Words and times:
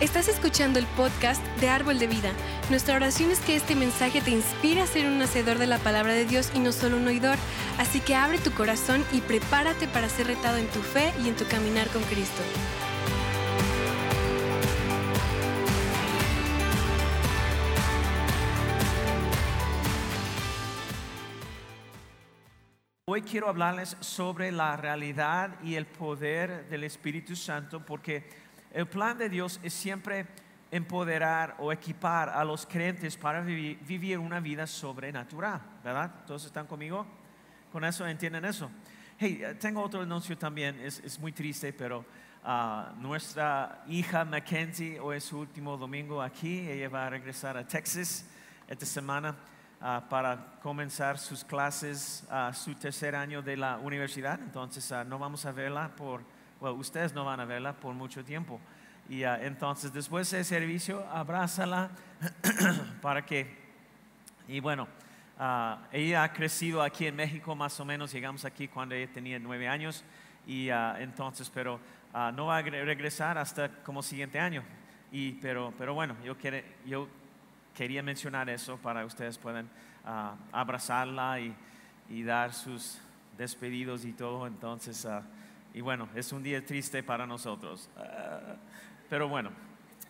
Estás 0.00 0.28
escuchando 0.28 0.78
el 0.78 0.86
podcast 0.86 1.44
de 1.58 1.68
Árbol 1.68 1.98
de 1.98 2.06
Vida. 2.06 2.30
Nuestra 2.70 2.94
oración 2.94 3.32
es 3.32 3.40
que 3.40 3.56
este 3.56 3.74
mensaje 3.74 4.20
te 4.20 4.30
inspire 4.30 4.80
a 4.80 4.86
ser 4.86 5.08
un 5.08 5.20
hacedor 5.20 5.58
de 5.58 5.66
la 5.66 5.78
palabra 5.78 6.12
de 6.12 6.24
Dios 6.24 6.52
y 6.54 6.60
no 6.60 6.70
solo 6.70 6.98
un 6.98 7.08
oidor. 7.08 7.36
Así 7.78 7.98
que 7.98 8.14
abre 8.14 8.38
tu 8.38 8.52
corazón 8.52 9.04
y 9.12 9.20
prepárate 9.20 9.88
para 9.88 10.08
ser 10.08 10.28
retado 10.28 10.56
en 10.58 10.68
tu 10.68 10.78
fe 10.82 11.12
y 11.20 11.28
en 11.28 11.34
tu 11.34 11.44
caminar 11.46 11.88
con 11.88 12.00
Cristo. 12.04 12.42
Hoy 23.10 23.22
quiero 23.22 23.48
hablarles 23.48 23.96
sobre 23.98 24.52
la 24.52 24.76
realidad 24.76 25.58
y 25.64 25.74
el 25.74 25.86
poder 25.86 26.68
del 26.68 26.84
Espíritu 26.84 27.34
Santo 27.34 27.84
porque 27.84 28.47
el 28.72 28.86
plan 28.86 29.16
de 29.16 29.28
Dios 29.28 29.60
es 29.62 29.72
siempre 29.72 30.26
empoderar 30.70 31.56
o 31.58 31.72
equipar 31.72 32.28
a 32.28 32.44
los 32.44 32.66
creyentes 32.66 33.16
para 33.16 33.40
vivir, 33.40 34.18
una 34.18 34.40
vida 34.40 34.66
sobrenatural, 34.66 35.60
¿verdad? 35.82 36.10
¿Todos 36.26 36.44
están 36.44 36.66
conmigo? 36.66 37.06
¿Con 37.72 37.84
eso 37.84 38.06
entienden 38.06 38.44
eso? 38.44 38.70
Hey, 39.16 39.40
eh, 39.42 39.54
tengo 39.54 39.82
otro 39.82 40.02
anuncio 40.02 40.36
también, 40.36 40.78
es, 40.80 41.18
muy 41.18 41.32
triste, 41.32 41.72
pero 41.72 42.04
ah, 42.44 42.92
nuestra 42.98 43.82
hija 43.88 44.24
Mackenzie 44.24 45.00
hoy 45.00 45.16
es 45.16 45.24
su 45.24 45.38
último 45.38 45.76
domingo 45.76 46.20
aquí, 46.20 46.68
ella 46.68 46.88
va 46.88 47.06
a 47.06 47.10
regresar 47.10 47.56
a 47.56 47.66
Texas 47.66 48.26
esta 48.68 48.84
semana 48.84 49.34
ah, 49.80 50.04
para 50.08 50.60
comenzar 50.62 51.18
sus 51.18 51.42
clases, 51.42 52.26
a 52.30 52.52
su 52.52 52.74
tercer 52.74 53.16
año 53.16 53.40
de 53.40 53.56
la 53.56 53.78
universidad, 53.78 54.38
entonces 54.40 54.92
no 55.06 55.18
vamos 55.18 55.46
a 55.46 55.52
verla 55.52 55.90
por 55.96 56.22
ustedes 56.60 57.12
no 57.14 57.24
van 57.24 57.40
a 57.40 57.44
verla 57.44 57.74
por 57.74 57.94
mucho 57.94 58.24
tiempo. 58.24 58.60
Y 59.08 59.24
ah, 59.24 59.38
entonces 59.42 59.92
después 59.92 60.30
del 60.30 60.44
servicio, 60.44 61.06
abrázala 61.10 61.90
para 63.00 63.24
que, 63.24 63.56
y 64.46 64.60
bueno, 64.60 64.86
ah, 65.38 65.78
ella 65.92 66.24
ha 66.24 66.32
crecido 66.32 66.82
aquí 66.82 67.06
en 67.06 67.16
México 67.16 67.54
más 67.54 67.78
o 67.80 67.86
menos, 67.86 68.12
llegamos 68.12 68.44
aquí 68.44 68.68
cuando 68.68 68.94
ella 68.94 69.10
tenía 69.10 69.38
nueve 69.38 69.66
años, 69.66 70.04
y 70.46 70.68
ah, 70.68 70.96
entonces, 70.98 71.50
pero 71.52 71.80
no 72.34 72.46
va 72.46 72.58
a 72.58 72.62
regresar 72.62 73.38
hasta 73.38 73.68
como 73.82 74.02
siguiente 74.02 74.40
año. 74.40 74.62
Y, 75.12 75.32
pero, 75.32 75.72
pero 75.78 75.94
bueno, 75.94 76.16
yo, 76.24 76.34
yo 76.84 77.06
quería 77.74 78.02
mencionar 78.02 78.48
eso 78.50 78.76
para 78.78 79.04
ustedes 79.04 79.38
puedan 79.38 79.68
abrazarla 80.52 81.38
y, 81.38 81.54
y, 82.08 82.22
dar 82.22 82.52
sus 82.54 82.98
despedidos 83.36 84.04
y 84.06 84.12
todo. 84.12 84.46
Entonces, 84.46 85.06
y 85.78 85.80
bueno, 85.80 86.08
es 86.16 86.32
un 86.32 86.42
día 86.42 86.66
triste 86.66 87.04
para 87.04 87.24
nosotros. 87.24 87.88
Ah, 87.96 88.56
pero 89.08 89.28
bueno, 89.28 89.50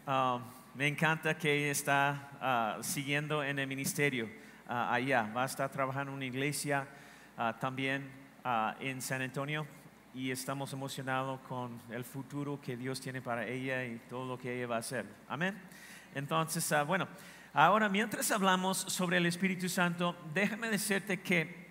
ah, 0.07 0.41
me 0.75 0.87
encanta 0.87 1.37
que 1.37 1.71
está 1.71 2.31
ah, 2.41 2.79
siguiendo 2.81 3.45
en 3.45 3.59
el 3.59 3.67
ministerio 3.67 4.31
allá. 4.67 5.31
Va 5.37 5.43
a 5.43 5.45
estar 5.45 5.71
trabajando 5.71 6.13
en 6.13 6.17
una 6.17 6.25
iglesia 6.25 6.89
también 7.61 8.11
en 8.81 9.03
San 9.03 9.21
Antonio 9.21 9.67
y 10.15 10.31
estamos 10.31 10.73
emocionados 10.73 11.39
con 11.41 11.79
el 11.91 12.03
futuro 12.03 12.59
que 12.63 12.75
Dios 12.75 12.99
tiene 12.99 13.21
para 13.21 13.47
ella 13.47 13.85
y 13.85 13.99
todo 14.09 14.27
lo 14.27 14.39
que 14.39 14.57
ella 14.57 14.69
va 14.69 14.77
a 14.77 14.79
hacer. 14.79 15.05
Amén. 15.29 15.55
Entonces, 16.15 16.73
bueno, 16.87 17.09
ahora 17.53 17.91
mientras 17.91 18.31
hablamos 18.31 18.79
sobre 18.79 19.19
el 19.19 19.27
Espíritu 19.27 19.69
Santo, 19.69 20.17
déjame 20.33 20.71
decirte 20.71 21.21
que 21.21 21.69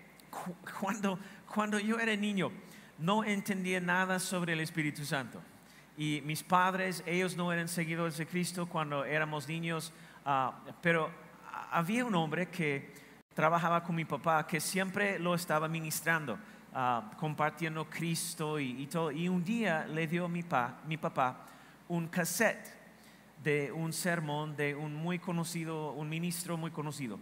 cuando, 0.78 1.18
cuando 1.52 1.80
yo 1.80 1.98
era 1.98 2.14
niño, 2.14 2.52
no 2.98 3.24
entendía 3.24 3.80
nada 3.80 4.18
sobre 4.18 4.52
el 4.52 4.60
Espíritu 4.60 5.04
Santo. 5.04 5.40
Y 5.96 6.22
mis 6.24 6.42
padres, 6.42 7.02
ellos 7.06 7.36
no 7.36 7.52
eran 7.52 7.68
seguidores 7.68 8.18
de 8.18 8.26
Cristo 8.26 8.66
cuando 8.66 9.04
éramos 9.04 9.48
niños, 9.48 9.92
ah, 10.24 10.60
pero 10.80 11.10
había 11.70 12.04
un 12.04 12.14
hombre 12.14 12.48
que 12.48 12.94
trabajaba 13.34 13.82
con 13.82 13.94
mi 13.94 14.04
papá 14.04 14.46
que 14.46 14.60
siempre 14.60 15.18
lo 15.18 15.34
estaba 15.34 15.68
ministrando, 15.68 16.38
ah, 16.74 17.10
compartiendo 17.18 17.88
Cristo 17.88 18.60
y, 18.60 18.86
todo. 18.86 19.10
Y 19.10 19.28
un 19.28 19.42
día 19.44 19.86
le 19.86 20.06
dio 20.06 20.26
a 20.26 20.28
mi, 20.28 20.44
mi 20.86 20.96
papá 20.96 21.46
un 21.88 22.08
cassette 22.08 22.76
de 23.42 23.72
un 23.72 23.92
sermón 23.92 24.56
de 24.56 24.74
un 24.74 24.94
muy 24.94 25.18
conocido, 25.18 25.92
un 25.92 26.08
ministro 26.08 26.56
muy 26.56 26.70
conocido. 26.70 27.18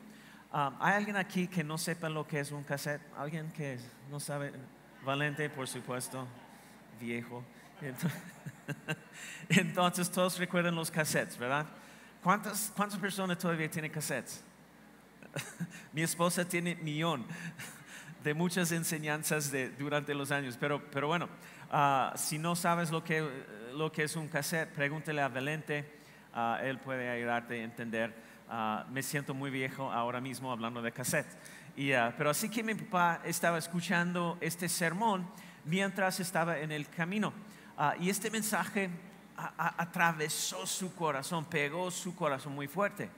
Ah, 0.52 0.76
¿Hay 0.80 0.94
alguien 0.94 1.16
aquí 1.16 1.48
que 1.48 1.62
no 1.64 1.78
sepa 1.78 2.08
lo 2.08 2.26
que 2.26 2.40
es 2.40 2.50
un 2.50 2.62
cassette? 2.62 3.02
¿Alguien 3.16 3.50
que 3.52 3.78
no 4.10 4.20
sabe? 4.20 4.52
Valente, 5.06 5.48
por 5.48 5.68
supuesto, 5.68 6.26
viejo. 7.00 7.44
Entonces, 9.48 10.10
todos 10.10 10.36
recuerdan 10.36 10.74
los 10.74 10.90
cassettes, 10.90 11.38
¿verdad? 11.38 11.64
¿Cuántas, 12.24 12.72
cuántas 12.74 12.98
personas 12.98 13.38
todavía 13.38 13.70
tienen 13.70 13.92
cassettes? 13.92 14.42
Mi 15.92 16.02
esposa 16.02 16.44
tiene 16.44 16.74
millón 16.74 17.24
de 18.24 18.34
muchas 18.34 18.72
enseñanzas 18.72 19.52
de, 19.52 19.70
durante 19.70 20.12
los 20.12 20.32
años, 20.32 20.56
pero, 20.58 20.82
pero 20.90 21.06
bueno, 21.06 21.28
ah, 21.70 22.12
si 22.16 22.36
no 22.36 22.56
sabes 22.56 22.90
lo 22.90 23.04
que, 23.04 23.24
lo 23.74 23.92
que 23.92 24.02
es 24.02 24.16
un 24.16 24.26
cassette, 24.26 24.72
pregúntele 24.72 25.22
a 25.22 25.28
Valente, 25.28 26.00
ah, 26.34 26.58
él 26.64 26.80
puede 26.80 27.08
ayudarte 27.08 27.60
a 27.60 27.62
entender. 27.62 28.12
Ah, 28.48 28.84
me 28.90 29.04
siento 29.04 29.34
muy 29.34 29.52
viejo 29.52 29.92
ahora 29.92 30.20
mismo 30.20 30.50
hablando 30.50 30.82
de 30.82 30.90
cassette. 30.90 31.28
Ah, 31.78 32.10
pero 32.16 32.30
así 32.30 32.48
que 32.48 32.62
mi 32.62 32.74
papá 32.74 33.20
estaba 33.22 33.58
escuchando 33.58 34.38
este 34.40 34.66
sermón 34.66 35.28
mientras 35.66 36.20
estaba 36.20 36.58
en 36.58 36.72
el 36.72 36.88
camino. 36.88 37.34
Ah, 37.76 37.94
y 38.00 38.08
este 38.08 38.30
mensaje 38.30 38.88
atravesó 39.36 40.66
su 40.66 40.94
corazón, 40.94 41.44
pegó 41.44 41.90
su 41.90 42.16
corazón 42.16 42.54
muy 42.54 42.66
fuerte. 42.66 43.10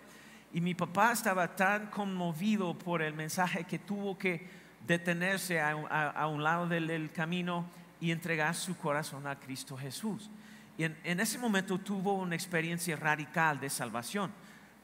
Y 0.52 0.60
mi 0.60 0.74
papá 0.74 1.12
estaba 1.12 1.54
tan 1.54 1.86
conmovido 1.86 2.76
por 2.76 3.00
el 3.00 3.14
mensaje 3.14 3.62
que 3.62 3.78
tuvo 3.78 4.18
que 4.18 4.48
detenerse 4.84 5.60
a, 5.60 6.26
un 6.26 6.42
lado 6.42 6.66
del, 6.66 7.12
camino 7.12 7.64
y 8.00 8.10
entregar 8.10 8.56
su 8.56 8.76
corazón 8.76 9.28
a 9.28 9.38
Cristo 9.38 9.76
Jesús. 9.76 10.30
Y 10.76 10.82
en, 10.82 11.20
ese 11.20 11.38
momento 11.38 11.78
tuvo 11.78 12.14
una 12.14 12.34
experiencia 12.34 12.96
radical 12.96 13.60
de 13.60 13.70
salvación. 13.70 14.32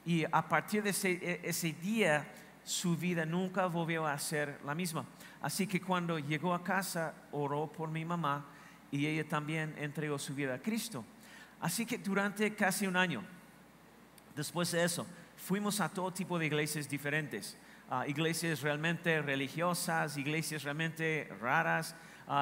Y 0.05 0.23
a 0.31 0.47
partir 0.47 0.83
de 0.83 0.91
ese, 0.91 1.11
e, 1.11 1.41
ese 1.43 1.73
día, 1.73 2.25
su 2.65 2.97
vida 2.97 3.25
nunca 3.25 3.67
volvió 3.67 4.05
a 4.05 4.17
ser 4.17 4.59
la 4.65 4.75
misma. 4.75 5.05
Así 5.41 5.67
que 5.67 5.79
cuando 5.79 6.17
llegó 6.17 6.53
a 6.53 6.63
casa, 6.63 7.13
oró 7.31 7.71
por 7.71 7.89
mi 7.89 8.03
mamá 8.03 8.43
y 8.91 9.05
ella 9.05 9.27
también 9.29 9.75
entregó 9.77 10.17
su 10.17 10.33
vida 10.33 10.55
a 10.55 10.59
Cristo. 10.59 11.05
Así 11.61 11.85
que 11.85 11.99
durante 11.99 12.53
casi 12.55 12.87
un 12.87 12.97
año, 12.97 13.23
después 14.35 14.71
de 14.71 14.83
eso, 14.83 15.05
fuimos 15.37 15.79
a 15.79 15.89
todo 15.89 16.11
tipo 16.11 16.39
de 16.39 16.47
iglesias 16.47 16.89
diferentes. 16.89 17.57
iglesias 18.07 18.61
realmente 18.61 19.21
religiosas, 19.21 20.17
iglesias 20.17 20.63
realmente 20.63 21.29
raras, 21.39 21.95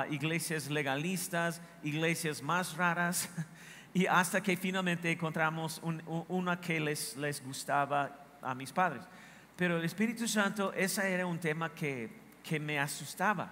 iglesias 0.09 0.69
legalistas, 0.69 1.61
iglesias 1.83 2.41
más 2.41 2.77
raras, 2.77 3.29
y 3.93 4.05
hasta 4.05 4.41
que 4.41 4.55
finalmente 4.55 5.11
encontramos 5.11 5.81
una 6.29 6.61
que 6.61 6.79
les, 6.79 7.17
les 7.17 7.43
gustaba 7.43 8.37
a 8.41 8.55
mis 8.55 8.71
padres. 8.71 9.03
Pero 9.55 9.77
el 9.77 9.85
Espíritu 9.85 10.27
Santo, 10.27 10.73
ese 10.73 11.13
era 11.13 11.27
un 11.27 11.39
tema 11.39 11.73
que, 11.73 12.09
que 12.43 12.59
me 12.59 12.79
asustaba, 12.79 13.51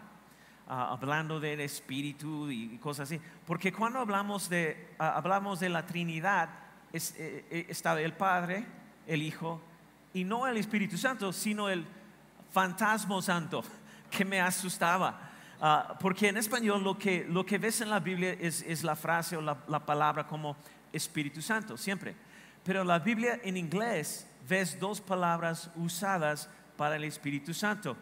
ah, 0.68 0.90
hablando 0.92 1.40
del 1.40 1.62
Espíritu 1.62 2.50
y 2.50 2.78
cosas 2.78 3.10
así. 3.10 3.22
Porque 3.46 3.72
cuando 3.72 4.00
hablamos 4.00 4.50
de, 4.50 4.96
ah, 4.98 5.14
hablamos 5.16 5.60
de 5.60 5.70
la 5.70 5.86
Trinidad, 5.86 6.50
es, 6.92 7.14
eh, 7.18 7.46
eh, 7.52 7.66
estaba 7.70 8.02
el 8.02 8.14
Padre, 8.14 8.66
el 9.06 9.22
Hijo, 9.22 9.62
y 10.14 10.24
no 10.24 10.48
el 10.48 10.58
Espíritu 10.58 10.98
Santo, 10.98 11.32
sino 11.32 11.70
el 11.70 11.86
fantasma 12.52 13.22
santo, 13.22 13.64
que 14.10 14.26
me 14.26 14.42
asustaba. 14.42 15.30
Ah, 15.62 15.96
porque 16.00 16.30
en 16.30 16.38
español 16.38 16.84
lo 16.84 16.98
que, 16.98 17.26
lo 17.30 17.46
que 17.46 17.60
ves 17.60 17.82
en 17.82 17.92
la 17.92 18.00
Biblia 18.00 18.36
es, 18.40 18.64
es 18.64 18.84
la 18.84 18.96
frase 18.96 19.38
o 19.38 19.42
la, 19.42 19.56
la 19.68 19.86
palabra 19.86 20.26
como 20.26 20.58
Espíritu 20.92 21.44
Santo, 21.44 21.78
siempre. 21.78 22.16
Pero 22.64 22.84
la 22.84 22.98
Biblia 22.98 23.40
en 23.44 23.56
inglés 23.56 24.28
ves 24.48 24.80
dos 24.80 25.02
palabras 25.02 25.70
usadas 25.76 26.50
para 26.78 26.96
el 26.96 27.04
Espíritu 27.04 27.54
Santo. 27.54 27.96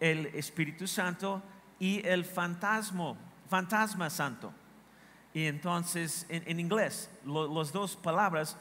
El 0.00 0.26
Espíritu 0.26 0.86
Santo 0.86 1.42
y 1.78 2.06
el 2.06 2.24
fantasma, 2.24 3.14
fantasma 3.48 4.10
santo. 4.10 4.52
Y 5.34 5.46
entonces 5.46 6.26
en, 6.28 6.60
inglés, 6.60 7.10
las 7.24 7.72
dos 7.72 7.96
palabras 7.96 8.56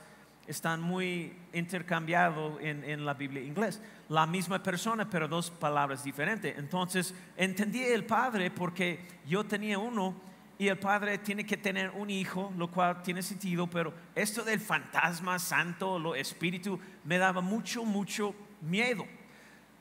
están 0.48 0.82
muy 0.82 1.38
intercambiados 1.54 2.60
en, 2.62 2.84
en, 2.84 3.06
la 3.06 3.14
Biblia 3.14 3.42
en 3.42 3.50
inglés. 3.50 3.82
La 4.10 4.26
misma 4.26 4.62
persona, 4.62 5.10
pero 5.10 5.28
dos 5.28 5.52
palabras 5.52 6.04
diferentes. 6.04 6.58
Entonces 6.58 7.14
entendí 7.38 7.84
el 7.84 8.06
Padre 8.06 8.52
porque 8.52 9.08
yo 9.28 9.44
tenía 9.46 9.78
uno 9.78 10.31
y 10.62 10.68
el 10.68 10.78
padre 10.78 11.18
tiene 11.18 11.44
que 11.44 11.58
tener 11.58 11.90
un 11.90 12.12
hijo, 12.12 12.54
lo 12.56 12.70
cual 12.70 13.02
tiene 13.02 13.24
sentido, 13.24 13.66
pero 13.66 13.92
esto 14.14 14.44
del 14.44 14.60
fantasma 14.60 15.40
santo, 15.40 15.98
lo 15.98 16.14
espíritu, 16.14 16.80
me 17.04 17.18
daba 17.18 17.42
mucho, 17.42 17.84
mucho 17.84 18.36
miedo. 18.62 19.08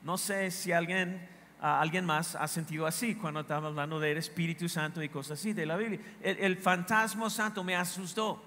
No 0.01 0.17
sé 0.17 0.49
si 0.49 0.71
alguien, 0.71 1.21
alguien 1.59 2.03
más 2.03 2.33
ha 2.33 2.47
sentido 2.47 2.87
así 2.87 3.13
cuando 3.13 3.41
estaba 3.41 3.67
hablando 3.67 3.99
del 3.99 4.17
Espíritu 4.17 4.67
Santo 4.67 5.03
y 5.03 5.09
cosas 5.09 5.37
así 5.37 5.53
de 5.53 5.67
la 5.67 5.77
Biblia. 5.77 5.99
El, 6.19 6.57
fantasma 6.57 7.29
santo 7.29 7.63
me 7.63 7.75
asustó. 7.75 8.43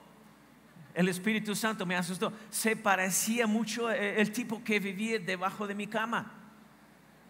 el 0.93 1.09
Espíritu 1.09 1.55
Santo 1.55 1.87
me 1.87 1.95
asustó. 1.95 2.33
Se 2.51 2.75
parecía 2.75 3.47
mucho 3.47 3.93
eh, 3.93 4.21
el 4.21 4.33
tipo 4.33 4.65
que 4.65 4.81
vivía 4.81 5.21
debajo 5.21 5.69
de 5.69 5.77
mi 5.77 5.87
cama 5.87 6.33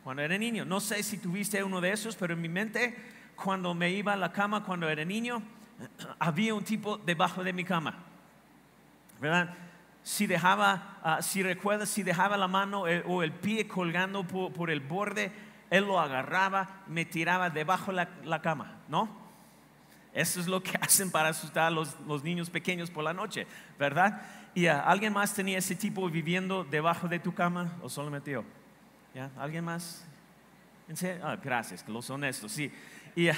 cuando 0.03 0.23
era 0.23 0.39
niño. 0.39 0.65
No 0.65 0.81
sé 0.81 1.03
si 1.03 1.19
tuviste 1.19 1.62
uno 1.62 1.83
de 1.83 1.93
esos, 1.93 2.17
pero 2.17 2.33
en 2.33 2.41
mi 2.41 2.49
mente, 2.49 2.95
cuando 3.37 3.75
me 3.75 3.91
iba 3.91 4.13
a 4.13 4.17
la 4.17 4.33
cama 4.33 4.65
cuando 4.65 4.89
era 4.89 5.05
niño, 5.05 5.43
había 6.19 6.55
un 6.55 6.65
tipo 6.65 6.99
debajo 6.99 7.45
de 7.45 7.53
mi 7.53 7.65
cama. 7.65 7.99
¿Verdad? 9.21 9.55
Si 10.03 10.27
dejaba, 10.27 10.99
ah, 11.03 11.23
si 11.23 11.43
recuerdas, 11.43 11.89
si 11.89 12.03
dejaba 12.03 12.37
la 12.37 12.49
mano 12.49 12.87
eh, 12.87 13.03
o 13.07 13.23
el 13.23 13.33
pie 13.33 13.67
colgando 13.67 14.25
por, 14.25 14.71
el 14.71 14.81
borde, 14.81 15.33
él 15.71 15.85
lo 15.85 15.99
agarraba, 15.99 16.83
me 16.87 17.05
tiraba 17.05 17.49
debajo 17.49 17.93
de 17.93 18.07
la 18.25 18.43
cama, 18.43 18.77
¿no? 18.89 19.25
Eso 20.15 20.41
es 20.41 20.47
lo 20.47 20.63
que 20.63 20.77
hacen 20.81 21.11
para 21.11 21.31
asustar 21.31 21.65
a 21.65 21.71
los, 21.71 22.23
niños 22.23 22.49
pequeños 22.49 22.91
por 22.91 23.05
la 23.05 23.13
noche, 23.13 23.47
¿verdad? 23.79 24.23
¿Y 24.55 24.69
ah, 24.69 24.81
alguien 24.81 25.13
más 25.13 25.35
tenía 25.35 25.59
ese 25.59 25.75
tipo 25.75 26.09
viviendo 26.09 26.65
debajo 26.65 27.09
de 27.09 27.19
tu 27.19 27.35
cama 27.35 27.73
o 27.83 27.89
solamente 27.89 28.31
yo? 28.31 28.45
¿Ya? 29.13 29.31
¿Alguien 29.37 29.65
más? 29.65 30.07
Ah, 31.23 31.37
gracias, 31.43 31.83
que 31.83 31.91
los 31.91 32.09
honestos, 32.11 32.53
sí. 32.53 32.71
Y 33.16 33.28
ah, 33.28 33.37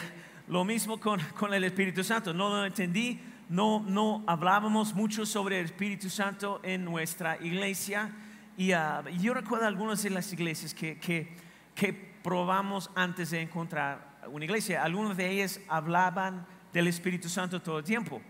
lo 0.48 0.64
mismo 0.64 0.98
con, 0.98 1.20
con, 1.38 1.52
el 1.54 1.64
Espíritu 1.64 2.02
Santo, 2.04 2.32
no 2.32 2.48
lo 2.48 2.64
entendí, 2.64 3.20
no, 3.48 3.84
no 3.86 4.24
hablábamos 4.26 4.94
mucho 4.94 5.26
sobre 5.26 5.60
el 5.60 5.66
Espíritu 5.66 6.08
Santo 6.08 6.60
en 6.62 6.84
nuestra 6.84 7.36
iglesia. 7.40 8.10
Y 8.56 8.72
uh, 8.72 9.08
yo 9.20 9.34
recuerdo 9.34 9.66
algunas 9.66 10.02
de 10.02 10.10
las 10.10 10.32
iglesias 10.32 10.72
que, 10.72 10.98
que, 10.98 11.28
que 11.74 11.92
probamos 11.92 12.90
antes 12.94 13.30
de 13.30 13.42
encontrar 13.42 14.16
una 14.28 14.44
iglesia. 14.44 14.82
Algunas 14.82 15.16
de 15.16 15.30
ellas 15.30 15.60
hablaban 15.68 16.46
del 16.72 16.88
Espíritu 16.88 17.28
Santo 17.28 17.62
todo 17.62 17.78
el 17.78 17.84
tiempo. 17.84 18.20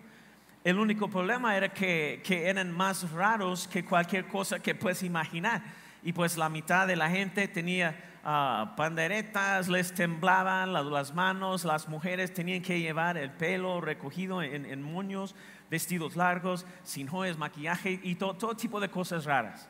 El 0.66 0.78
único 0.78 1.08
problema 1.08 1.56
era 1.56 1.72
que, 1.72 2.20
eran 2.28 2.72
más 2.72 3.10
raros 3.12 3.68
que 3.68 3.84
cualquier 3.84 4.26
cosa 4.26 4.58
que 4.58 4.74
puedes 4.74 5.02
imaginar. 5.04 5.62
Y 6.02 6.12
pues 6.12 6.36
la 6.36 6.48
mitad 6.48 6.86
de 6.86 6.96
la 6.96 7.08
gente 7.08 7.46
tenía 7.48 8.15
uh, 8.26 8.74
panderetas, 8.74 9.68
les 9.68 9.92
temblaban 9.94 10.72
las, 10.72 11.14
manos, 11.14 11.64
las 11.64 11.88
mujeres 11.88 12.34
tenían 12.34 12.60
que 12.60 12.80
llevar 12.80 13.16
el 13.16 13.30
pelo 13.30 13.80
recogido 13.80 14.42
en, 14.42 14.82
moños, 14.82 15.34
vestidos 15.70 16.16
largos, 16.16 16.66
sin 16.82 17.06
joyas, 17.06 17.38
maquillaje 17.38 18.00
y 18.02 18.16
todo, 18.16 18.56
tipo 18.56 18.80
de 18.80 18.90
cosas 18.90 19.24
raras. 19.24 19.68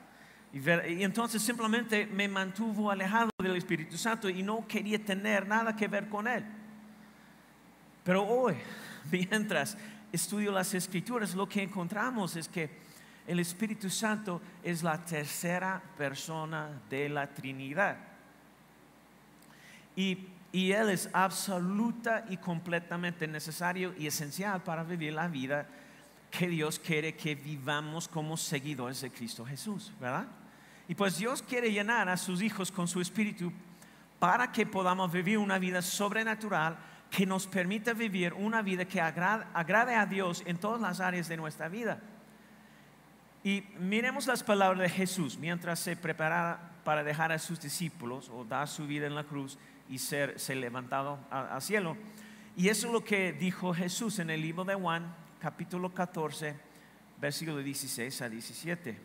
Y, 0.53 0.58
y, 0.58 1.05
entonces 1.05 1.43
simplemente 1.43 2.06
me 2.06 2.29
mantuvo 2.29 2.91
alejado 2.91 3.31
del 3.38 3.56
Espíritu 3.56 3.99
Santo 3.99 4.29
y 4.29 4.43
no 4.43 4.67
quería 4.67 5.05
tener 5.05 5.47
nada 5.47 5.76
que 5.76 5.87
ver 5.87 6.09
con 6.09 6.26
él. 6.26 6.44
Pero 8.02 8.26
hoy, 8.26 8.55
mientras 9.11 9.76
estudio 10.11 10.50
las 10.50 10.73
escrituras, 10.73 11.35
lo 11.35 11.47
que 11.47 11.62
encontramos 11.62 12.37
es 12.37 12.49
que 12.49 12.87
el 13.26 13.41
Espíritu 13.41 13.91
Santo 13.91 14.41
es 14.62 14.82
la 14.82 15.05
tercera 15.05 15.82
persona 15.99 16.81
de 16.88 17.09
la 17.09 17.26
Trinidad. 17.26 18.16
Y, 19.97 20.29
Él 20.53 20.91
es 20.91 21.11
absoluta 21.13 22.25
y 22.31 22.37
completamente 22.37 23.27
necesario 23.27 23.95
y 23.99 24.07
esencial 24.07 24.63
para 24.63 24.85
vivir 24.85 25.13
la 25.13 25.29
vida 25.29 25.67
que 26.31 26.49
Dios 26.49 26.79
quiere 26.79 27.15
que 27.15 27.35
vivamos 27.35 28.09
como 28.09 28.37
seguidores 28.37 29.01
de 29.01 29.11
Cristo 29.11 29.45
Jesús, 29.45 29.93
¿verdad? 30.01 30.27
Y 30.89 30.95
pues 30.95 31.19
Dios 31.19 31.43
quiere 31.43 31.73
llenar 31.73 32.09
a 32.09 32.17
sus 32.17 32.41
hijos 32.41 32.71
con 32.71 32.89
su 32.89 33.01
Espíritu 33.01 33.53
para 34.19 34.53
que 34.53 34.65
podamos 34.65 35.13
vivir 35.13 35.39
una 35.39 35.59
vida 35.59 35.83
sobrenatural 35.83 36.77
que 37.11 37.27
nos 37.27 37.47
permita 37.47 37.93
vivir 37.93 38.33
una 38.35 38.63
vida 38.63 38.85
que 38.85 39.01
agrade, 39.01 39.95
a 39.95 40.07
Dios 40.07 40.43
en 40.47 40.59
todas 40.59 40.81
las 40.81 41.01
áreas 41.01 41.29
de 41.29 41.37
nuestra 41.37 41.69
vida. 41.69 42.01
Y 43.45 43.65
miremos 43.79 44.27
las 44.27 44.43
palabras 44.43 44.81
de 44.81 44.89
Jesús 44.89 45.39
mientras 45.39 45.79
se 45.79 45.97
prepara 45.97 46.73
para 46.85 47.05
dejar 47.05 47.33
a 47.33 47.39
sus 47.39 47.61
discípulos 47.61 48.29
o 48.29 48.45
dar 48.45 48.69
su 48.69 48.87
vida 48.87 49.07
en 49.07 49.15
la 49.15 49.25
cruz 49.25 49.59
y 49.88 49.99
ser, 49.99 50.37
levantado 50.56 51.19
al 51.31 51.62
cielo. 51.62 51.97
Y 52.56 52.69
eso 52.69 52.87
es 52.87 52.93
lo 52.93 53.05
que 53.05 53.33
dijo 53.33 53.75
Jesús 53.75 54.19
en 54.19 54.31
el 54.31 54.41
libro 54.41 54.65
de 54.65 54.75
Juan, 54.75 55.15
capítulo 55.41 55.93
14, 55.93 56.56
versículo 57.21 57.59
16 57.59 58.23
a 58.23 58.29
17. 58.29 58.99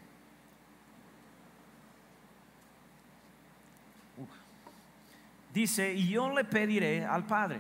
Dice, 5.54 5.94
y 5.94 6.08
yo 6.08 6.34
le 6.34 6.46
pediré 6.46 7.04
al 7.04 7.26
Padre 7.26 7.60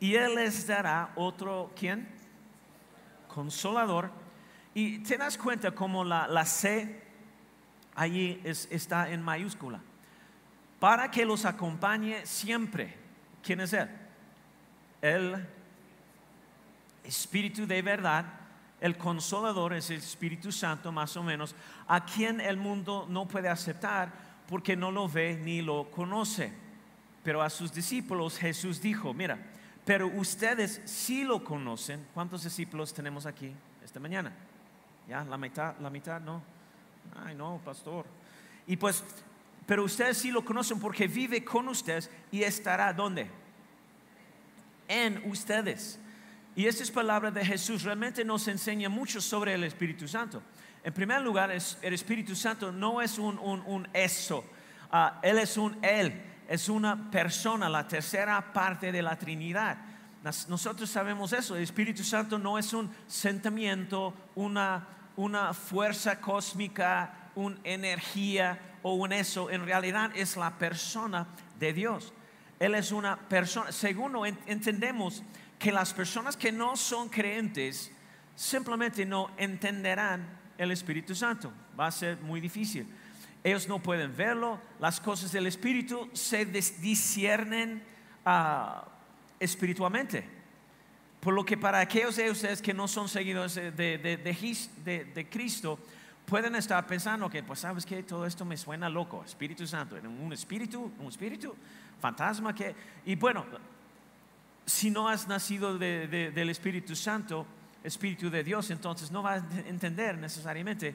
y 0.00 0.16
Él 0.16 0.34
les 0.34 0.66
dará 0.66 1.12
otro, 1.14 1.70
¿quién? 1.78 2.08
Consolador. 3.28 4.10
Y 4.74 4.98
te 5.00 5.16
das 5.16 5.38
cuenta 5.38 5.70
como 5.70 6.02
la, 6.02 6.26
la 6.26 6.44
C 6.44 7.00
allí 7.94 8.40
está 8.44 9.10
en 9.10 9.22
mayúscula. 9.22 9.80
Para 10.82 11.12
que 11.12 11.24
los 11.24 11.44
acompañe 11.44 12.26
siempre. 12.26 12.92
¿Quién 13.40 13.60
es 13.60 13.72
Él? 13.72 13.88
El 15.00 15.48
Espíritu 17.04 17.68
de 17.68 17.80
verdad. 17.82 18.24
El 18.80 18.96
consolador 18.96 19.74
es 19.74 19.90
el 19.90 19.98
Espíritu 19.98 20.50
Santo, 20.50 20.90
más 20.90 21.16
o 21.16 21.22
menos, 21.22 21.54
a 21.86 22.04
quien 22.04 22.40
el 22.40 22.56
mundo 22.56 23.06
no 23.08 23.28
puede 23.28 23.48
aceptar 23.48 24.12
porque 24.48 24.74
no 24.74 24.90
lo 24.90 25.08
ve 25.08 25.40
ni 25.40 25.62
lo 25.62 25.88
conoce. 25.88 26.52
Pero 27.22 27.42
a 27.42 27.48
sus 27.48 27.72
discípulos 27.72 28.36
Jesús 28.36 28.82
dijo, 28.82 29.14
mira, 29.14 29.38
pero 29.84 30.08
ustedes 30.08 30.82
sí 30.84 31.22
lo 31.22 31.44
conocen. 31.44 32.08
¿Cuántos 32.12 32.42
discípulos 32.42 32.92
tenemos 32.92 33.24
aquí 33.24 33.52
esta 33.84 34.00
mañana? 34.00 34.32
¿Ya? 35.08 35.22
¿La 35.22 35.38
mitad? 35.38 35.76
¿La 35.78 35.90
mitad? 35.90 36.20
No. 36.20 36.42
Ay, 37.24 37.36
no, 37.36 37.60
pastor. 37.64 38.04
Y 38.66 38.76
pues, 38.76 39.04
pero 39.66 39.84
ustedes 39.84 40.18
sí 40.18 40.30
lo 40.30 40.44
conocen 40.44 40.78
porque 40.78 41.06
vive 41.06 41.44
con 41.44 41.68
ustedes 41.68 42.10
y 42.30 42.42
estará 42.42 42.92
¿dónde? 42.92 43.30
En 44.88 45.22
ustedes. 45.30 45.98
Y 46.54 46.66
esta 46.66 46.82
es 46.82 46.90
palabra 46.90 47.30
de 47.30 47.44
Jesús. 47.44 47.82
Realmente 47.82 48.24
nos 48.24 48.46
enseña 48.48 48.88
mucho 48.88 49.20
sobre 49.20 49.54
el 49.54 49.64
Espíritu 49.64 50.06
Santo. 50.06 50.42
En 50.84 50.92
primer 50.92 51.22
lugar, 51.22 51.50
el 51.50 51.94
Espíritu 51.94 52.34
Santo 52.34 52.72
no 52.72 53.00
es 53.00 53.18
un, 53.18 53.38
un, 53.38 53.88
eso. 53.92 54.44
Ah, 54.90 55.20
él 55.22 55.38
es 55.38 55.56
un 55.56 55.78
Él 55.82 56.20
es 56.48 56.68
una 56.68 57.10
persona, 57.10 57.68
la 57.68 57.88
tercera 57.88 58.52
parte 58.52 58.92
de 58.92 59.00
la 59.00 59.16
Trinidad. 59.18 59.78
Nosotros 60.48 60.90
sabemos 60.90 61.32
eso, 61.32 61.56
el 61.56 61.62
Espíritu 61.62 62.04
Santo 62.04 62.38
no 62.38 62.58
es 62.58 62.74
un 62.74 62.90
sentimiento, 63.06 64.12
una, 64.34 64.86
una 65.16 65.54
fuerza 65.54 66.20
cósmica, 66.20 67.21
una 67.34 67.56
energía 67.64 68.58
o 68.82 68.94
un 68.94 69.12
eso, 69.12 69.50
en 69.50 69.64
realidad 69.64 70.10
es 70.14 70.36
la 70.36 70.58
persona 70.58 71.26
de 71.58 71.72
Dios. 71.72 72.12
Él 72.58 72.74
es 72.74 72.92
una 72.92 73.16
persona, 73.16 73.72
según 73.72 74.14
entendemos 74.46 75.22
que 75.58 75.72
las 75.72 75.92
personas 75.92 76.36
que 76.36 76.52
no 76.52 76.76
son 76.76 77.08
creyentes 77.08 77.92
simplemente 78.34 79.04
no 79.04 79.30
entenderán 79.36 80.26
el 80.58 80.70
Espíritu 80.70 81.14
Santo. 81.14 81.52
Va 81.78 81.86
a 81.86 81.90
ser 81.90 82.18
muy 82.20 82.40
difícil. 82.40 82.86
Ellos 83.44 83.66
no 83.68 83.80
pueden 83.80 84.16
verlo. 84.16 84.60
Las 84.78 85.00
cosas 85.00 85.32
del 85.32 85.46
Espíritu 85.46 86.08
se 86.12 86.44
disciernen 86.44 87.82
ah, 88.24 88.84
espiritualmente. 89.40 90.24
Por 91.20 91.34
lo 91.34 91.44
que 91.44 91.56
para 91.56 91.80
aquellos 91.80 92.16
de 92.16 92.30
ustedes 92.30 92.62
que 92.62 92.74
no 92.74 92.88
son 92.88 93.08
seguidores 93.08 93.54
de, 93.54 93.72
de, 93.76 95.28
Cristo, 95.30 95.78
pueden 96.26 96.54
estar 96.54 96.86
pensando 96.86 97.28
que, 97.28 97.42
pues 97.42 97.60
sabes 97.60 97.84
que 97.84 98.02
todo 98.02 98.26
esto 98.26 98.44
me 98.44 98.56
suena 98.56 98.88
loco. 98.88 99.22
Espíritu 99.24 99.66
Santo, 99.66 99.96
un 99.96 100.32
espíritu, 100.32 100.90
un 100.98 101.08
espíritu, 101.08 101.54
fantasma 102.00 102.54
que... 102.54 102.74
Y 103.04 103.16
bueno, 103.16 103.44
si 104.66 104.90
no 104.90 105.08
has 105.08 105.26
nacido 105.28 105.78
del 105.78 106.50
Espíritu 106.50 106.94
Santo, 106.94 107.46
Espíritu 107.82 108.30
de 108.30 108.44
Dios, 108.44 108.70
entonces 108.70 109.10
no 109.10 109.22
vas 109.22 109.42
a 109.42 109.68
entender 109.68 110.16
necesariamente 110.16 110.94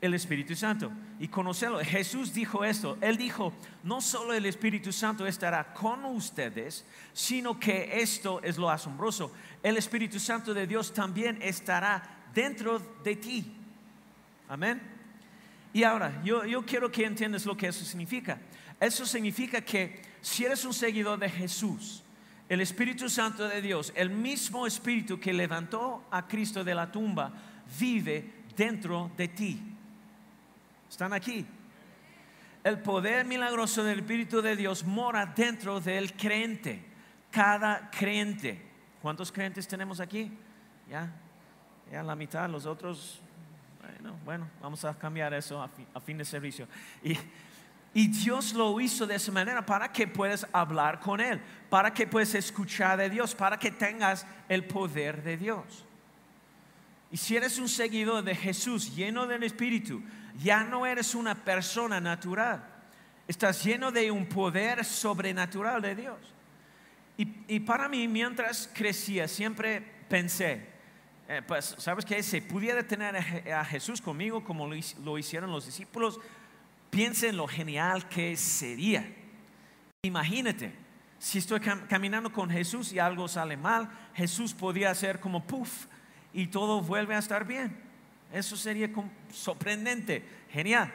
el 0.00 0.14
Espíritu 0.14 0.54
Santo 0.54 0.90
y 1.18 1.28
conocerlo. 1.28 1.78
Jesús 1.80 2.32
dijo 2.32 2.64
esto, 2.64 2.96
él 3.00 3.16
dijo, 3.16 3.52
no 3.82 4.00
solo 4.00 4.32
el 4.32 4.46
Espíritu 4.46 4.92
Santo 4.92 5.26
estará 5.26 5.72
con 5.74 6.04
ustedes, 6.04 6.84
sino 7.12 7.58
que 7.58 8.00
esto 8.00 8.40
es 8.42 8.56
lo 8.58 8.70
asombroso, 8.70 9.32
el 9.62 9.76
Espíritu 9.76 10.18
Santo 10.18 10.54
de 10.54 10.66
Dios 10.66 10.92
también 10.92 11.38
estará 11.42 12.02
dentro 12.34 12.78
de 13.02 13.16
ti. 13.16 13.56
Amén. 14.50 14.82
Y 15.72 15.84
ahora, 15.84 16.20
yo, 16.24 16.44
yo 16.44 16.66
quiero 16.66 16.90
que 16.90 17.04
entiendas 17.04 17.46
lo 17.46 17.56
que 17.56 17.68
eso 17.68 17.84
significa. 17.84 18.40
Eso 18.80 19.06
significa 19.06 19.60
que 19.60 20.02
si 20.20 20.44
eres 20.44 20.64
un 20.64 20.74
seguidor 20.74 21.20
de 21.20 21.30
Jesús, 21.30 22.02
el 22.48 22.60
Espíritu 22.60 23.08
Santo 23.08 23.48
de 23.48 23.62
Dios, 23.62 23.92
el 23.94 24.10
mismo 24.10 24.66
Espíritu 24.66 25.20
que 25.20 25.32
levantó 25.32 26.04
a 26.10 26.26
Cristo 26.26 26.64
de 26.64 26.74
la 26.74 26.90
tumba, 26.90 27.32
vive 27.78 28.42
dentro 28.56 29.12
de 29.16 29.28
ti. 29.28 29.62
Están 30.90 31.12
aquí. 31.12 31.46
El 32.64 32.80
poder 32.80 33.24
milagroso 33.26 33.84
del 33.84 34.00
Espíritu 34.00 34.42
de 34.42 34.56
Dios 34.56 34.82
mora 34.82 35.26
dentro 35.26 35.78
del 35.78 36.14
creyente. 36.14 36.84
Cada 37.30 37.88
creyente. 37.88 38.60
¿Cuántos 39.00 39.30
creyentes 39.30 39.68
tenemos 39.68 40.00
aquí? 40.00 40.28
¿Ya? 40.90 41.08
ya 41.92 42.02
la 42.02 42.16
mitad, 42.16 42.50
los 42.50 42.66
otros, 42.66 43.20
bueno, 44.24 44.48
vamos 44.60 44.84
a 44.84 44.96
cambiar 44.96 45.34
eso 45.34 45.62
a 45.62 46.00
fin, 46.00 46.18
de 46.18 46.24
servicio. 46.24 46.66
Y, 47.02 47.16
y 47.92 48.08
Dios 48.08 48.52
lo 48.54 48.80
hizo 48.80 49.06
de 49.06 49.16
esa 49.16 49.32
manera 49.32 49.64
para 49.64 49.92
que 49.92 50.06
puedas 50.06 50.46
hablar 50.52 51.00
con 51.00 51.20
Él, 51.20 51.40
para 51.68 51.92
que 51.92 52.06
puedas 52.06 52.34
escuchar 52.34 52.98
de 52.98 53.10
Dios, 53.10 53.34
para 53.34 53.58
que 53.58 53.70
tengas 53.70 54.26
el 54.48 54.64
poder 54.64 55.22
de 55.22 55.36
Dios. 55.36 55.84
Y 57.10 57.16
si 57.16 57.36
eres 57.36 57.58
un 57.58 57.68
seguidor 57.68 58.22
de 58.22 58.34
Jesús 58.34 58.94
lleno 58.94 59.26
del 59.26 59.42
Espíritu, 59.42 60.02
ya 60.40 60.62
no 60.62 60.86
eres 60.86 61.14
una 61.14 61.34
persona 61.34 62.00
natural. 62.00 62.64
Estás 63.26 63.64
lleno 63.64 63.90
de 63.92 64.10
un 64.10 64.26
poder 64.26 64.84
sobrenatural 64.84 65.82
de 65.82 65.94
Dios. 65.94 66.18
Y, 67.48 67.60
para 67.60 67.86
mí, 67.86 68.08
mientras 68.08 68.70
crecía, 68.72 69.28
siempre 69.28 69.84
pensé, 70.08 70.66
eh, 71.32 71.42
pues, 71.46 71.76
¿sabes 71.78 72.04
qué? 72.04 72.20
Si 72.24 72.40
pudiera 72.40 72.82
tener 72.82 73.14
a 73.52 73.64
Jesús 73.64 74.00
conmigo 74.00 74.42
como 74.42 74.66
lo 74.66 75.16
hicieron 75.16 75.52
los 75.52 75.64
discípulos, 75.64 76.18
piensa 76.90 77.28
en 77.28 77.36
lo 77.36 77.46
genial 77.46 78.08
que 78.08 78.36
sería. 78.36 79.06
Imagínate, 80.02 80.72
si 81.20 81.38
estoy 81.38 81.60
caminando 81.60 82.32
con 82.32 82.50
Jesús 82.50 82.92
y 82.92 82.98
algo 82.98 83.28
sale 83.28 83.56
mal, 83.56 83.88
Jesús 84.12 84.54
podría 84.54 84.90
hacer 84.90 85.20
como 85.20 85.44
puff 85.46 85.86
y 86.32 86.48
todo 86.48 86.80
vuelve 86.80 87.14
a 87.14 87.20
estar 87.20 87.46
bien. 87.46 87.78
Eso 88.32 88.56
sería 88.56 88.90
sorprendente, 89.32 90.24
genial. 90.50 90.92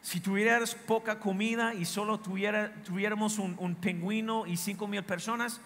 Si 0.00 0.18
tuvieras 0.18 0.74
poca 0.74 1.20
comida 1.20 1.74
y 1.74 1.84
solo 1.84 2.18
tuviéramos 2.20 3.38
un, 3.38 3.54
un 3.58 3.74
pingüino 3.74 4.46
y 4.46 4.56
cinco 4.56 4.88
mil 4.88 5.02
personas, 5.02 5.60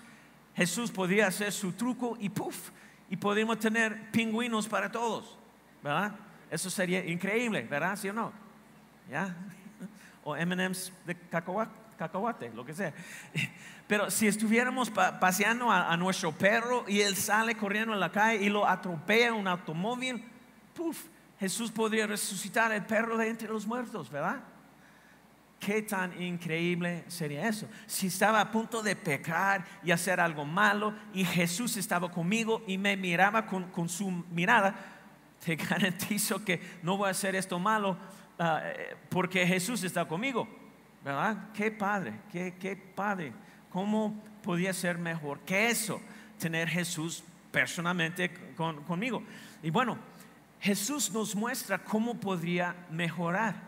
Jesús 0.57 0.91
podría 0.91 1.29
hacer 1.29 1.53
su 1.53 1.75
truco 1.75 2.17
y 2.19 2.31
puff, 2.31 2.71
y 3.11 3.17
podríamos 3.17 3.59
tener 3.59 4.11
pingüinos 4.11 4.69
para 4.69 4.91
todos, 4.91 5.37
¿verdad? 5.83 6.13
Eso 6.51 6.71
sería 6.71 7.05
increíble, 7.05 7.63
¿verdad? 7.63 7.97
¿Sí 7.97 8.09
o 8.09 8.13
no? 8.13 8.33
¿Ya? 9.11 9.35
O 10.25 10.37
MMs 10.37 10.93
de 11.07 11.15
cacahuate, 11.15 12.51
lo 12.55 12.63
que 12.63 12.75
sea. 12.75 12.93
Pero 13.89 14.11
si 14.11 14.27
estuviéramos 14.27 14.91
paseando 14.91 15.71
a, 15.71 15.97
nuestro 15.97 16.33
perro 16.33 16.85
y 16.87 17.01
él 17.01 17.17
sale 17.17 17.55
corriendo 17.55 17.95
en 17.95 18.01
la 18.01 18.13
calle 18.13 18.45
y 18.45 18.51
lo 18.51 18.67
atropella 18.67 19.33
un 19.33 19.49
automóvil, 19.49 20.23
puff, 20.75 21.07
Jesús 21.41 21.71
podría 21.71 22.07
resucitar 22.07 22.71
el 22.73 22.85
perro 22.85 23.17
de 23.17 23.31
entre 23.31 23.49
los 23.49 23.67
muertos, 23.67 24.11
¿verdad? 24.11 24.41
Qué 25.59 25.83
tan 25.83 26.21
increíble 26.23 27.05
sería 27.09 27.49
eso. 27.49 27.69
Si 27.87 28.07
estaba 28.07 28.41
a 28.41 28.51
punto 28.51 28.83
de 28.83 28.95
pecar 28.95 29.65
y 29.83 29.91
hacer 29.91 30.21
algo 30.21 30.45
malo 30.45 30.95
y 31.13 31.25
Jesús 31.25 31.77
estaba 31.77 32.11
conmigo 32.11 32.63
y 32.67 32.79
me 32.79 32.97
miraba 32.97 33.45
con, 33.45 33.89
su 33.89 34.11
mirada, 34.31 34.75
te 35.45 35.57
garantizo 35.57 36.45
que 36.45 36.61
no 36.83 36.97
voy 36.97 37.09
a 37.09 37.11
hacer 37.11 37.35
esto 37.35 37.59
malo 37.59 37.99
ah, 38.39 38.61
eh, 38.65 38.97
porque 39.09 39.47
Jesús 39.47 39.83
está 39.83 40.07
conmigo, 40.07 40.49
¿verdad? 41.05 41.51
Qué 41.53 41.73
padre, 41.73 42.21
qué, 42.31 42.55
qué 42.59 42.77
padre. 42.77 43.33
¿Cómo 43.71 44.23
podía 44.43 44.73
ser 44.73 44.97
mejor 44.97 45.41
que 45.41 45.71
eso? 45.71 46.01
Tener 46.39 46.69
Jesús 46.69 47.25
personalmente 47.51 48.31
conmigo. 48.87 49.23
Y 49.63 49.71
bueno, 49.71 49.99
Jesús 50.61 51.11
nos 51.13 51.35
muestra 51.35 51.79
cómo 51.79 52.15
podría 52.15 52.75
mejorar. 52.91 53.68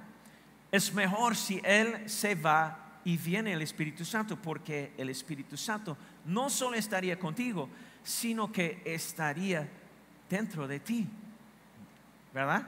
Es 0.73 0.93
mejor 0.95 1.37
si 1.37 1.61
Él 1.65 2.09
se 2.09 2.35
va 2.35 3.01
y 3.05 3.17
viene 3.17 3.53
el 3.53 3.63
Espíritu 3.63 4.05
Santo, 4.05 4.37
porque 4.37 4.93
el 4.97 5.11
Espíritu 5.11 5.57
Santo 5.57 5.97
no 6.27 6.51
solo 6.51 6.77
estaría 6.77 7.19
contigo, 7.19 7.69
sino 8.03 8.53
que 8.53 8.83
estaría 8.85 9.69
dentro 10.29 10.69
de 10.69 10.81
ti. 10.81 11.07
¿Verdad? 12.33 12.67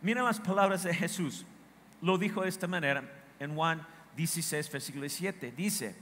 Mira 0.00 0.22
las 0.22 0.40
palabras 0.40 0.82
de 0.84 0.94
Jesús. 0.94 1.44
Lo 2.00 2.18
dijo 2.18 2.42
de 2.42 2.48
esta 2.48 2.66
manera 2.66 3.02
en 3.38 3.54
Juan 3.54 3.86
16, 4.16 4.70
versículo 4.70 5.08
7. 5.08 5.52
Dice, 5.56 5.94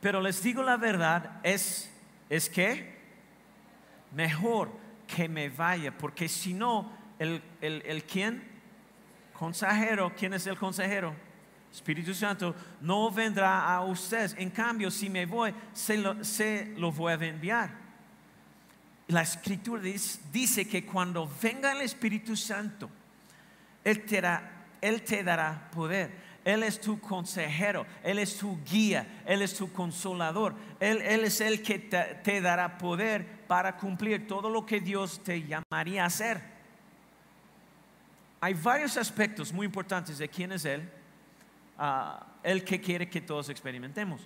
pero 0.00 0.20
les 0.20 0.42
digo 0.42 0.62
la 0.62 0.76
verdad, 0.76 1.40
es, 1.42 1.90
es 2.28 2.50
que 2.50 2.98
mejor 4.14 4.70
que 5.06 5.28
me 5.28 5.48
vaya, 5.48 5.96
porque 5.96 6.28
si 6.28 6.52
no, 6.52 6.90
el, 7.18 7.42
el, 7.60 7.82
el 7.86 8.04
quién? 8.04 8.53
Consejero, 9.38 10.12
¿quién 10.16 10.34
es 10.34 10.46
el 10.46 10.56
consejero? 10.56 11.14
Espíritu 11.74 12.14
Santo 12.14 12.54
no 12.80 13.10
vendrá 13.10 13.74
a 13.74 13.82
ustedes. 13.82 14.36
En 14.38 14.50
cambio, 14.50 14.92
si 14.92 15.10
me 15.10 15.26
voy, 15.26 15.52
se 15.72 15.98
lo, 15.98 16.22
se 16.24 16.72
voy 16.76 17.12
a 17.12 17.16
enviar. 17.16 17.70
La 19.08 19.22
escritura 19.22 19.82
dice, 19.82 20.20
dice, 20.32 20.68
que 20.68 20.86
cuando 20.86 21.28
venga 21.42 21.72
el 21.72 21.80
Espíritu 21.80 22.36
Santo, 22.36 22.88
Él 23.82 24.04
te, 24.04 24.20
dará, 24.20 24.50
Él 24.80 25.02
te 25.02 25.24
dará 25.24 25.68
poder. 25.72 26.12
Él 26.44 26.62
es 26.62 26.80
tu 26.80 27.00
consejero, 27.00 27.86
Él 28.02 28.20
es 28.20 28.36
tu 28.36 28.62
guía, 28.64 29.22
Él 29.26 29.42
es 29.42 29.54
tu 29.54 29.72
consolador, 29.72 30.54
Él, 30.78 31.00
él 31.02 31.24
es 31.24 31.40
el 31.40 31.62
que 31.62 31.78
te, 31.78 32.40
dará 32.40 32.78
poder 32.78 33.26
para 33.48 33.76
cumplir 33.76 34.28
todo 34.28 34.48
lo 34.48 34.64
que 34.64 34.80
Dios 34.80 35.24
te 35.24 35.42
llamaría 35.42 36.04
a 36.04 36.06
hacer. 36.06 36.53
Hay 38.44 38.52
varios 38.52 38.98
aspectos 38.98 39.54
muy 39.54 39.64
importantes 39.64 40.18
de 40.18 40.28
quién 40.28 40.52
es 40.52 40.66
Él, 40.66 40.86
ah, 41.78 42.26
el 42.42 42.62
que 42.62 42.78
quiere 42.78 43.08
que 43.08 43.22
todos 43.22 43.48
experimentemos. 43.48 44.20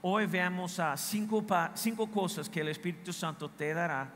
Hoy 0.00 0.26
veamos 0.26 0.80
a 0.80 0.96
cinco, 0.96 1.46
cinco, 1.74 2.10
cosas 2.10 2.48
que 2.48 2.60
el 2.60 2.68
Espíritu 2.68 3.12
Santo 3.12 3.48
te 3.48 3.72
dará, 3.72 4.10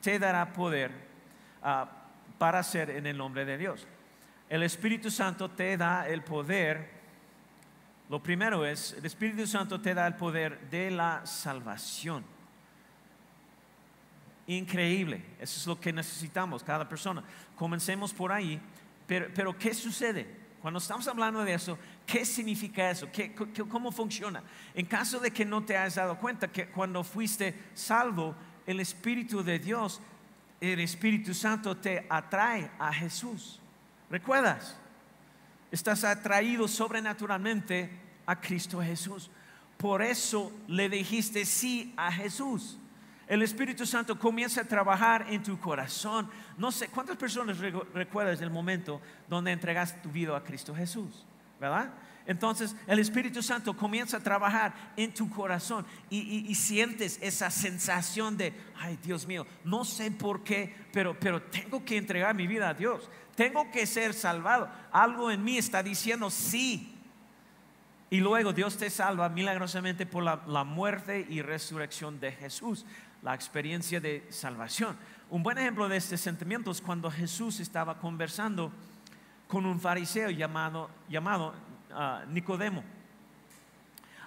te 0.00 0.20
dará 0.20 0.52
poder 0.52 0.92
ah, 1.64 1.90
para 2.38 2.60
hacer 2.60 2.90
en 2.90 3.06
el 3.06 3.18
nombre 3.18 3.44
de 3.44 3.58
Dios 3.58 3.88
el 4.48 4.62
Espíritu 4.62 5.10
Santo 5.10 5.50
te 5.50 5.76
da 5.76 6.08
el 6.08 6.22
poder. 6.22 6.94
Lo 8.08 8.22
primero 8.22 8.64
es, 8.64 8.92
el 8.92 9.04
Espíritu 9.04 9.46
Santo 9.46 9.80
te 9.80 9.94
da 9.94 10.06
el 10.06 10.14
poder 10.14 10.70
de 10.70 10.92
la 10.92 11.26
salvación. 11.26 12.24
Increíble, 14.46 15.24
eso 15.40 15.58
es 15.58 15.66
lo 15.66 15.80
que 15.80 15.92
necesitamos 15.92 16.62
cada 16.62 16.88
persona. 16.88 17.24
Comencemos 17.56 18.14
por 18.14 18.30
ahí, 18.30 18.60
pero, 19.06 19.56
¿qué 19.56 19.72
sucede? 19.72 20.26
Cuando 20.60 20.78
estamos 20.78 21.06
hablando 21.06 21.44
de 21.44 21.54
eso, 21.54 21.78
¿qué 22.04 22.24
significa 22.24 22.90
eso? 22.90 23.08
¿Qué, 23.12 23.34
¿Cómo 23.68 23.92
funciona? 23.92 24.42
En 24.74 24.86
caso 24.86 25.20
de 25.20 25.30
que 25.30 25.44
no 25.44 25.64
te 25.64 25.76
hayas 25.76 25.94
dado 25.94 26.18
cuenta 26.18 26.48
que 26.48 26.68
cuando 26.68 27.04
fuiste 27.04 27.54
salvo, 27.74 28.34
el 28.66 28.80
Espíritu 28.80 29.44
de 29.44 29.60
Dios, 29.60 30.00
el 30.60 30.80
Espíritu 30.80 31.34
Santo 31.34 31.76
te 31.76 32.04
atrae 32.08 32.68
a 32.78 32.92
Jesús. 32.92 33.60
¿Recuerdas? 34.10 34.76
Estás 35.70 36.02
atraído 36.02 36.66
sobrenaturalmente 36.66 37.90
a 38.24 38.40
Cristo 38.40 38.82
Jesús. 38.82 39.30
Por 39.76 40.02
eso 40.02 40.52
le 40.66 40.88
dijiste 40.88 41.44
sí 41.44 41.92
a 41.96 42.10
Jesús. 42.10 42.78
El 43.26 43.42
Espíritu 43.42 43.84
Santo 43.86 44.18
comienza 44.18 44.60
a 44.60 44.64
trabajar 44.64 45.26
en 45.28 45.42
tu 45.42 45.58
corazón. 45.58 46.30
No 46.56 46.70
sé, 46.70 46.88
¿cuántas 46.88 47.16
personas 47.16 47.58
recuerdas 47.58 48.40
el 48.40 48.50
momento 48.50 49.00
donde 49.28 49.52
entregaste 49.52 50.00
tu 50.00 50.10
vida 50.10 50.36
a 50.36 50.44
Cristo 50.44 50.74
Jesús? 50.74 51.24
¿Verdad? 51.60 51.90
Entonces 52.26 52.74
el 52.86 52.98
Espíritu 52.98 53.42
Santo 53.42 53.76
comienza 53.76 54.18
a 54.18 54.20
trabajar 54.20 54.92
en 54.96 55.14
tu 55.14 55.30
corazón 55.30 55.86
y, 56.10 56.54
sientes 56.54 57.18
esa 57.22 57.50
sensación 57.50 58.36
de, 58.36 58.52
ay 58.78 58.98
Dios 59.02 59.26
mío, 59.26 59.46
no 59.64 59.84
sé 59.84 60.10
por 60.10 60.42
qué, 60.42 60.74
pero, 60.92 61.18
pero 61.18 61.40
tengo 61.42 61.84
que 61.84 61.96
entregar 61.96 62.34
mi 62.34 62.46
vida 62.46 62.68
a 62.68 62.74
Dios 62.74 63.08
tengo 63.36 63.70
que 63.70 63.86
ser 63.86 64.14
salvado. 64.14 64.68
Algo 64.90 65.30
en 65.30 65.44
mí 65.44 65.58
está 65.58 65.82
diciendo 65.82 66.30
sí. 66.30 66.92
Y 68.08 68.20
luego 68.20 68.52
Dios 68.52 68.76
te 68.76 68.88
salva 68.88 69.28
milagrosamente 69.28 70.06
por 70.06 70.24
la, 70.24 70.64
muerte 70.64 71.26
y 71.28 71.42
resurrección 71.42 72.18
de 72.18 72.32
Jesús, 72.32 72.86
la 73.22 73.34
experiencia 73.34 74.00
de 74.00 74.26
salvación. 74.30 74.96
Un 75.30 75.42
buen 75.42 75.58
ejemplo 75.58 75.88
de 75.88 75.96
este 75.96 76.16
sentimiento 76.16 76.70
es 76.70 76.80
cuando 76.80 77.10
Jesús 77.10 77.60
estaba 77.60 77.98
conversando 77.98 78.72
con 79.48 79.66
un 79.66 79.80
fariseo 79.80 80.30
llamado, 80.30 80.90
llamado 81.08 81.54
ah, 81.92 82.24
Nicodemo. 82.28 82.82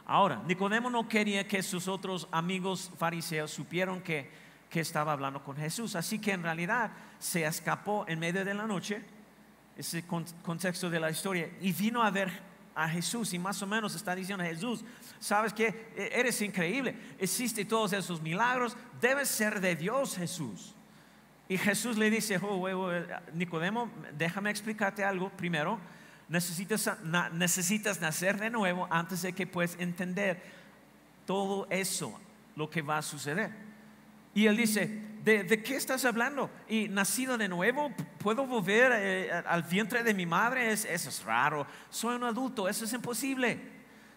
Ahora, 0.06 0.42
Nicodemo 0.46 0.90
no 0.90 1.08
quería 1.08 1.48
que 1.48 1.62
sus 1.62 1.88
otros 1.88 2.28
amigos 2.32 2.92
fariseos 2.98 3.52
supieran 3.52 4.02
que 4.02 4.50
que 4.70 4.80
estaba 4.80 5.12
hablando 5.12 5.44
con 5.44 5.58
Jesús. 5.58 5.96
Así 5.96 6.20
que 6.20 6.32
en 6.32 6.44
realidad 6.44 6.92
se 7.18 7.46
escapó 7.46 8.06
en 8.08 8.20
medio 8.20 8.46
de 8.46 8.54
la 8.54 8.66
noche, 8.66 9.04
ese 9.76 10.06
contexto 10.06 10.90
de 10.90 11.00
la 11.00 11.10
historia, 11.10 11.50
y 11.62 11.72
vino 11.72 12.04
a 12.04 12.12
ver 12.12 12.49
a 12.80 12.88
Jesús 12.88 13.34
y 13.34 13.40
más 13.40 13.62
o 13.62 13.68
menos 13.68 13.94
está 13.94 14.16
diciendo 14.16 14.44
a 14.44 14.48
Jesús, 14.48 14.86
sabes 15.20 15.54
que 15.54 15.92
eres 15.96 16.42
increíble, 16.42 16.96
existe 17.20 17.66
todos 17.66 17.92
esos 17.92 18.22
milagros, 18.22 18.78
debes 19.02 19.28
ser 19.28 19.60
de 19.60 19.76
Dios 19.76 20.16
Jesús. 20.16 20.74
Y 21.50 21.58
Jesús 21.58 21.98
le 21.98 22.10
dice, 22.10 22.40
oh, 22.42 22.92
Nicodemo, 23.34 23.92
déjame 24.18 24.52
explicarte 24.52 25.04
algo 25.04 25.30
primero. 25.32 25.80
Necesitas, 26.30 26.90
necesitas 27.34 28.00
nacer 28.00 28.40
de 28.40 28.52
nuevo 28.52 28.88
antes 28.92 29.24
de 29.24 29.34
que 29.34 29.48
puedas 29.48 29.76
entender 29.80 30.42
todo 31.26 31.68
eso, 31.72 32.18
lo 32.56 32.70
que 32.70 32.84
va 32.84 33.00
a 33.00 33.02
suceder. 33.02 33.52
Y 34.36 34.46
él 34.46 34.56
dice, 34.56 35.02
¿de, 35.24 35.64
qué 35.64 35.76
estás 35.76 36.06
hablando? 36.06 36.50
¿Y 36.68 36.88
nacido 36.88 37.38
de 37.38 37.48
nuevo? 37.48 37.92
¿Puedo 38.20 38.46
volver 38.46 38.92
eh, 38.96 39.32
al 39.32 39.64
vientre 39.64 40.04
de 40.04 40.14
mi 40.14 40.26
madre? 40.26 40.72
Es, 40.72 40.86
eso 40.86 41.10
es 41.10 41.24
raro. 41.24 41.66
Soy 41.90 42.16
un 42.16 42.24
adulto, 42.24 42.68
eso 42.68 42.86
es 42.86 42.94
imposible. 42.94 43.60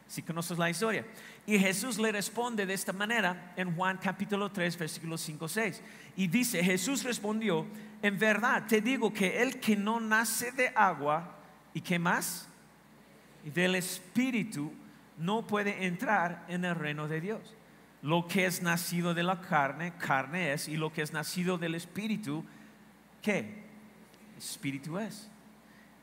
Si 0.06 0.22
conoces 0.22 0.58
la 0.58 0.68
historia. 0.68 1.06
Y 1.46 1.58
Jesús 1.58 1.98
le 1.98 2.12
responde 2.12 2.66
de 2.66 2.74
esta 2.74 2.92
manera 2.92 3.52
en 3.56 3.74
Juan 3.74 3.98
capítulo 3.98 4.50
3, 4.50 4.78
versículos 4.78 5.20
5, 5.22 5.48
6. 5.48 5.82
Y 6.16 6.28
dice, 6.28 6.62
Jesús 6.62 7.02
respondió, 7.02 7.66
en 8.02 8.18
verdad 8.18 8.66
te 8.66 8.80
digo 8.80 9.12
que 9.12 9.42
el 9.42 9.58
que 9.58 9.76
no 9.76 9.98
nace 10.00 10.52
de 10.52 10.68
agua, 10.74 11.36
¿y 11.74 11.80
qué 11.80 11.98
más? 11.98 12.48
Del 13.44 13.74
Espíritu, 13.74 14.72
no 15.18 15.46
puede 15.46 15.86
entrar 15.86 16.44
en 16.48 16.64
el 16.64 16.74
reino 16.74 17.08
de 17.08 17.20
Dios. 17.20 17.40
Lo 18.02 18.26
que 18.26 18.46
es 18.46 18.62
nacido 18.62 19.14
de 19.14 19.22
la 19.22 19.40
carne, 19.40 19.94
carne 19.96 20.52
es, 20.52 20.68
y 20.68 20.76
lo 20.76 20.92
que 20.92 21.02
es 21.02 21.12
nacido 21.12 21.56
del 21.56 21.76
Espíritu, 21.76 22.44
¿qué? 23.22 23.62
Espíritu 24.36 24.98
es. 24.98 25.28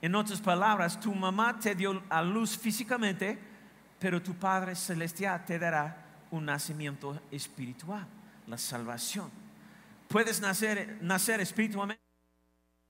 En 0.02 0.16
otras 0.16 0.40
palabras, 0.40 1.00
tu 1.00 1.14
mamá 1.14 1.60
te 1.60 1.76
dio 1.76 2.02
a 2.10 2.22
luz 2.22 2.58
físicamente, 2.58 3.38
pero 4.00 4.22
tu 4.22 4.34
Padre 4.34 4.76
Celestial 4.76 5.44
te 5.46 5.60
dará 5.60 6.06
un 6.32 6.46
nacimiento 6.46 7.22
espiritual, 7.32 8.08
la 8.48 8.58
salvación. 8.58 9.30
Puedes 10.08 10.40
nacer, 10.40 10.98
nacer 11.02 11.42
espiritualmente. 11.42 12.02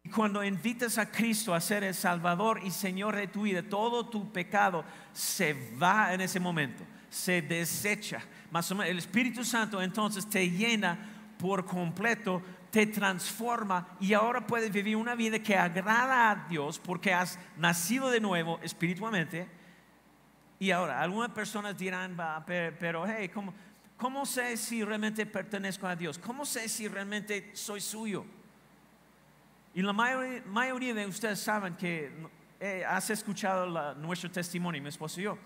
Y 0.03 0.09
cuando 0.09 0.43
invitas 0.43 0.97
a 0.97 1.11
Cristo 1.11 1.53
a 1.53 1.59
ser 1.59 1.83
el 1.83 1.93
Salvador 1.93 2.61
y 2.63 2.71
Señor 2.71 3.15
de 3.15 3.27
tu 3.27 3.41
vida, 3.41 3.63
todo 3.63 4.07
tu 4.07 4.31
pecado 4.31 4.85
se 5.11 5.53
va 5.77 6.13
en 6.13 6.21
ese 6.21 6.39
momento, 6.39 6.83
se 7.09 7.41
desecha. 7.41 8.21
Más 8.51 8.69
o 8.71 8.75
menos, 8.75 8.89
el 8.89 8.97
Espíritu 8.97 9.43
Santo 9.43 9.81
entonces 9.81 10.27
te 10.27 10.49
llena 10.49 10.97
por 11.37 11.65
completo, 11.65 12.41
te 12.71 12.87
transforma 12.87 13.87
y 13.99 14.13
ahora 14.13 14.45
puedes 14.45 14.71
vivir 14.71 14.95
una 14.95 15.15
vida 15.15 15.39
que 15.39 15.55
agrada 15.55 16.31
a 16.31 16.47
Dios 16.47 16.79
porque 16.79 17.13
has 17.13 17.39
nacido 17.57 18.09
de 18.09 18.19
nuevo 18.19 18.59
espiritualmente. 18.61 19.47
Y 20.59 20.71
ahora, 20.71 21.01
algunas 21.01 21.29
personas 21.31 21.77
dirán, 21.77 22.17
pero 22.45 23.05
hey, 23.07 23.29
¿cómo, 23.29 23.53
¿cómo 23.97 24.25
sé 24.25 24.57
si 24.57 24.83
realmente 24.83 25.25
pertenezco 25.25 25.87
a 25.87 25.95
Dios? 25.95 26.19
¿Cómo 26.19 26.45
sé 26.45 26.67
si 26.67 26.87
realmente 26.87 27.51
soy 27.53 27.79
suyo? 27.79 28.25
Y 29.73 29.81
la 29.81 29.93
mayoría, 29.93 30.93
de 30.93 31.05
ustedes 31.05 31.39
saben 31.39 31.75
que 31.75 32.11
eh, 32.59 32.83
has 32.85 33.09
escuchado 33.09 33.95
nuestro 33.95 34.29
testimonio, 34.29 34.81
mi 34.81 34.89
esposo 34.89 35.21
y 35.21 35.23
yo. 35.23 35.37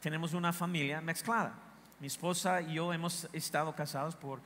Tenemos 0.00 0.34
una 0.34 0.52
familia 0.52 1.00
mezclada. 1.00 1.67
Mi 2.00 2.06
esposa 2.06 2.62
y 2.62 2.74
yo 2.74 2.92
hemos 2.92 3.28
estado 3.32 3.74
casados 3.74 4.14
por 4.14 4.40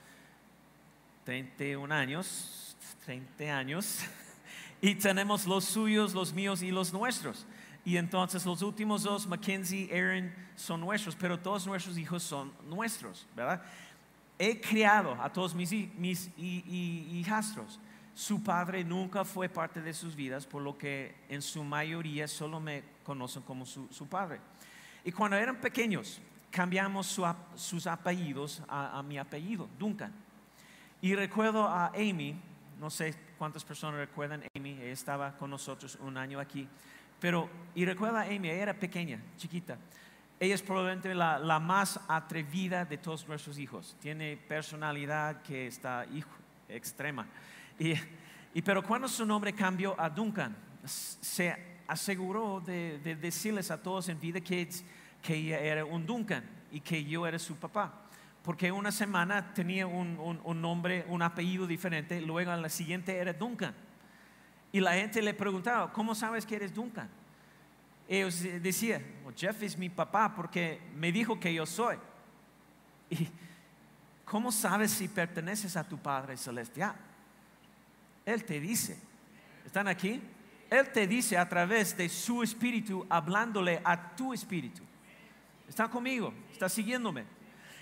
31 1.25 1.95
años, 1.95 2.77
30 3.05 3.45
años, 3.45 4.01
y 4.81 4.95
tenemos 4.95 5.47
los 5.47 5.65
suyos, 5.65 6.15
los 6.15 6.33
míos 6.33 6.63
y 6.63 6.71
los 6.71 6.93
nuestros. 6.93 7.47
Y 7.85 7.97
entonces 7.97 8.47
los 8.47 8.63
últimos 8.63 9.03
dos, 9.03 9.27
Mackenzie, 9.27 9.91
Aaron, 9.93 10.33
son 10.57 10.81
nuestros, 10.81 11.17
pero 11.17 11.39
todos 11.39 11.67
nuestros 11.67 11.99
hijos 11.99 12.23
son 12.23 12.53
nuestros, 12.69 13.27
¿verdad? 13.35 13.63
He 14.39 14.61
criado 14.61 15.21
a 15.21 15.33
todos 15.33 15.55
mis, 15.55 15.73
mis 15.73 16.31
hijastros 16.39 17.79
su 18.15 18.43
padre 18.43 18.85
nunca 18.85 19.25
fue 19.25 19.49
parte 19.49 19.81
de 19.81 19.95
sus 19.95 20.15
vidas, 20.15 20.47
por 20.47 20.63
lo 20.63 20.77
que 20.77 21.15
en 21.29 21.41
su 21.41 21.65
mayoría 21.65 22.29
solo 22.29 22.61
me 22.61 22.85
conocen 23.03 23.43
como 23.43 23.65
su, 23.65 24.07
padre. 24.09 24.41
Y 25.05 25.13
cuando 25.13 25.37
eran 25.37 25.61
pequeños, 25.61 26.21
cambiamos 26.53 27.19
sus 27.57 27.87
apellidos 27.87 28.63
a, 28.69 29.03
mi 29.03 29.19
apellido, 29.19 29.69
Duncan. 29.79 30.13
Y 31.01 31.17
recuerdo 31.17 31.67
a 31.67 31.89
Amy, 31.89 32.41
no 32.79 32.91
sé 32.91 33.15
cuántas 33.39 33.65
personas 33.65 33.99
recuerdan 33.99 34.45
Amy, 34.55 34.73
ella 34.73 34.93
estaba 34.93 35.37
con 35.37 35.51
nosotros 35.51 35.99
un 36.01 36.17
año 36.17 36.39
aquí, 36.39 36.69
pero, 37.19 37.49
y 37.75 37.85
recuerdo 37.85 38.19
a 38.19 38.23
Amy, 38.23 38.51
ella 38.51 38.63
era 38.63 38.75
pequeña, 38.75 39.21
chiquita. 39.37 39.79
Ella 40.39 40.55
es 40.57 40.63
probablemente 40.63 41.15
la, 41.15 41.61
más 41.61 41.99
atrevida 42.09 42.85
de 42.85 42.99
todos 42.99 43.27
nuestros 43.29 43.59
hijos. 43.59 43.97
Tiene 44.01 44.37
personalidad 44.37 45.41
que 45.43 45.69
está 45.69 46.05
extrema. 46.69 47.27
Y, 47.79 48.61
pero 48.61 48.83
cuando 48.83 49.09
su 49.09 49.25
nombre 49.25 49.53
cambió 49.53 49.99
a 49.99 50.11
Duncan, 50.11 50.57
se 50.85 51.57
aseguró 51.87 52.61
de, 52.61 52.99
decirles 53.21 53.71
a 53.71 53.81
todos 53.81 54.09
en 54.09 54.21
vida 54.21 54.41
que, 54.41 54.69
que 55.23 55.35
ella 55.35 55.61
era 55.61 55.85
un 55.85 56.05
Duncan 56.05 56.45
y 56.71 56.81
que 56.81 57.05
yo 57.05 57.27
era 57.27 57.39
su 57.39 57.57
papá. 57.57 57.93
Porque 58.43 58.73
una 58.73 58.91
semana 58.91 59.55
tenía 59.55 59.87
un, 59.87 60.61
nombre, 60.61 61.05
un 61.09 61.23
apellido 61.23 61.67
diferente, 61.67 62.21
luego 62.21 62.53
en 62.53 62.61
la 62.61 62.69
siguiente 62.69 63.17
era 63.17 63.33
Duncan. 63.33 63.75
Y 64.73 64.81
la 64.81 64.95
gente 64.95 65.23
le 65.23 65.33
preguntaba, 65.33 65.93
¿cómo 65.93 66.15
sabes 66.15 66.45
que 66.45 66.57
eres 66.57 66.75
Duncan? 66.75 67.09
Ellos 68.09 68.43
decían, 68.61 69.05
Jeff 69.37 69.63
es 69.63 69.79
mi 69.79 69.89
papá 69.89 70.35
porque 70.35 70.81
me 70.97 71.13
dijo 71.13 71.39
que 71.39 71.55
yo 71.55 71.65
soy. 71.67 71.97
¿Y 73.11 73.29
cómo 74.25 74.51
sabes 74.51 74.91
si 74.91 75.07
perteneces 75.07 75.77
a 75.77 75.87
tu 75.87 75.99
Padre 75.99 76.37
Celestial? 76.37 76.97
Él 78.25 78.45
te 78.45 78.59
dice. 78.59 78.99
¿Están 79.65 79.87
aquí? 79.87 80.21
Él 80.69 80.89
te 80.91 81.07
dice 81.07 81.39
a 81.39 81.49
través 81.49 81.97
de 81.97 82.09
su 82.09 82.43
espíritu, 82.43 83.07
hablándole 83.09 83.81
a 83.85 84.17
tu 84.17 84.33
espíritu. 84.33 84.83
¿Están 85.73 85.89
conmigo? 85.89 86.35
¿Está 86.53 86.69
siguiéndome? 86.69 87.25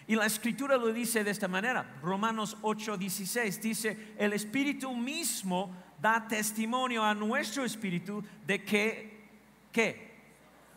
Y 0.06 0.14
la 0.14 0.24
escritura 0.24 0.76
lo 0.76 0.92
dice 0.92 1.24
de 1.24 1.32
esta 1.32 1.48
manera. 1.48 1.98
Romanos 2.00 2.56
8:16 2.62 3.60
dice, 3.60 4.14
el 4.16 4.32
espíritu 4.32 4.94
mismo 4.94 5.74
da 6.00 6.28
testimonio 6.28 7.02
a 7.02 7.14
nuestro 7.14 7.64
espíritu 7.64 8.22
de 8.46 8.62
que, 8.62 9.24
¿qué? 9.72 10.08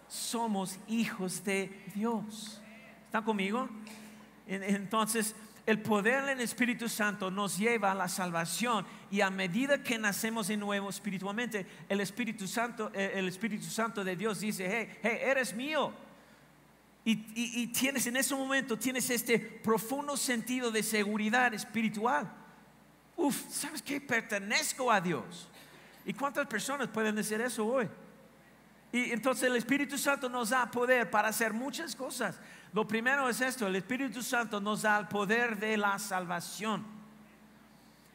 Somos 0.07 0.79
hijos 0.87 1.43
de 1.43 1.83
Dios. 1.93 2.59
¿Están 3.05 3.23
conmigo? 3.23 3.69
Entonces, 4.47 5.35
el 5.67 5.83
poder 5.83 6.25
del 6.25 6.41
Espíritu 6.41 6.89
Santo 6.89 7.29
nos 7.29 7.59
lleva 7.59 7.91
a 7.91 7.95
la 7.95 8.07
salvación 8.07 8.87
y 9.11 9.21
a 9.21 9.29
medida 9.29 9.83
que 9.83 9.99
nacemos 9.99 10.47
de 10.47 10.57
nuevo 10.57 10.89
espiritualmente, 10.89 11.67
el 11.89 12.01
Espíritu 12.01 12.47
Santo, 12.47 12.91
el 12.91 13.27
Espíritu 13.27 13.65
Santo 13.65 14.03
de 14.03 14.15
Dios 14.15 14.39
dice, 14.39 14.67
hey, 14.67 14.97
hey, 15.03 15.19
eres 15.21 15.53
mío. 15.53 15.93
Y, 17.05 17.67
tienes 17.67 18.07
en 18.07 18.15
ese 18.15 18.33
momento, 18.33 18.77
tienes 18.77 19.09
este 19.09 19.37
profundo 19.37 20.15
sentido 20.15 20.71
de 20.71 20.81
seguridad 20.81 21.53
espiritual. 21.53 22.31
Uf, 23.17 23.37
¿sabes 23.49 23.81
qué? 23.81 23.99
Pertenezco 23.99 24.89
a 24.89 25.01
Dios. 25.01 25.49
¿Y 26.05 26.13
cuántas 26.13 26.47
personas 26.47 26.87
pueden 26.87 27.15
decir 27.15 27.41
eso 27.41 27.65
hoy? 27.65 27.89
Y 28.93 29.11
entonces 29.11 29.49
el 29.49 29.55
Espíritu 29.55 29.97
Santo 29.97 30.29
nos 30.29 30.51
da 30.51 30.69
poder 30.69 31.09
para 31.09 31.29
hacer 31.29 31.51
muchas 31.51 31.95
cosas. 31.95 32.39
Lo 32.71 32.87
primero 32.87 33.27
es 33.27 33.41
esto, 33.41 33.67
el 33.67 33.75
Espíritu 33.75 34.21
Santo 34.21 34.61
nos 34.61 34.83
da 34.83 34.99
el 34.99 35.07
poder 35.07 35.57
de 35.57 35.75
la 35.77 35.99
salvación. 35.99 36.85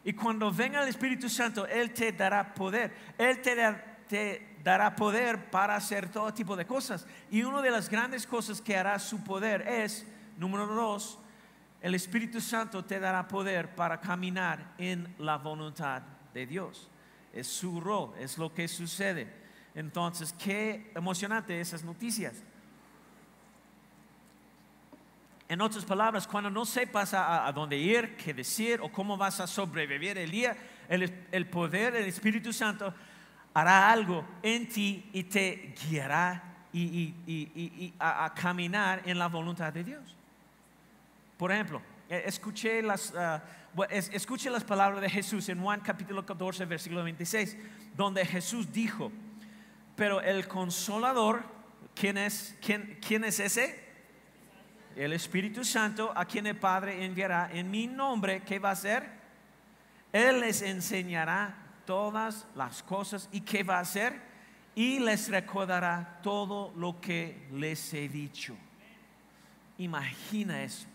Y 0.04 0.12
cuando 0.14 0.50
venga 0.50 0.82
el 0.82 0.88
Espíritu 0.88 1.28
Santo, 1.28 1.66
Él 1.66 1.92
te 1.92 2.12
dará 2.12 2.54
poder. 2.54 2.94
Él 3.18 3.42
te, 3.42 4.47
dará 4.62 4.94
poder 4.94 5.50
para 5.50 5.76
hacer 5.76 6.10
todo 6.10 6.32
tipo 6.32 6.56
de 6.56 6.66
cosas. 6.66 7.06
Y 7.30 7.42
una 7.42 7.62
de 7.62 7.70
las 7.70 7.88
grandes 7.88 8.26
cosas 8.26 8.60
que 8.60 8.76
hará 8.76 8.98
su 8.98 9.22
poder 9.24 9.62
es, 9.62 10.06
número 10.36 10.66
dos, 10.66 11.18
el 11.80 11.94
Espíritu 11.94 12.40
Santo 12.40 12.84
te 12.84 12.98
dará 12.98 13.28
poder 13.28 13.74
para 13.74 14.00
caminar 14.00 14.74
en 14.78 15.14
la 15.18 15.38
voluntad 15.38 16.02
de 16.34 16.46
Dios. 16.46 16.90
Es 17.32 17.46
su 17.46 17.80
rol, 17.80 18.14
es 18.18 18.38
lo 18.38 18.52
que 18.52 18.66
sucede. 18.66 19.32
Entonces, 19.74 20.32
qué 20.32 20.90
emocionante 20.94 21.60
esas 21.60 21.84
noticias. 21.84 22.34
En 25.48 25.62
otras 25.62 25.84
palabras, 25.84 26.26
cuando 26.26 26.50
no 26.50 26.66
sepas 26.66 27.14
a, 27.14 27.50
dónde 27.54 27.78
ir, 27.78 28.16
qué 28.16 28.34
decir 28.34 28.80
o 28.82 28.92
cómo 28.92 29.16
vas 29.16 29.40
a 29.40 29.46
sobrevivir 29.46 30.18
el 30.18 30.30
día, 30.30 30.54
el, 30.88 31.46
poder 31.46 31.94
del 31.94 32.04
Espíritu 32.04 32.52
Santo 32.52 32.92
hará 33.54 33.90
algo 33.90 34.24
en 34.42 34.68
ti 34.68 35.08
y 35.12 35.24
te 35.24 35.74
guiará 35.82 36.42
y, 36.72 37.92
a, 37.98 38.32
caminar 38.34 39.02
en 39.04 39.18
la 39.18 39.28
voluntad 39.28 39.72
de 39.72 39.84
Dios. 39.84 40.16
Por 41.36 41.52
ejemplo, 41.52 41.82
e, 42.08 42.24
escuché 42.26 42.82
las, 42.82 43.14
ah, 43.16 43.42
escuché 43.90 44.50
las 44.50 44.64
palabras 44.64 45.00
de 45.00 45.10
Jesús 45.10 45.48
en 45.48 45.60
Juan 45.60 45.80
capítulo 45.80 46.24
14, 46.24 46.64
versículo 46.66 47.02
26, 47.04 47.56
donde 47.96 48.24
Jesús 48.24 48.72
dijo, 48.72 49.10
pero 49.96 50.20
el 50.20 50.46
consolador, 50.46 51.42
¿quién 51.94 52.18
es, 52.18 52.56
quién, 52.60 52.98
quién 53.06 53.24
es 53.24 53.40
ese? 53.40 53.88
El 54.94 55.12
Espíritu 55.12 55.64
Santo, 55.64 56.12
a 56.14 56.24
quien 56.24 56.46
el 56.46 56.56
Padre 56.56 57.04
enviará 57.04 57.50
en 57.52 57.70
mi 57.70 57.86
nombre, 57.86 58.42
¿qué 58.42 58.58
va 58.58 58.70
a 58.70 58.72
hacer? 58.72 59.08
Él 60.12 60.40
les 60.40 60.62
enseñará 60.62 61.67
todas 61.88 62.46
las 62.54 62.82
cosas 62.82 63.30
y 63.32 63.40
qué 63.40 63.62
va 63.62 63.78
a 63.78 63.80
hacer 63.80 64.12
y 64.74 64.98
les 64.98 65.30
recordará 65.30 66.20
todo 66.22 66.70
lo 66.76 67.00
que 67.00 67.48
les 67.52 67.94
he 67.94 68.10
dicho. 68.10 68.54
Imagina 69.78 70.62
eso. 70.62 70.86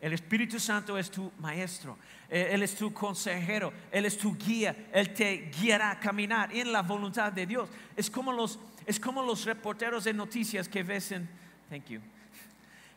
El 0.00 0.12
Espíritu 0.12 0.58
Santo 0.58 0.98
es 0.98 1.12
tu 1.12 1.30
maestro, 1.38 1.96
eh, 2.28 2.48
Él 2.50 2.62
es 2.64 2.74
tu 2.74 2.92
consejero, 2.92 3.72
Él 3.92 4.04
es 4.04 4.18
tu 4.18 4.36
guía, 4.36 4.74
Él 4.92 5.14
te 5.14 5.48
guiará 5.60 5.92
a 5.92 6.00
caminar 6.00 6.52
en 6.52 6.72
la 6.72 6.82
voluntad 6.82 7.32
de 7.32 7.46
Dios. 7.46 7.68
Es 7.96 8.10
como 8.10 8.32
los, 8.32 8.58
es 8.84 8.98
como 8.98 9.22
los 9.22 9.44
reporteros 9.44 10.02
de 10.02 10.12
noticias 10.12 10.68
que 10.68 10.82
ves 10.82 11.12
en, 11.12 11.28
thank 11.70 11.86
you, 11.86 12.00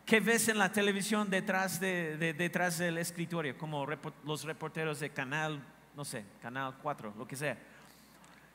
que 0.03 0.19
ves 0.19 0.49
en 0.49 0.57
la 0.57 0.71
televisión 0.71 1.29
detrás, 1.29 1.79
de, 1.79 2.17
de- 2.17 2.33
detrás 2.33 2.79
del 2.79 2.97
escritorio, 2.97 3.55
como 3.55 3.85
los 4.25 4.43
reporteros 4.43 4.99
de 4.99 5.11
canal, 5.11 5.61
no 5.99 6.05
sé, 6.05 6.23
canal 6.41 6.75
4, 6.81 7.13
lo 7.17 7.27
que 7.27 7.35
sea. 7.35 7.57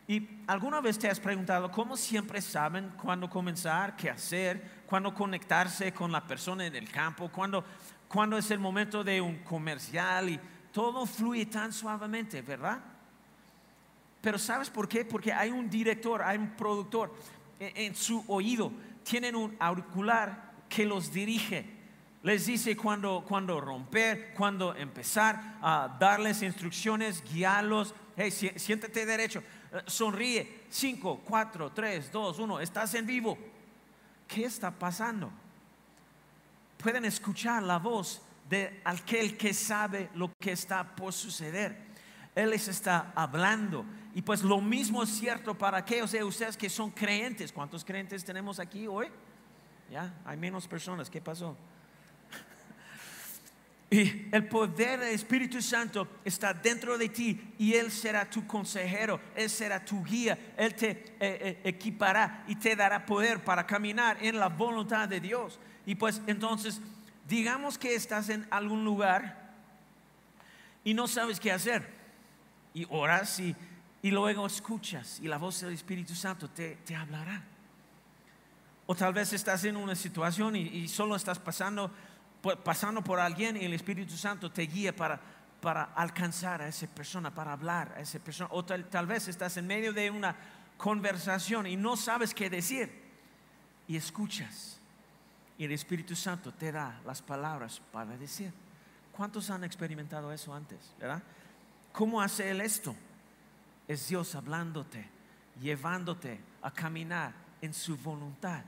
¿Y 0.08 0.26
alguna 0.46 0.80
vez 0.80 0.98
te 0.98 1.10
has 1.10 1.20
preguntado 1.20 1.70
cómo 1.70 1.94
siempre 1.94 2.40
saben 2.40 2.90
cuándo 2.96 3.28
comenzar, 3.28 3.94
qué 3.96 4.08
hacer, 4.08 4.82
cuándo 4.86 5.12
conectarse 5.12 5.92
con 5.92 6.10
la 6.10 6.26
persona 6.26 6.64
en 6.64 6.74
el 6.74 6.90
campo, 6.90 7.28
cuándo, 7.28 7.62
cuándo 8.08 8.38
es 8.38 8.50
el 8.50 8.58
momento 8.60 9.04
de 9.04 9.20
un 9.20 9.40
comercial 9.40 10.30
y 10.30 10.40
todo 10.72 11.04
fluye 11.04 11.44
tan 11.44 11.70
suavemente, 11.70 12.40
¿verdad? 12.40 12.80
Pero 14.22 14.38
¿sabes 14.38 14.70
por 14.70 14.88
qué? 14.88 15.04
Porque 15.04 15.30
hay 15.30 15.50
un 15.50 15.68
director, 15.68 16.22
hay 16.22 16.38
un 16.38 16.52
productor 16.52 17.14
en, 17.60 17.76
en 17.76 17.94
su 17.94 18.24
oído, 18.26 18.72
tienen 19.02 19.36
un 19.36 19.54
auricular 19.60 20.50
que 20.66 20.86
los 20.86 21.12
dirige. 21.12 21.73
Les 22.24 22.46
dice 22.46 22.74
cuando 22.74 23.60
romper, 23.60 24.32
cuándo 24.34 24.74
empezar, 24.74 25.58
a 25.60 25.94
darles 26.00 26.42
instrucciones, 26.42 27.22
guiarlos. 27.22 27.94
Hey, 28.16 28.30
si- 28.30 28.58
siéntate 28.58 29.04
derecho, 29.04 29.42
eh, 29.72 29.82
sonríe. 29.86 30.62
5, 30.70 31.20
4, 31.22 31.70
3, 31.70 32.10
2, 32.10 32.38
1, 32.38 32.60
estás 32.60 32.94
en 32.94 33.04
vivo. 33.06 33.36
¿Qué 34.26 34.46
está 34.46 34.70
pasando? 34.70 35.30
Pueden 36.78 37.04
escuchar 37.04 37.62
la 37.62 37.78
voz 37.78 38.22
de 38.48 38.80
aquel 38.84 39.36
que 39.36 39.52
sabe 39.52 40.08
lo 40.14 40.32
que 40.40 40.52
está 40.52 40.82
por 40.96 41.12
suceder. 41.12 41.76
Él 42.34 42.50
les 42.50 42.68
está 42.68 43.12
hablando. 43.14 43.84
Y 44.14 44.22
pues 44.22 44.42
lo 44.42 44.62
mismo 44.62 45.02
es 45.02 45.10
cierto 45.10 45.54
para 45.58 45.76
aquellos 45.78 46.12
de 46.12 46.24
ustedes 46.24 46.56
que 46.56 46.70
son 46.70 46.90
creyentes. 46.90 47.52
¿Cuántos 47.52 47.84
creyentes 47.84 48.24
tenemos 48.24 48.58
aquí 48.58 48.86
hoy? 48.86 49.08
Ya, 49.90 50.14
hay 50.24 50.38
menos 50.38 50.66
personas. 50.66 51.10
¿Qué 51.10 51.20
pasó? 51.20 51.54
Y 53.90 54.28
el 54.32 54.48
poder 54.48 55.00
del 55.00 55.14
Espíritu 55.14 55.60
Santo 55.62 56.08
está 56.24 56.52
dentro 56.52 56.98
de 56.98 57.08
ti 57.08 57.54
y 57.58 57.74
Él 57.74 57.90
será 57.90 58.28
tu 58.28 58.46
consejero, 58.46 59.20
Él 59.36 59.48
será 59.48 59.84
tu 59.84 60.02
guía, 60.02 60.54
Él 60.56 60.74
te 60.74 60.90
eh, 60.90 61.14
eh, 61.20 61.60
equipará 61.64 62.44
y 62.48 62.56
te 62.56 62.74
dará 62.74 63.04
poder 63.06 63.44
para 63.44 63.66
caminar 63.66 64.16
en 64.20 64.38
la 64.38 64.48
voluntad 64.48 65.08
de 65.08 65.20
Dios. 65.20 65.60
Y 65.86 65.94
pues 65.94 66.20
entonces, 66.26 66.80
digamos 67.28 67.78
que 67.78 67.94
estás 67.94 68.30
en 68.30 68.46
algún 68.50 68.84
lugar 68.84 69.52
y 70.82 70.94
no 70.94 71.06
sabes 71.06 71.38
qué 71.38 71.52
hacer. 71.52 71.88
Y 72.72 72.86
oras 72.90 73.38
y, 73.38 73.54
y 74.02 74.10
luego 74.10 74.46
escuchas 74.46 75.20
y 75.20 75.28
la 75.28 75.38
voz 75.38 75.60
del 75.60 75.72
Espíritu 75.72 76.14
Santo 76.14 76.50
te, 76.50 76.76
te 76.84 76.96
hablará. 76.96 77.44
O 78.86 78.94
tal 78.94 79.14
vez 79.14 79.32
estás 79.32 79.64
en 79.64 79.76
una 79.76 79.94
situación 79.94 80.56
y, 80.56 80.88
solo 80.88 81.16
estás 81.16 81.38
pasando, 81.38 81.90
pasando 82.62 83.02
por 83.02 83.18
alguien 83.18 83.56
y 83.56 83.64
el 83.64 83.72
Espíritu 83.72 84.16
Santo 84.16 84.50
te 84.50 84.62
guía 84.62 84.94
para, 84.94 85.20
para 85.60 85.84
alcanzar 85.94 86.62
a 86.62 86.68
esa 86.68 86.86
persona, 86.86 87.34
para 87.34 87.52
hablar 87.52 87.94
a 87.96 88.00
esa 88.00 88.18
persona. 88.18 88.50
O 88.52 88.64
tal, 88.64 89.06
vez 89.06 89.28
estás 89.28 89.56
en 89.56 89.66
medio 89.66 89.92
de 89.92 90.10
una 90.10 90.36
conversación 90.76 91.66
y 91.66 91.76
no 91.76 91.96
sabes 91.96 92.34
qué 92.34 92.50
decir 92.50 93.02
y 93.88 93.96
escuchas. 93.96 94.78
Y 95.56 95.64
el 95.64 95.72
Espíritu 95.72 96.16
Santo 96.16 96.52
te 96.52 96.72
da 96.72 97.00
las 97.06 97.22
palabras 97.22 97.80
para 97.92 98.16
decir. 98.16 98.52
¿Cuántos 99.12 99.48
han 99.50 99.62
experimentado 99.62 100.32
eso 100.32 100.52
antes? 100.52 100.92
¿Verdad? 100.98 101.22
¿Cómo 101.92 102.20
hace 102.20 102.50
Él 102.50 102.60
esto? 102.60 102.96
Es 103.86 104.08
Dios 104.08 104.34
hablándote, 104.34 105.08
llevándote 105.60 106.40
a 106.60 106.72
caminar 106.72 107.32
en 107.60 107.72
su 107.72 107.96
voluntad. 107.96 108.62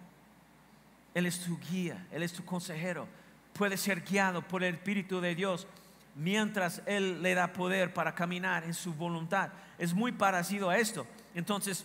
Él 1.12 1.26
es 1.26 1.40
tu 1.40 1.58
guía, 1.58 2.06
Él 2.12 2.22
es 2.22 2.32
tu 2.32 2.44
consejero. 2.44 3.08
Puede 3.56 3.76
ser 3.76 4.02
guiado 4.02 4.42
por 4.42 4.62
el 4.62 4.74
Espíritu 4.74 5.20
de 5.20 5.34
Dios 5.34 5.66
mientras 6.14 6.82
Él 6.86 7.22
le 7.22 7.34
da 7.34 7.52
poder 7.52 7.92
para 7.94 8.14
caminar 8.14 8.64
en 8.64 8.74
su 8.74 8.92
voluntad. 8.92 9.50
Es 9.78 9.94
muy 9.94 10.12
parecido 10.12 10.70
a 10.70 10.78
esto. 10.78 11.06
Entonces, 11.34 11.84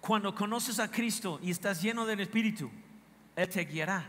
cuando 0.00 0.34
conoces 0.34 0.78
a 0.78 0.90
Cristo 0.90 1.40
y 1.42 1.50
estás 1.50 1.82
lleno 1.82 2.06
del 2.06 2.20
Espíritu, 2.20 2.70
Él 3.36 3.48
te 3.48 3.64
guiará. 3.64 4.04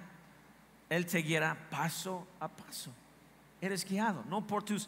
Él 0.90 1.06
te 1.06 1.20
guiará 1.20 1.56
paso 1.70 2.28
a 2.40 2.48
paso. 2.48 2.92
Eres 3.62 3.88
guiado, 3.88 4.24
no 4.28 4.46
por 4.46 4.64
tus 4.64 4.88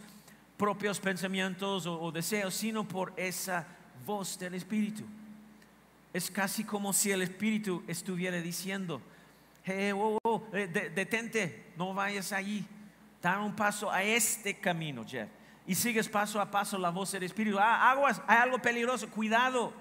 propios 0.58 1.00
pensamientos 1.00 1.86
o, 1.86 2.12
deseos, 2.12 2.54
sino 2.54 2.88
por 2.88 3.14
esa 3.18 3.66
voz 4.06 4.38
del 4.40 4.56
Espíritu. 4.56 5.04
Es 6.14 6.30
casi 6.30 6.64
como 6.64 6.94
si 6.94 7.12
el 7.12 7.22
Espíritu 7.22 7.84
estuviera 7.88 8.38
diciendo, 8.42 9.02
oh, 9.96 10.21
eh, 10.54 10.68
de- 10.68 10.90
detente, 10.90 11.74
no 11.78 11.94
vayas 11.94 12.32
allí, 12.32 12.66
da 13.22 13.40
un 13.40 13.56
paso 13.56 13.92
a 13.92 14.04
este 14.04 14.60
camino, 14.60 15.04
Jeff. 15.06 15.30
Y 15.68 15.76
sigues 15.76 16.10
paso 16.10 16.42
a 16.42 16.50
paso 16.50 16.78
la 16.78 16.90
voz 16.90 17.12
del 17.12 17.24
Espíritu. 17.24 17.58
Ah, 17.60 17.92
aguas, 17.92 18.22
hay 18.28 18.38
algo 18.38 18.60
peligroso, 18.60 19.10
cuidado. 19.10 19.74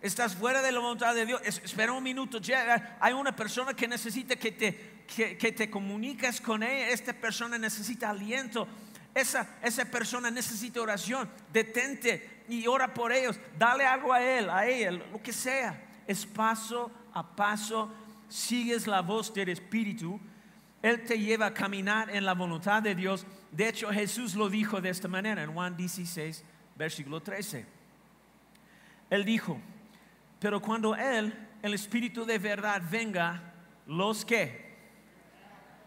Estás 0.00 0.34
fuera 0.36 0.60
de 0.62 0.70
la 0.70 0.80
voluntad 0.80 1.14
de 1.14 1.26
Dios. 1.26 1.40
Es- 1.44 1.60
espera 1.64 1.92
un 1.92 2.02
minuto, 2.02 2.38
Jeff. 2.42 2.82
Hay 3.00 3.12
una 3.12 3.34
persona 3.34 3.74
que 3.74 3.88
necesita 3.88 4.36
que 4.36 4.52
te, 4.52 5.04
que 5.36 5.52
te 5.52 5.70
comuniques 5.70 6.40
con 6.40 6.62
ella. 6.62 6.88
Esta 6.90 7.12
persona 7.12 7.56
necesita 7.58 8.10
aliento. 8.10 8.68
Esa, 9.14 9.46
esa 9.62 9.84
persona 9.86 10.30
necesita 10.30 10.80
oración. 10.80 11.28
Detente 11.52 12.44
y 12.48 12.66
ora 12.66 12.92
por 12.92 13.12
ellos. 13.12 13.38
Dale 13.58 13.84
algo 13.86 14.12
a 14.12 14.22
él, 14.22 14.50
a 14.50 14.66
ella, 14.66 14.90
lo 14.92 15.22
que 15.22 15.32
sea. 15.32 15.82
Es 16.06 16.26
paso 16.26 16.90
a 17.14 17.34
paso. 17.34 17.90
Sigues 18.28 18.86
la 18.86 19.02
voz 19.02 19.32
del 19.32 19.48
Espíritu. 19.48 20.20
Él 20.82 21.04
te 21.04 21.18
lleva 21.18 21.46
a 21.46 21.54
caminar 21.54 22.10
en 22.10 22.24
la 22.24 22.34
voluntad 22.34 22.82
de 22.82 22.94
Dios. 22.94 23.26
De 23.50 23.68
hecho, 23.68 23.90
Jesús 23.90 24.34
lo 24.34 24.48
dijo 24.48 24.80
de 24.80 24.90
esta 24.90 25.08
manera 25.08 25.42
en 25.42 25.52
Juan 25.52 25.76
16, 25.76 26.44
versículo 26.76 27.22
13. 27.22 27.66
Él 29.10 29.24
dijo, 29.24 29.60
pero 30.40 30.60
cuando 30.60 30.94
Él, 30.94 31.32
el 31.62 31.74
Espíritu 31.74 32.24
de 32.24 32.38
verdad, 32.38 32.82
venga, 32.90 33.54
los 33.86 34.24
que 34.24 34.74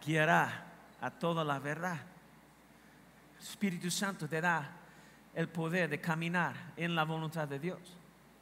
guiará 0.05 0.65
a 1.01 1.11
toda 1.11 1.43
la 1.43 1.59
verdad. 1.59 1.99
El 3.35 3.43
Espíritu 3.43 3.91
Santo 3.91 4.27
te 4.27 4.41
da 4.41 4.71
el 5.33 5.49
poder 5.49 5.89
de 5.89 5.99
caminar 6.01 6.73
en 6.75 6.95
la 6.95 7.03
voluntad 7.03 7.47
de 7.47 7.59
Dios. 7.59 7.96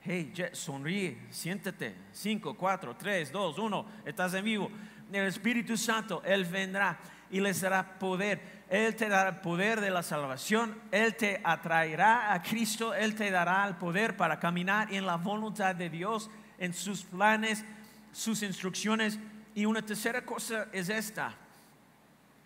Hey, 0.08 0.32
sonríe, 0.52 1.18
siéntate. 1.32 1.96
5, 2.12 2.54
4, 2.56 2.96
3, 2.96 3.32
2, 3.32 3.58
1, 3.58 3.86
estás 4.06 4.36
en 4.36 4.46
vivo. 4.46 4.70
El 5.12 5.26
Espíritu 5.26 5.76
Santo, 5.76 6.22
Él 6.24 6.46
vendrá 6.46 7.00
y 7.32 7.40
les 7.40 7.60
dará 7.62 7.98
poder. 7.98 8.66
Él 8.70 8.96
te 8.96 9.10
dará 9.10 9.30
el 9.30 9.38
poder 9.38 9.82
de 9.82 9.90
la 9.90 10.04
salvación. 10.04 10.80
Él 10.92 11.16
te 11.16 11.42
atraerá 11.44 12.34
a 12.36 12.44
Cristo. 12.44 12.94
Él 12.94 13.16
te 13.16 13.32
dará 13.32 13.68
el 13.68 13.78
poder 13.78 14.16
para 14.16 14.40
caminar 14.40 14.94
en 14.94 15.08
la 15.08 15.18
voluntad 15.18 15.74
de 15.74 15.90
Dios, 15.90 16.30
en 16.60 16.72
sus 16.72 17.02
planes, 17.02 17.66
sus 18.12 18.44
instrucciones. 18.44 19.18
Y 19.56 19.66
una 19.66 19.82
tercera 19.82 20.24
cosa 20.24 20.68
es 20.72 20.90
esta. 20.90 21.34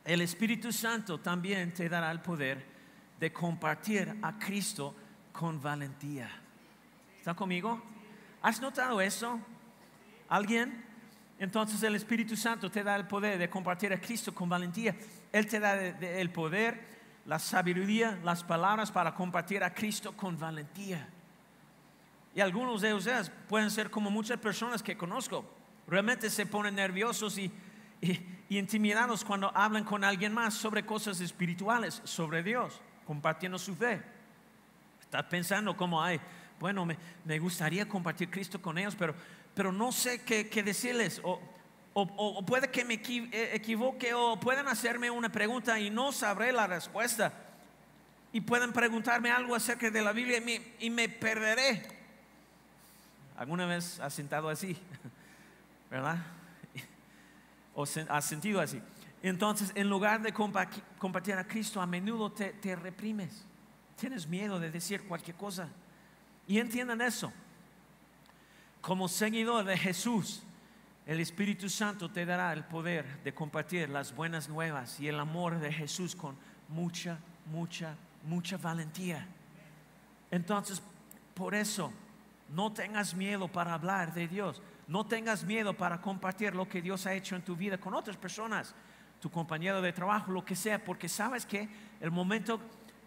El 0.05 0.21
Espíritu 0.21 0.71
Santo 0.71 1.19
también 1.19 1.73
te 1.73 1.89
dará 1.89 2.09
el 2.09 2.21
poder 2.21 2.65
de 3.19 3.33
compartir 3.33 4.15
a 4.21 4.39
Cristo 4.39 4.95
con 5.33 5.61
valentía. 5.61 6.29
¿Está 7.19 7.33
conmigo? 7.33 7.81
¿Has 8.41 8.61
notado 8.61 9.01
eso? 9.01 9.39
¿Alguien? 10.29 10.85
Entonces 11.37 11.81
el 11.83 11.95
Espíritu 11.95 12.35
Santo 12.35 12.69
te 12.69 12.83
da 12.83 12.95
el 12.95 13.07
poder 13.07 13.37
de 13.37 13.49
compartir 13.49 13.93
a 13.93 13.99
Cristo 13.99 14.33
con 14.33 14.49
valentía. 14.49 14.95
Él 15.31 15.47
te 15.47 15.59
da 15.59 15.79
el 15.79 16.31
poder, 16.31 16.97
la 17.25 17.39
sabiduría, 17.39 18.19
las 18.23 18.43
palabras 18.43 18.91
para 18.91 19.13
compartir 19.13 19.63
a 19.63 19.73
Cristo 19.73 20.15
con 20.15 20.37
valentía. 20.37 21.07
Y 22.35 22.41
algunos 22.41 22.81
de 22.81 22.93
ustedes 22.93 23.29
pueden 23.47 23.71
ser 23.71 23.89
como 23.89 24.09
muchas 24.11 24.37
personas 24.37 24.83
que 24.83 24.97
conozco. 24.97 25.45
Realmente 25.87 26.29
se 26.29 26.45
ponen 26.45 26.75
nerviosos 26.75 27.37
y, 27.37 27.51
y- 28.01 28.35
y 28.49 28.57
intimidados 28.57 29.23
cuando 29.23 29.51
hablan 29.55 29.83
con 29.83 30.03
alguien 30.03 30.33
más 30.33 30.53
sobre 30.55 30.85
cosas 30.85 31.21
espirituales, 31.21 32.01
sobre 32.03 32.43
Dios, 32.43 32.81
compartiendo 33.05 33.57
su 33.59 33.75
fe. 33.75 34.01
Estás 35.01 35.23
pensando 35.25 35.75
como, 35.77 36.01
ay, 36.01 36.19
bueno, 36.59 36.85
me, 36.85 37.39
gustaría 37.39 37.87
compartir 37.87 38.29
Cristo 38.29 38.61
con 38.61 38.77
ellos, 38.77 38.95
pero, 38.95 39.15
pero 39.53 39.71
no 39.71 39.91
sé 39.91 40.21
qué, 40.23 40.63
decirles. 40.63 41.21
O, 41.23 41.39
o- 41.93 42.45
puede 42.45 42.69
que 42.69 42.83
me 42.85 42.95
eh, 42.95 43.51
equivoque 43.53 44.13
o 44.13 44.39
pueden 44.39 44.67
hacerme 44.67 45.09
una 45.09 45.29
pregunta 45.29 45.79
y 45.79 45.89
no 45.89 46.11
sabré 46.11 46.51
la 46.51 46.67
respuesta. 46.67 47.33
Y 48.31 48.41
pueden 48.41 48.73
preguntarme 48.73 49.31
algo 49.31 49.55
acerca 49.55 49.89
de 49.89 50.01
la 50.01 50.11
Biblia 50.11 50.37
y 50.79 50.89
me, 50.89 51.09
perderé. 51.09 51.81
¿Alguna 53.37 53.65
vez 53.65 53.99
has 53.99 54.13
sentado 54.13 54.49
así? 54.49 54.77
¿Verdad? 55.89 56.17
¿O 57.73 57.85
has 58.09 58.25
sentido 58.25 58.59
así? 58.59 58.81
Entonces, 59.23 59.71
en 59.75 59.89
lugar 59.89 60.21
de 60.21 60.33
compa- 60.33 60.69
compartir 60.97 61.33
a 61.35 61.47
Cristo, 61.47 61.81
a 61.81 61.87
menudo 61.87 62.31
te, 62.31 62.51
te 62.53 62.75
reprimes. 62.75 63.45
Tienes 63.99 64.27
miedo 64.27 64.59
de 64.59 64.69
decir 64.71 65.03
cualquier 65.03 65.35
cosa. 65.35 65.69
Y 66.49 66.59
entiendan 66.59 66.99
eso. 66.99 67.31
Como 68.81 69.07
seguidor 69.07 69.63
de 69.65 69.77
Jesús, 69.77 70.41
el 71.05 71.19
Espíritu 71.19 71.69
Santo 71.69 72.09
te 72.09 72.25
dará 72.25 72.51
el 72.53 72.63
poder 72.65 73.21
de 73.23 73.33
compartir 73.33 73.87
las 73.89 74.13
buenas 74.15 74.49
nuevas 74.49 74.99
y 74.99 75.07
el 75.07 75.19
amor 75.19 75.59
de 75.59 75.71
Jesús 75.71 76.15
con 76.15 76.35
mucha, 76.67 77.19
mucha, 77.51 77.95
mucha 78.23 78.57
valentía. 78.57 79.27
Entonces, 80.31 80.81
por 81.35 81.53
eso, 81.55 81.93
no 82.49 82.71
tengas 82.73 83.13
miedo 83.13 83.47
para 83.47 83.73
hablar 83.75 84.13
de 84.13 84.27
Dios. 84.27 84.61
No 84.87 85.05
tengas 85.05 85.43
miedo 85.43 85.75
para 85.77 86.01
compartir 86.01 86.55
lo 86.55 86.67
que 86.67 86.81
Dios 86.81 87.05
ha 87.05 87.13
hecho 87.13 87.35
en 87.35 87.43
tu 87.43 87.55
vida 87.55 87.77
con 87.77 87.93
otras 87.93 88.17
personas, 88.17 88.73
tu 89.21 89.29
compañero 89.29 89.81
de 89.83 89.93
trabajo, 89.93 90.31
lo 90.31 90.43
que 90.43 90.55
sea, 90.55 90.83
porque 90.83 91.07
sabes 91.07 91.45
que 91.45 91.69
el 92.01 92.09
momento 92.09 92.59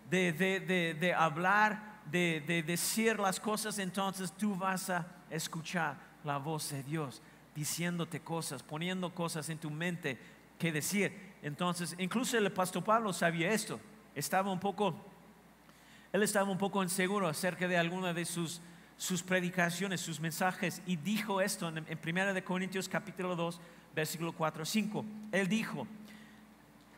de, 0.09 0.33
de- 0.33 0.61
de- 0.61 0.95
de 0.95 1.13
hablar, 1.15 1.92
de, 2.11 2.43
de 2.47 2.63
decir 2.63 3.19
las 3.19 3.41
cosas, 3.41 3.79
entonces 3.79 4.33
tú 4.33 4.55
vas 4.55 4.91
a 4.91 5.07
escuchar 5.31 5.97
la 6.25 6.39
voz 6.39 6.71
de 6.71 6.83
Dios 6.83 7.23
diciéndote 7.55 8.21
cosas, 8.21 8.63
poniendo 8.63 9.15
cosas 9.15 9.49
en 9.49 9.59
tu 9.59 9.71
mente 9.71 10.19
que 10.59 10.73
decir. 10.73 11.33
Entonces, 11.43 11.95
incluso 11.99 12.39
el 12.39 12.51
pastor 12.53 12.85
Pablo 12.85 13.13
sabía 13.13 13.51
esto. 13.51 13.81
Estaba 14.15 14.51
un 14.51 14.61
poco 14.61 15.13
él 16.13 16.23
estaba 16.23 16.51
un 16.51 16.59
poco 16.59 16.83
inseguro 16.83 17.27
acerca 17.27 17.67
de 17.67 17.79
alguna 17.79 18.13
de 18.13 18.27
sus, 18.27 18.61
sus 18.99 19.23
predicaciones, 19.23 20.01
sus 20.03 20.21
mensajes, 20.21 20.83
y 20.87 20.97
dijo 20.97 21.41
esto 21.41 21.69
en, 21.69 21.79
en 21.79 21.99
1 22.07 22.35
de 22.35 22.45
Corintios 22.45 22.87
capítulo 22.89 23.35
2, 23.35 23.59
versículo 23.95 24.33
4, 24.33 24.65
5. 24.67 25.05
Él 25.33 25.49
dijo, 25.49 25.87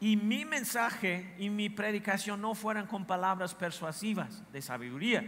y 0.04 0.18
mi 0.18 0.44
mensaje 0.44 1.34
y 1.38 1.48
mi 1.48 1.70
predicación 1.70 2.38
no 2.38 2.54
fueran 2.54 2.86
con 2.86 3.06
palabras 3.06 3.54
persuasivas 3.54 4.42
de 4.52 4.60
sabiduría, 4.60 5.26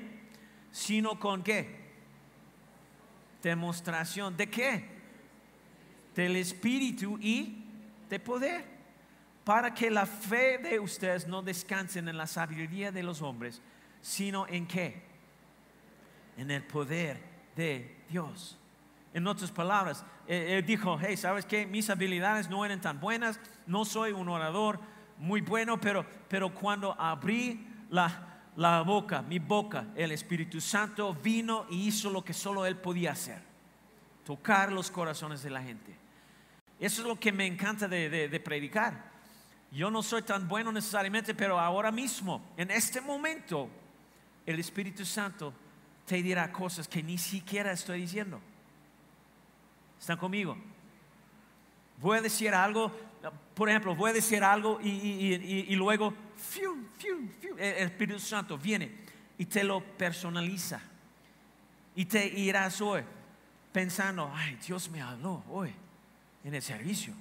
sino 0.71 1.19
con 1.19 1.43
qué? 1.43 1.81
Demostración 3.43 4.37
de 4.37 4.51
qué? 4.51 4.87
Del 6.15 6.37
Espíritu 6.37 7.19
y 7.23 7.65
de 8.11 8.21
poder, 8.21 8.67
para 9.45 9.73
que 9.73 9.91
la 9.91 10.05
fe 10.05 10.59
de 10.59 10.79
ustedes 10.79 11.27
no 11.27 11.41
descansen 11.41 12.07
en 12.11 12.19
la 12.19 12.27
sabiduría 12.27 12.93
de 12.93 13.03
los 13.03 13.23
hombres, 13.23 13.63
sino 14.03 14.47
en 14.47 14.67
qué? 14.67 15.03
En 16.37 16.51
el 16.51 16.63
poder 16.63 17.19
de 17.57 17.97
Dios. 18.11 18.59
En 19.17 19.27
otras 19.27 19.51
palabras, 19.51 20.05
eh, 20.29 20.59
él 20.59 20.67
dijo, 20.67 20.99
hey, 21.01 21.17
¿sabes 21.17 21.47
qué? 21.47 21.65
Mis 21.65 21.89
habilidades 21.89 22.51
no 22.51 22.67
eran 22.67 22.83
tan 22.83 23.01
buenas, 23.01 23.41
no 23.67 23.87
soy 23.87 24.13
un 24.13 24.29
orador 24.29 24.79
muy 25.17 25.41
bueno, 25.41 25.81
pero, 25.81 26.05
pero 26.29 26.53
cuando 26.53 26.93
abrí 27.01 27.67
la, 27.89 28.51
la 28.57 28.83
boca, 28.83 29.23
mi 29.23 29.39
boca, 29.39 29.87
el 29.95 30.13
Espíritu 30.13 30.61
Santo 30.61 31.15
vino 31.15 31.65
y 31.71 31.87
hizo 31.89 32.11
lo 32.11 32.23
que 32.23 32.35
solo 32.35 32.67
Él 32.67 32.77
podía 32.77 33.13
hacer, 33.13 33.41
tocar 34.27 34.71
los 34.71 34.91
corazones 34.91 35.43
de 35.43 35.49
la 35.49 35.63
gente. 35.63 35.97
Eso 36.79 37.01
es 37.01 37.09
lo 37.09 37.19
que 37.19 37.33
me 37.33 37.47
encanta 37.47 37.89
de, 37.89 38.11
de- 38.11 38.29
de 38.29 38.41
predicar. 38.41 39.13
Yo 39.73 39.91
no 39.91 40.03
soy 40.03 40.21
tan 40.25 40.47
bueno 40.47 40.71
necesariamente, 40.71 41.35
pero 41.35 41.59
ahora 41.59 41.91
mismo, 41.91 42.53
en 42.59 42.71
este 42.71 43.01
momento, 43.01 43.71
el 44.45 44.61
Espíritu 44.61 45.07
Santo 45.07 45.55
te 46.05 46.17
dirá 46.23 46.53
cosas 46.53 46.87
que 46.87 47.03
ni 47.03 47.17
siquiera 47.17 47.73
estoy 47.73 48.03
diciendo. 48.03 48.43
¿Están 50.07 50.19
conmigo? 50.19 50.57
Voy 52.01 52.19
a 52.19 52.21
decir 52.23 52.55
algo, 52.55 52.93
por 53.57 53.69
ejemplo, 53.69 53.93
voy 53.97 54.11
a 54.11 54.13
decir 54.13 54.45
algo 54.45 54.79
y, 54.81 54.89
y- 54.89 55.65
y- 55.69 55.75
luego, 55.75 56.15
el 57.59 57.89
Espíritu 57.89 58.21
Santo 58.21 58.57
viene 58.57 58.89
y 59.37 59.47
te 59.47 59.65
lo 59.65 59.81
personaliza. 59.83 60.81
Y 61.97 62.05
te 62.05 62.25
irás 62.25 62.81
hoy 62.81 63.03
pensando, 63.73 64.31
ay, 64.33 64.57
Dios 64.65 64.89
me 64.91 65.03
habló 65.03 65.43
hoy 65.51 65.73
en 66.45 66.55
el 66.55 66.63
servicio. 66.63 67.13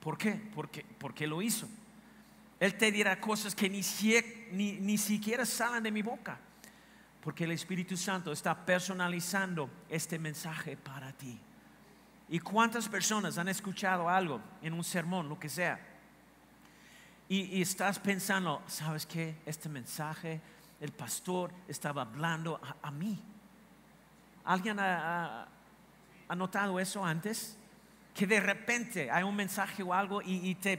¿Por 0.00 0.18
qué? 0.18 0.32
Porque, 0.54 0.84
porque 0.98 1.26
lo 1.26 1.40
hizo. 1.40 1.66
Él 2.60 2.76
te 2.76 2.92
dirá 2.92 3.18
cosas 3.18 3.54
que 3.54 3.70
ni, 3.70 3.80
ni, 4.52 4.72
ni 4.74 4.98
siquiera 4.98 5.46
salen 5.46 5.82
de 5.84 5.90
mi 5.90 6.02
boca. 6.02 6.38
Porque 7.22 7.44
el 7.44 7.52
Espíritu 7.52 7.96
Santo 7.96 8.30
está 8.30 8.66
personalizando 8.66 9.70
este 9.88 10.18
mensaje 10.18 10.76
para 10.76 11.14
ti. 11.14 11.40
¿Y 12.28 12.40
cuántas 12.40 12.88
personas 12.88 13.38
han 13.38 13.48
escuchado 13.48 14.08
algo 14.08 14.40
en 14.60 14.72
un 14.72 14.82
sermón, 14.82 15.28
lo 15.28 15.38
que 15.38 15.48
sea? 15.48 15.78
Y, 17.28 17.60
estás 17.60 17.98
pensando, 17.98 18.62
¿sabes 18.66 19.06
qué? 19.06 19.36
Este 19.46 19.68
mensaje, 19.68 20.40
el 20.80 20.92
pastor 20.92 21.52
estaba 21.66 22.02
hablando 22.02 22.60
a, 22.82 22.90
mí. 22.90 23.20
¿Alguien 24.44 24.78
ha, 24.78 25.48
notado 26.36 26.78
eso 26.78 27.04
antes? 27.04 27.56
Que 28.14 28.26
de 28.26 28.40
repente 28.40 29.10
hay 29.10 29.24
un 29.24 29.34
mensaje 29.34 29.82
o 29.82 29.92
algo 29.92 30.20
y, 30.22 30.54
te, 30.56 30.76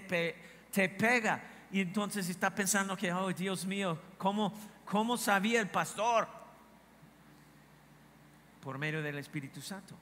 te 0.72 0.90
pega. 0.90 1.44
Y 1.72 1.82
entonces 1.82 2.30
está 2.30 2.54
pensando 2.54 2.96
que, 2.96 3.12
oh 3.12 3.32
Dios 3.34 3.66
mío, 3.66 4.00
¿cómo, 4.18 4.54
¿cómo 4.86 5.18
sabía 5.18 5.60
el 5.60 5.70
pastor? 5.70 6.28
Por 8.62 8.78
medio 8.78 9.02
del 9.02 9.18
Espíritu 9.18 9.62
Santo. 9.62 9.96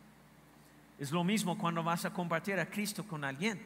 Es 0.98 1.12
lo 1.12 1.24
mismo 1.24 1.58
cuando 1.58 1.84
vas 1.84 2.06
a 2.06 2.14
compartir 2.14 2.60
a 2.60 2.66
Cristo 2.66 3.06
con 3.06 3.24
alguien. 3.24 3.62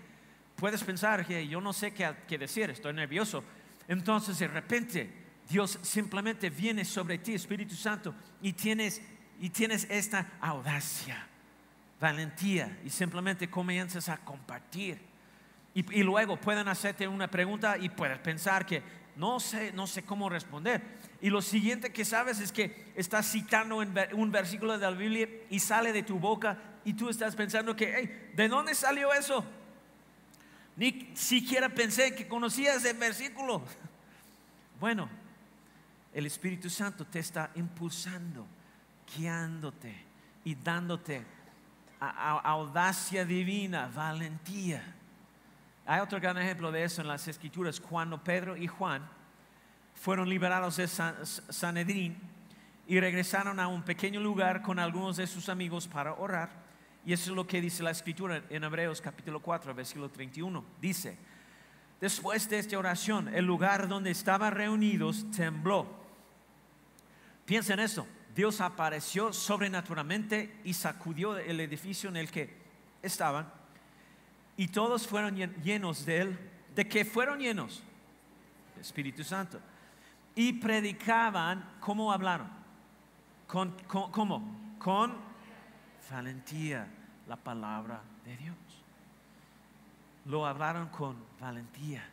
Puedes 0.56 0.84
pensar 0.84 1.26
que 1.26 1.48
yo 1.48 1.62
no 1.62 1.74
sé 1.74 1.94
qué, 1.94 2.12
qué 2.28 2.38
decir, 2.38 2.70
estoy 2.70 2.94
nervioso. 2.94 3.44
Entonces 3.88 4.40
de 4.40 4.48
repente 4.48 5.10
Dios 5.50 5.80
simplemente 5.82 6.50
viene 6.50 6.86
sobre 6.86 7.18
ti, 7.18 7.34
Espíritu 7.34 7.76
Santo, 7.76 8.14
y 8.42 8.54
tienes, 8.54 9.02
y 9.40 9.50
tienes 9.50 9.88
esta 9.90 10.34
audacia, 10.42 11.28
valentía, 12.00 12.80
y 12.86 12.90
simplemente 12.90 13.50
comienzas 13.50 14.10
a 14.10 14.18
compartir. 14.18 15.00
Y, 15.74 16.00
y 16.00 16.04
luego 16.04 16.38
pueden 16.38 16.68
hacerte 16.68 17.08
una 17.08 17.30
pregunta 17.30 17.78
y 17.78 17.90
puedes 17.90 18.20
pensar 18.20 18.66
que 18.66 18.84
no 19.16 19.40
sé, 19.40 19.74
no 19.74 19.88
sé 19.88 20.04
cómo 20.04 20.30
responder. 20.30 20.82
Y 21.22 21.30
lo 21.30 21.42
siguiente 21.42 21.92
que 21.92 22.06
sabes 22.06 22.40
es 22.40 22.52
que 22.52 22.92
estás 22.96 23.30
citando 23.30 23.78
un 23.78 24.32
versículo 24.32 24.78
de 24.78 24.86
la 24.86 24.92
Biblia 24.92 25.28
y 25.50 25.60
sale 25.60 25.92
de 25.92 26.04
tu 26.04 26.20
boca 26.20 26.58
y 26.90 26.94
tú 26.94 27.10
estás 27.10 27.36
pensando 27.36 27.76
que, 27.76 27.94
"Hey, 27.96 28.32
¿de 28.36 28.48
dónde 28.48 28.74
salió 28.74 29.14
eso? 29.14 29.44
Ni 30.76 31.12
siquiera 31.16 31.70
pensé 31.70 32.16
que 32.16 32.28
conocía 32.28 32.74
ese 32.76 32.94
versículo. 32.94 33.64
Bueno, 34.80 35.10
el 36.14 36.26
Espíritu 36.26 36.70
Santo 36.70 37.06
te 37.06 37.20
está 37.20 37.52
impulsando, 37.56 38.48
guiándote 39.18 39.94
y 40.46 40.56
dándote 40.56 41.26
a- 42.00 42.40
audacia 42.40 43.26
divina, 43.26 43.92
valentía. 43.94 44.82
Hay 45.86 46.00
otro 46.00 46.18
gran 46.22 46.38
ejemplo 46.38 46.72
de 46.72 46.84
eso 46.86 47.02
en 47.02 47.10
las 47.10 47.28
Escrituras, 47.28 47.78
cuando 47.82 48.24
Pedro 48.24 48.56
y 48.56 48.68
Juan 48.68 49.06
fueron 49.96 50.30
liberados 50.30 50.78
de 50.78 50.88
San- 50.88 51.26
Sanedrín 51.26 52.18
y 52.88 53.02
regresaron 53.02 53.60
a 53.60 53.68
un 53.68 53.84
pequeño 53.84 54.22
lugar 54.22 54.62
con 54.62 54.80
algunos 54.80 55.18
de 55.18 55.28
sus 55.28 55.50
amigos 55.50 55.90
para 55.90 56.14
orar. 56.14 56.50
Y 57.10 57.14
eso 57.14 57.32
es 57.32 57.36
lo 57.36 57.48
que 57.48 57.60
dice 57.60 57.82
la 57.82 57.90
Escritura 57.90 58.44
en 58.52 58.64
Hebreos 58.64 59.02
capítulo 59.02 59.40
4, 59.40 59.74
versículo 59.74 60.10
31. 60.10 60.64
Dice, 60.80 61.18
después 62.00 62.48
de 62.48 62.60
esta 62.60 62.78
oración, 62.78 63.30
el 63.34 63.46
lugar 63.46 63.88
donde 63.88 64.12
estaban 64.12 64.54
reunidos 64.54 65.26
tembló. 65.32 65.88
Piensa 67.46 67.74
en 67.74 67.80
eso. 67.80 68.06
Dios 68.36 68.62
apareció 68.62 69.34
sobrenaturalmente 69.34 70.60
y 70.64 70.76
sacudió 70.76 71.36
el 71.40 71.60
edificio 71.62 72.10
en 72.12 72.18
el 72.18 72.30
que 72.30 72.56
estaban 73.02 73.52
y 74.56 74.68
todos 74.68 75.08
fueron 75.08 75.36
llen- 75.36 75.56
llenos 75.64 76.06
de 76.06 76.18
él. 76.22 76.40
¿De 76.76 76.88
qué 76.88 77.06
fueron 77.06 77.40
llenos? 77.40 77.82
Del 78.76 78.82
Espíritu 78.82 79.24
Santo. 79.24 79.60
Y 80.36 80.54
predicaban, 80.54 81.78
¿cómo 81.80 82.14
hablaron? 82.14 82.52
Con- 83.48 83.76
¿Cómo? 83.88 84.76
Con 84.78 85.28
valentía 86.12 86.88
la 87.30 87.38
palabra 87.38 88.02
de 88.26 88.36
Dios. 88.36 88.58
Lo 90.26 90.48
hablaron 90.48 90.90
con 90.90 91.16
valentía, 91.40 92.04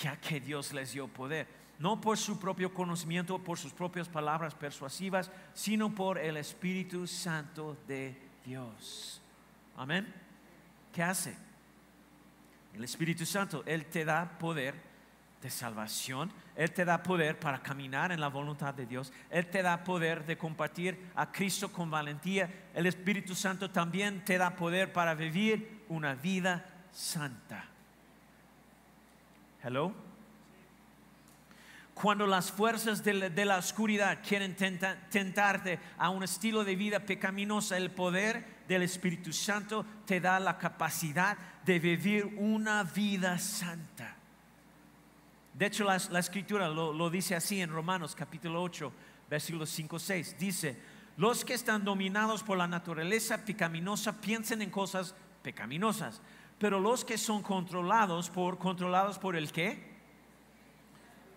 ya 0.00 0.20
que 0.20 0.38
Dios 0.38 0.72
les 0.74 0.92
dio 0.92 1.08
poder. 1.08 1.48
No 1.78 2.00
por 2.00 2.18
su 2.18 2.38
propio 2.38 2.74
conocimiento, 2.74 3.38
por 3.38 3.58
sus 3.58 3.72
propias 3.72 4.08
palabras 4.08 4.54
persuasivas, 4.54 5.30
sino 5.54 5.94
por 5.94 6.18
el 6.18 6.36
Espíritu 6.36 7.06
Santo 7.06 7.78
de 7.86 8.20
Dios. 8.44 9.22
Amén. 9.76 10.12
¿Qué 10.92 11.02
hace? 11.02 11.34
El 12.74 12.84
Espíritu 12.84 13.24
Santo, 13.24 13.62
Él 13.64 13.86
te 13.86 14.04
da 14.04 14.38
poder 14.38 14.87
de 15.42 15.50
salvación, 15.50 16.32
Él 16.56 16.72
te 16.72 16.84
da 16.84 17.02
poder 17.02 17.38
para 17.38 17.62
caminar 17.62 18.10
en 18.10 18.20
la 18.20 18.28
voluntad 18.28 18.74
de 18.74 18.86
Dios, 18.86 19.12
Él 19.30 19.46
te 19.46 19.62
da 19.62 19.84
poder 19.84 20.26
de 20.26 20.36
compartir 20.36 20.98
a 21.14 21.30
Cristo 21.30 21.70
con 21.70 21.90
valentía, 21.90 22.50
el 22.74 22.86
Espíritu 22.86 23.34
Santo 23.34 23.70
también 23.70 24.24
te 24.24 24.38
da 24.38 24.56
poder 24.56 24.92
para 24.92 25.14
vivir 25.14 25.84
una 25.88 26.14
vida 26.14 26.64
santa. 26.92 27.64
Hello. 29.62 29.92
Cuando 31.94 32.28
las 32.28 32.52
fuerzas 32.52 33.02
de 33.02 33.44
la, 33.44 33.56
oscuridad 33.58 34.20
quieren 34.26 34.54
tenta- 34.54 34.96
tentarte 35.10 35.80
a 35.98 36.10
un 36.10 36.22
estilo 36.22 36.62
de 36.62 36.76
vida 36.76 37.00
pecaminosa, 37.00 37.76
el 37.76 37.90
poder 37.90 38.58
del 38.68 38.82
Espíritu 38.82 39.32
Santo 39.32 39.84
te 40.06 40.20
da 40.20 40.38
la 40.38 40.58
capacidad 40.58 41.36
de 41.64 41.80
vivir 41.80 42.24
una 42.36 42.84
vida 42.84 43.36
santa. 43.38 44.17
De 45.58 45.66
hecho, 45.66 45.82
la, 45.82 45.96
escritura 45.96 46.68
lo, 46.68 47.10
dice 47.10 47.34
así 47.34 47.60
en 47.60 47.70
Romanos 47.70 48.14
capítulo 48.14 48.62
8, 48.62 48.92
versículos 49.28 49.68
5, 49.70 49.98
6. 49.98 50.36
Dice, 50.38 50.80
los 51.16 51.44
que 51.44 51.54
están 51.54 51.84
dominados 51.84 52.44
por 52.44 52.56
la 52.56 52.68
naturaleza 52.68 53.44
pecaminosa 53.44 54.20
piensen 54.20 54.62
en 54.62 54.70
cosas 54.70 55.16
pecaminosas, 55.42 56.22
pero 56.60 56.78
los 56.78 57.04
que 57.04 57.18
son 57.18 57.42
controlados 57.42 58.30
por, 58.30 58.56
controlados 58.56 59.18
por 59.18 59.34
el 59.34 59.50
qué? 59.50 59.98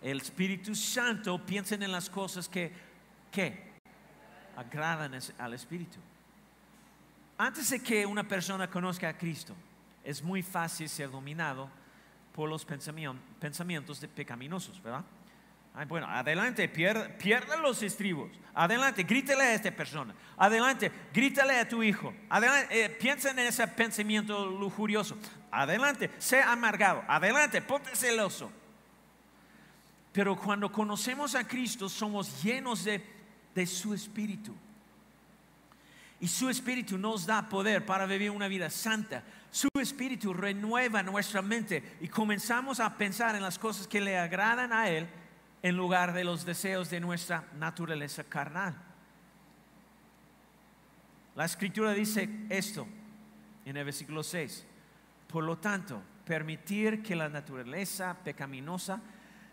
El 0.00 0.20
Espíritu 0.20 0.76
Santo 0.76 1.44
piensen 1.44 1.82
en 1.82 1.90
las 1.90 2.08
cosas 2.08 2.48
que, 2.48 2.72
¿qué? 3.32 3.72
Agradan 4.56 5.18
al 5.36 5.54
Espíritu. 5.54 5.98
Antes 7.38 7.70
de 7.70 7.82
que 7.82 8.06
una 8.06 8.22
persona 8.22 8.70
conozca 8.70 9.08
a 9.08 9.18
Cristo, 9.18 9.56
es 10.04 10.22
muy 10.22 10.44
fácil 10.44 10.88
ser 10.88 11.10
dominado 11.10 11.81
por 12.34 12.48
los 12.48 12.64
pensamientos, 12.64 14.00
de 14.00 14.08
pecaminosos, 14.08 14.82
¿verdad? 14.82 15.04
Bueno, 15.88 16.06
adelante, 16.06 16.68
pierda, 16.68 17.08
pierda 17.16 17.56
los 17.56 17.82
estribos. 17.82 18.30
Adelante, 18.54 19.04
grítale 19.04 19.42
a 19.42 19.54
esta 19.54 19.70
persona. 19.70 20.14
Adelante, 20.36 20.92
grítale 21.14 21.58
a 21.58 21.66
tu 21.66 21.82
hijo. 21.82 22.12
Adelante, 22.28 22.84
eh, 22.84 22.90
piensa 22.90 23.30
en 23.30 23.38
ese 23.38 23.66
pensamiento 23.68 24.46
lujurioso. 24.46 25.16
Adelante, 25.50 26.10
sé 26.18 26.42
amargado. 26.42 27.02
Adelante, 27.08 27.62
ponte 27.62 27.96
celoso. 27.96 28.50
Pero 30.12 30.36
cuando 30.36 30.70
conocemos 30.70 31.34
a 31.34 31.46
Cristo, 31.46 31.88
somos 31.88 32.42
llenos 32.42 32.84
de, 32.84 33.02
de 33.54 33.66
su 33.66 33.94
espíritu. 33.94 34.54
Y 36.20 36.28
su 36.28 36.50
espíritu 36.50 36.98
nos 36.98 37.26
da 37.26 37.48
poder 37.48 37.84
para 37.86 38.04
vivir 38.04 38.30
una 38.30 38.46
vida 38.46 38.68
santa. 38.68 39.24
Su 39.52 39.68
espíritu 39.78 40.32
renueva 40.32 41.02
nuestra 41.02 41.42
mente 41.42 41.98
y 42.00 42.08
comenzamos 42.08 42.80
a 42.80 42.96
pensar 42.96 43.36
en 43.36 43.42
las 43.42 43.58
cosas 43.58 43.86
que 43.86 44.00
le 44.00 44.16
agradan 44.16 44.72
a 44.72 44.88
Él 44.88 45.06
en 45.62 45.76
lugar 45.76 46.14
de 46.14 46.24
los 46.24 46.46
deseos 46.46 46.88
de 46.88 47.00
nuestra 47.00 47.44
naturaleza 47.58 48.24
carnal. 48.24 48.74
La 51.36 51.44
escritura 51.44 51.92
dice 51.92 52.30
esto 52.48 52.86
en 53.66 53.76
el 53.76 53.84
versículo 53.84 54.22
6. 54.22 54.64
Por 55.28 55.44
lo 55.44 55.58
tanto, 55.58 56.02
permitir 56.24 57.02
que 57.02 57.14
la 57.14 57.28
naturaleza 57.28 58.16
pecaminosa 58.24 59.02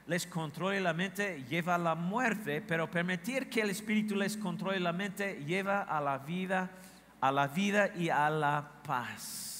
les 0.07 0.25
controle 0.25 0.79
la 0.79 0.93
mente 0.93 1.43
lleva 1.49 1.75
a 1.75 1.77
la 1.77 1.95
muerte, 1.95 2.61
pero 2.61 2.89
permitir 2.89 3.49
que 3.49 3.61
el 3.61 3.69
espíritu 3.69 4.15
les 4.15 4.37
controle 4.37 4.79
la 4.79 4.93
mente 4.93 5.43
lleva 5.45 5.81
a 5.81 5.99
la 5.99 6.19
vida, 6.19 6.71
a 7.19 7.33
la 7.33 7.47
vida 7.47 7.93
y 7.97 8.07
a 8.07 8.29
la 8.29 8.65
paz. 8.81 9.58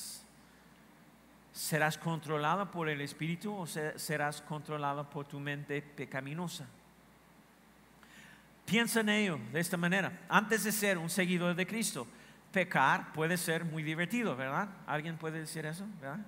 ¿Serás 1.59 1.97
controlado 1.97 2.71
por 2.71 2.87
el 2.87 3.01
espíritu 3.01 3.53
o 3.53 3.67
se- 3.67 3.99
serás 3.99 4.39
controlado 4.41 5.09
por 5.09 5.25
tu 5.27 5.41
mente 5.41 5.81
pecaminosa? 5.81 6.65
Piensa 8.65 9.01
en 9.01 9.09
ello 9.09 9.37
de 9.51 9.59
esta 9.59 9.75
manera. 9.75 10.21
Antes 10.29 10.63
de 10.63 10.71
ser 10.71 10.97
un 10.97 11.09
seguidor 11.09 11.55
de 11.55 11.67
Cristo, 11.67 12.07
pecar 12.53 13.11
puede 13.11 13.35
ser 13.35 13.65
muy 13.65 13.83
divertido, 13.83 14.37
¿verdad? 14.37 14.69
¿Alguien 14.87 15.17
puede 15.17 15.41
decir 15.41 15.65
eso? 15.65 15.85
¿verdad? 15.99 16.19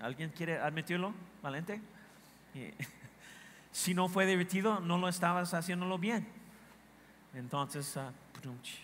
¿Alguien 0.00 0.30
quiere 0.30 0.58
admitirlo? 0.58 1.12
¿Valente? 1.42 1.78
Si 3.72 3.94
no 3.94 4.08
fue 4.08 4.26
divertido, 4.26 4.80
no 4.80 4.98
lo 4.98 5.08
estabas 5.08 5.54
haciéndolo 5.54 5.96
bien. 5.98 6.26
Entonces, 7.34 7.96
ah, 7.96 8.10
prunch. 8.40 8.80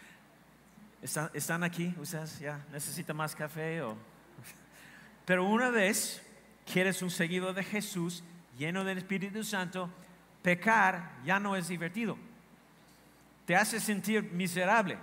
¿Están, 1.02 1.30
¿Están 1.32 1.62
aquí? 1.62 1.94
¿Ustedes 1.96 2.40
ya 2.40 2.58
necesitan 2.72 3.16
más 3.16 3.36
café? 3.36 3.82
O? 3.82 3.96
Pero 5.30 5.44
una 5.44 5.70
vez 5.70 6.20
que 6.66 6.80
eres 6.80 7.02
un 7.02 7.10
seguidor 7.10 7.54
de 7.54 7.62
Jesús, 7.62 8.24
lleno 8.58 8.82
del 8.82 8.98
Espíritu 8.98 9.44
Santo, 9.44 9.88
pecar 10.42 11.12
ya 11.24 11.38
no 11.38 11.54
es 11.54 11.68
divertido. 11.68 12.18
Te 13.46 13.54
hace 13.54 13.78
sentir 13.78 14.24
miserable, 14.32 14.98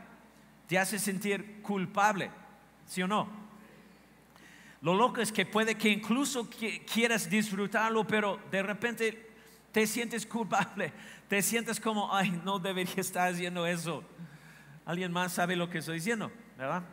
te 0.67 0.77
hace 0.77 0.99
sentir 0.99 1.61
culpable, 1.61 2.29
¿sí 2.85 3.01
o 3.03 3.07
no? 3.07 3.29
Lo 4.81 4.95
loco 4.95 5.21
es 5.21 5.31
que 5.31 5.45
puede 5.45 5.75
que 5.75 5.87
incluso 5.87 6.49
qui- 6.49 6.83
quieras 6.83 7.29
disfrutarlo, 7.29 8.05
pero 8.05 8.37
de 8.51 8.63
repente 8.63 9.31
te 9.71 9.87
sientes 9.87 10.25
culpable, 10.25 10.91
te 11.29 11.41
sientes 11.41 11.79
como, 11.79 12.13
ay, 12.13 12.31
no 12.43 12.59
debería 12.59 12.95
estar 12.97 13.31
haciendo 13.31 13.65
eso. 13.65 14.03
Alguien 14.83 15.13
más 15.13 15.31
sabe 15.31 15.55
lo 15.55 15.69
que 15.69 15.77
estoy 15.77 15.95
diciendo, 15.99 16.29
¿verdad? 16.57 16.83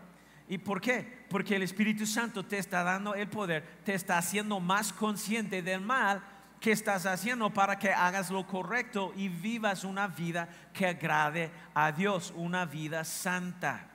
¿Y 0.49 0.59
por 0.59 0.81
qué? 0.81 1.25
Porque 1.29 1.57
el 1.57 1.63
Espíritu 1.63 2.07
Santo 2.07 2.45
te 2.45 2.59
está 2.59 2.83
dando 2.83 3.15
el 3.15 3.29
poder, 3.29 3.65
te 3.85 3.95
está 3.95 4.19
haciendo 4.19 4.61
más 4.61 4.93
consciente 4.93 5.63
del 5.63 5.81
mal 5.81 6.23
que 6.61 6.73
estás 6.73 7.07
haciendo 7.07 7.51
para 7.51 7.79
que 7.79 7.91
hagas 7.93 8.31
lo 8.31 8.47
correcto 8.47 9.13
y 9.17 9.29
vivas 9.29 9.85
una 9.85 10.09
vida 10.09 10.49
que 10.73 10.87
agrade 10.87 11.51
a 11.75 11.93
Dios, 11.93 12.33
una 12.37 12.65
vida 12.65 13.05
santa. 13.05 13.89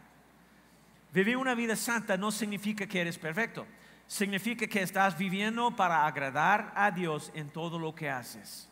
Vivir 1.12 1.38
una 1.38 1.56
vida 1.56 1.76
santa 1.76 2.18
no 2.18 2.32
significa 2.32 2.86
que 2.86 3.02
eres 3.02 3.18
perfecto, 3.18 3.66
significa 4.06 4.68
que 4.68 4.82
estás 4.82 5.18
viviendo 5.18 5.76
para 5.76 6.06
agradar 6.06 6.72
a 6.76 6.92
Dios 6.92 7.32
en 7.34 7.50
todo 7.50 7.80
lo 7.80 7.94
que 7.94 8.10
haces. 8.10 8.70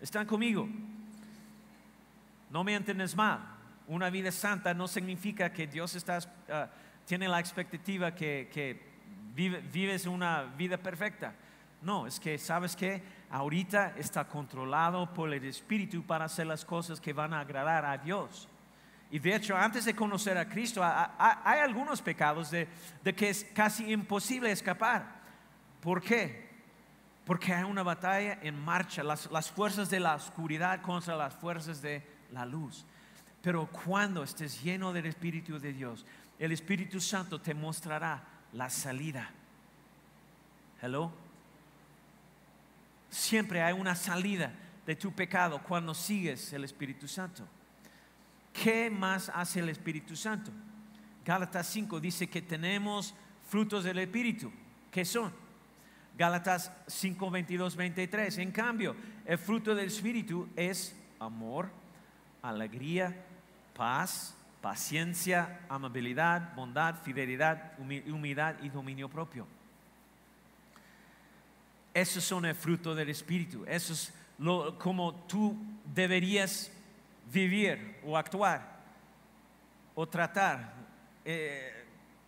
¿Están 0.00 0.26
conmigo? 0.26 0.68
No 2.50 2.64
me 2.64 2.74
entiendes 2.74 3.16
mal. 3.16 3.40
Una 3.86 4.10
vida 4.10 4.30
santa 4.30 4.72
no 4.74 4.86
significa 4.88 5.52
que 5.52 5.66
Dios 5.66 5.94
está, 5.94 6.18
ah, 6.50 6.68
tiene 7.04 7.28
la 7.28 7.40
expectativa 7.40 8.14
que, 8.14 8.48
que 8.52 8.80
vive- 9.34 9.60
vives 9.72 10.06
una 10.06 10.42
vida 10.56 10.76
perfecta. 10.76 11.34
No, 11.82 12.06
es 12.06 12.20
que 12.20 12.38
sabes 12.38 12.76
que 12.76 13.02
ahorita 13.30 13.94
está 13.96 14.24
controlado 14.28 15.12
por 15.12 15.32
el 15.32 15.44
Espíritu 15.44 16.04
para 16.04 16.26
hacer 16.26 16.46
las 16.46 16.64
cosas 16.64 17.00
que 17.00 17.12
van 17.12 17.34
a 17.34 17.40
agradar 17.40 17.84
a 17.84 17.98
Dios. 17.98 18.48
Y 19.10 19.18
de 19.18 19.34
hecho, 19.34 19.56
antes 19.56 19.84
de 19.84 19.94
conocer 19.94 20.38
a 20.38 20.48
Cristo, 20.48 20.82
ha- 20.82 21.14
ha- 21.18 21.42
hay 21.44 21.60
algunos 21.60 22.00
pecados 22.00 22.50
de, 22.50 22.68
que 23.16 23.28
es 23.30 23.44
casi 23.52 23.92
imposible 23.92 24.50
escapar. 24.52 25.20
¿Por 25.80 26.00
qué? 26.00 26.48
Porque 27.26 27.52
hay 27.52 27.64
una 27.64 27.82
batalla 27.82 28.38
en 28.42 28.58
marcha, 28.64 29.02
las 29.02 29.50
fuerzas 29.50 29.90
de 29.90 30.00
la 30.00 30.14
oscuridad 30.14 30.80
contra 30.82 31.16
las 31.16 31.34
fuerzas 31.34 31.82
de 31.82 32.02
la 32.30 32.46
luz. 32.46 32.86
Pero 33.42 33.66
cuando 33.66 34.22
estés 34.22 34.62
lleno 34.62 34.92
del 34.92 35.06
Espíritu 35.06 35.58
de 35.58 35.72
Dios, 35.72 36.06
el 36.38 36.52
Espíritu 36.52 37.00
Santo 37.00 37.40
te 37.40 37.54
mostrará 37.54 38.22
la 38.52 38.70
salida. 38.70 39.30
Hello. 40.80 41.12
Siempre 43.10 43.62
hay 43.62 43.72
una 43.72 43.94
salida 43.94 44.52
de 44.86 44.96
tu 44.96 45.12
pecado 45.12 45.62
cuando 45.62 45.94
sigues 45.94 46.52
el 46.52 46.64
Espíritu 46.64 47.06
Santo. 47.06 47.46
¿Qué 48.52 48.90
más 48.90 49.30
hace 49.34 49.60
el 49.60 49.68
Espíritu 49.68 50.16
Santo? 50.16 50.50
Gálatas 51.24 51.66
5 51.68 52.00
dice 52.00 52.28
que 52.28 52.42
tenemos 52.42 53.14
frutos 53.48 53.84
del 53.84 53.98
Espíritu. 53.98 54.52
¿Qué 54.90 55.04
son? 55.04 55.32
Gálatas 56.16 56.70
5, 56.86 57.30
22, 57.30 57.76
23. 57.76 58.38
En 58.38 58.52
cambio, 58.52 58.94
el 59.24 59.38
fruto 59.38 59.74
del 59.74 59.86
Espíritu 59.86 60.48
es 60.56 60.94
amor, 61.18 61.70
alegría, 62.42 63.14
paz, 63.74 64.34
paciencia, 64.60 65.60
amabilidad, 65.68 66.54
bondad, 66.54 66.96
fidelidad, 67.02 67.76
humi- 67.78 68.08
humildad 68.12 68.56
y 68.62 68.68
dominio 68.68 69.08
propio. 69.08 69.46
Esos 71.94 72.24
son 72.24 72.44
el 72.46 72.54
fruto 72.54 72.94
del 72.94 73.10
Espíritu. 73.10 73.64
Eso 73.66 73.92
es 73.92 74.14
lo, 74.38 74.78
como 74.78 75.14
tú 75.26 75.56
deberías 75.94 76.70
vivir 77.32 77.98
o 78.04 78.16
actuar 78.16 78.80
o 79.94 80.08
tratar 80.08 80.72
eh, 81.24 81.84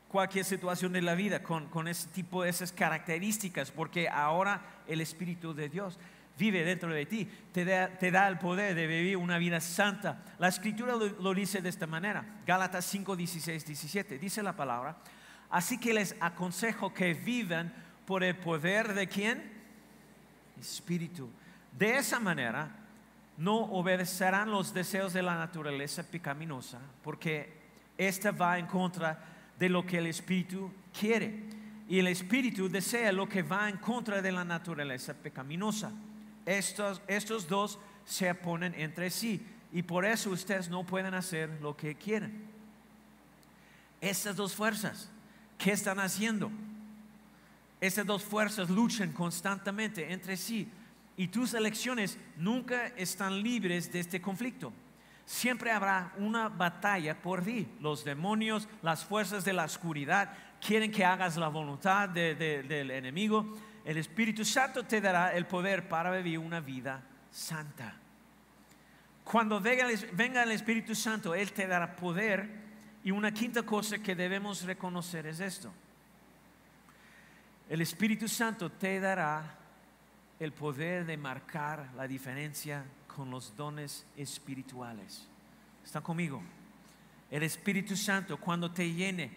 cualquier 0.08 0.44
situación 0.44 0.92
de 0.92 1.00
la 1.02 1.14
vida 1.14 1.42
con, 1.42 1.66
con 1.68 1.88
ese 1.88 2.08
tipo 2.08 2.42
de 2.42 2.50
esas 2.50 2.72
características, 2.72 3.70
porque 3.70 4.08
ahora 4.08 4.60
el 4.86 5.00
Espíritu 5.00 5.54
de 5.54 5.68
Dios 5.68 5.98
vive 6.38 6.64
dentro 6.64 6.92
de 6.92 7.06
ti, 7.06 7.28
te 7.52 7.64
da, 7.64 8.28
el 8.28 8.38
poder 8.38 8.74
de 8.74 8.86
vivir 8.86 9.16
una 9.16 9.38
vida 9.38 9.60
santa. 9.60 10.22
La 10.38 10.48
Escritura 10.48 10.94
lo, 10.96 11.34
dice 11.34 11.62
de 11.62 11.68
esta 11.68 11.86
manera, 11.86 12.24
Gálatas 12.46 12.84
5, 12.86 13.16
16, 13.16 13.64
17, 13.64 14.18
dice 14.18 14.42
la 14.42 14.56
palabra, 14.56 14.96
así 15.50 15.78
que 15.78 15.94
les 15.94 16.16
aconsejo 16.20 16.92
que 16.92 17.14
vivan 17.14 17.72
por 18.04 18.24
el 18.24 18.36
poder 18.36 18.94
de 18.94 19.06
quién? 19.06 19.52
Espíritu. 20.60 21.30
De 21.72 21.96
esa 21.96 22.18
manera, 22.18 22.68
no 23.36 23.56
obedecerán 23.56 24.50
los 24.50 24.74
deseos 24.74 25.12
de 25.12 25.22
la 25.22 25.36
naturaleza 25.36 26.02
pecaminosa, 26.02 26.78
porque 27.02 27.52
ésta 27.96 28.32
va 28.32 28.58
en 28.58 28.66
contra 28.66 29.18
de 29.58 29.68
lo 29.68 29.86
que 29.86 29.98
el 29.98 30.06
Espíritu 30.06 30.72
quiere. 30.98 31.64
y 31.86 31.98
el 31.98 32.06
espíritu 32.06 32.70
desea 32.70 33.12
lo 33.12 33.28
que 33.28 33.42
va 33.42 33.68
en 33.68 33.76
contra 33.76 34.22
de 34.22 34.32
la 34.32 34.42
naturaleza 34.42 35.12
pecaminosa. 35.12 35.92
Estos, 36.46 37.00
estos 37.06 37.48
dos 37.48 37.78
se 38.04 38.30
oponen 38.30 38.74
entre 38.74 39.10
sí 39.10 39.44
y 39.72 39.82
por 39.82 40.04
eso 40.04 40.30
ustedes 40.30 40.68
no 40.68 40.84
pueden 40.84 41.14
hacer 41.14 41.50
lo 41.60 41.76
que 41.76 41.94
quieren. 41.94 42.46
Estas 44.00 44.36
dos 44.36 44.54
fuerzas, 44.54 45.10
¿qué 45.58 45.72
están 45.72 45.98
haciendo? 45.98 46.50
Estas 47.80 48.06
dos 48.06 48.22
fuerzas 48.22 48.70
luchan 48.70 49.12
constantemente 49.12 50.12
entre 50.12 50.36
sí 50.36 50.70
y 51.16 51.28
tus 51.28 51.54
elecciones 51.54 52.18
nunca 52.36 52.88
están 52.88 53.42
libres 53.42 53.90
de 53.92 54.00
este 54.00 54.20
conflicto. 54.20 54.72
Siempre 55.26 55.70
habrá 55.70 56.12
una 56.18 56.48
batalla 56.48 57.20
por 57.20 57.42
ti. 57.42 57.66
Los 57.80 58.04
demonios, 58.04 58.68
las 58.82 59.04
fuerzas 59.04 59.44
de 59.44 59.54
la 59.54 59.64
oscuridad 59.64 60.30
quieren 60.60 60.90
que 60.90 61.04
hagas 61.04 61.36
la 61.36 61.48
voluntad 61.48 62.08
del 62.08 62.90
enemigo. 62.90 63.54
El 63.84 63.98
Espíritu 63.98 64.44
Santo 64.44 64.84
te 64.84 65.00
dará 65.00 65.34
el 65.34 65.46
poder 65.46 65.88
para 65.88 66.10
vivir 66.10 66.38
una 66.38 66.60
vida 66.60 67.02
santa. 67.30 67.94
Cuando 69.24 69.60
venga 69.60 70.42
el 70.42 70.52
Espíritu 70.52 70.94
Santo, 70.94 71.34
Él 71.34 71.52
te 71.52 71.66
dará 71.66 71.96
poder. 71.96 72.64
Y 73.02 73.10
una 73.10 73.32
quinta 73.32 73.62
cosa 73.62 73.98
que 73.98 74.14
debemos 74.14 74.62
reconocer 74.62 75.26
es 75.26 75.40
esto. 75.40 75.72
El 77.68 77.80
Espíritu 77.80 78.28
Santo 78.28 78.70
te 78.70 79.00
dará 79.00 79.58
el 80.38 80.52
poder 80.52 81.04
de 81.04 81.16
marcar 81.16 81.90
la 81.96 82.06
diferencia 82.06 82.84
con 83.06 83.30
los 83.30 83.56
dones 83.56 84.06
espirituales. 84.16 85.26
¿Están 85.84 86.02
conmigo? 86.02 86.42
El 87.30 87.42
Espíritu 87.42 87.96
Santo 87.96 88.38
cuando 88.38 88.70
te 88.70 88.92
llene, 88.92 89.30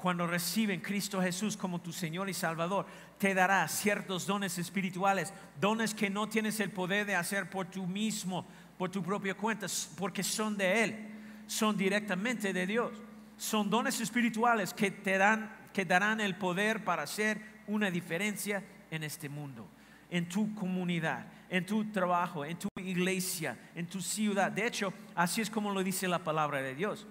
cuando 0.00 0.26
reciben 0.26 0.80
Cristo 0.80 1.20
Jesús 1.20 1.56
como 1.56 1.80
tu 1.80 1.92
Señor 1.92 2.28
y 2.28 2.34
Salvador, 2.34 2.86
te 3.18 3.34
dará 3.34 3.66
ciertos 3.68 4.26
dones 4.26 4.58
espirituales, 4.58 5.32
dones 5.60 5.94
que 5.94 6.10
no 6.10 6.28
tienes 6.28 6.58
el 6.60 6.70
poder 6.70 7.06
de 7.06 7.16
hacer 7.16 7.50
por 7.50 7.66
tú 7.66 7.86
mismo, 7.86 8.46
por 8.78 8.90
tu 8.90 9.02
propia 9.02 9.34
cuenta, 9.34 9.66
porque 9.96 10.22
son 10.22 10.56
de 10.56 10.84
Él, 10.84 11.08
son 11.46 11.76
directamente 11.76 12.52
de 12.52 12.66
Dios. 12.66 12.92
Son 13.36 13.70
dones 13.70 14.00
espirituales 14.00 14.74
que 14.74 14.90
te 14.90 15.16
dan, 15.16 15.50
que 15.72 15.84
darán 15.84 16.20
el 16.20 16.36
poder 16.36 16.84
para 16.84 17.04
hacer 17.04 17.62
una 17.66 17.90
diferencia 17.90 18.62
en 18.90 19.02
este 19.02 19.28
mundo, 19.28 19.66
en 20.10 20.28
tu 20.28 20.54
comunidad, 20.54 21.26
en 21.48 21.64
tu 21.64 21.84
trabajo, 21.90 22.44
en 22.44 22.58
tu 22.58 22.68
iglesia, 22.76 23.58
en 23.74 23.86
tu 23.86 24.00
ciudad. 24.00 24.52
De 24.52 24.66
hecho, 24.66 24.92
así 25.14 25.40
es 25.40 25.48
como 25.48 25.72
lo 25.72 25.82
dice 25.82 26.06
la 26.06 26.18
palabra 26.18 26.60
de 26.60 26.74
Dios. 26.74 27.06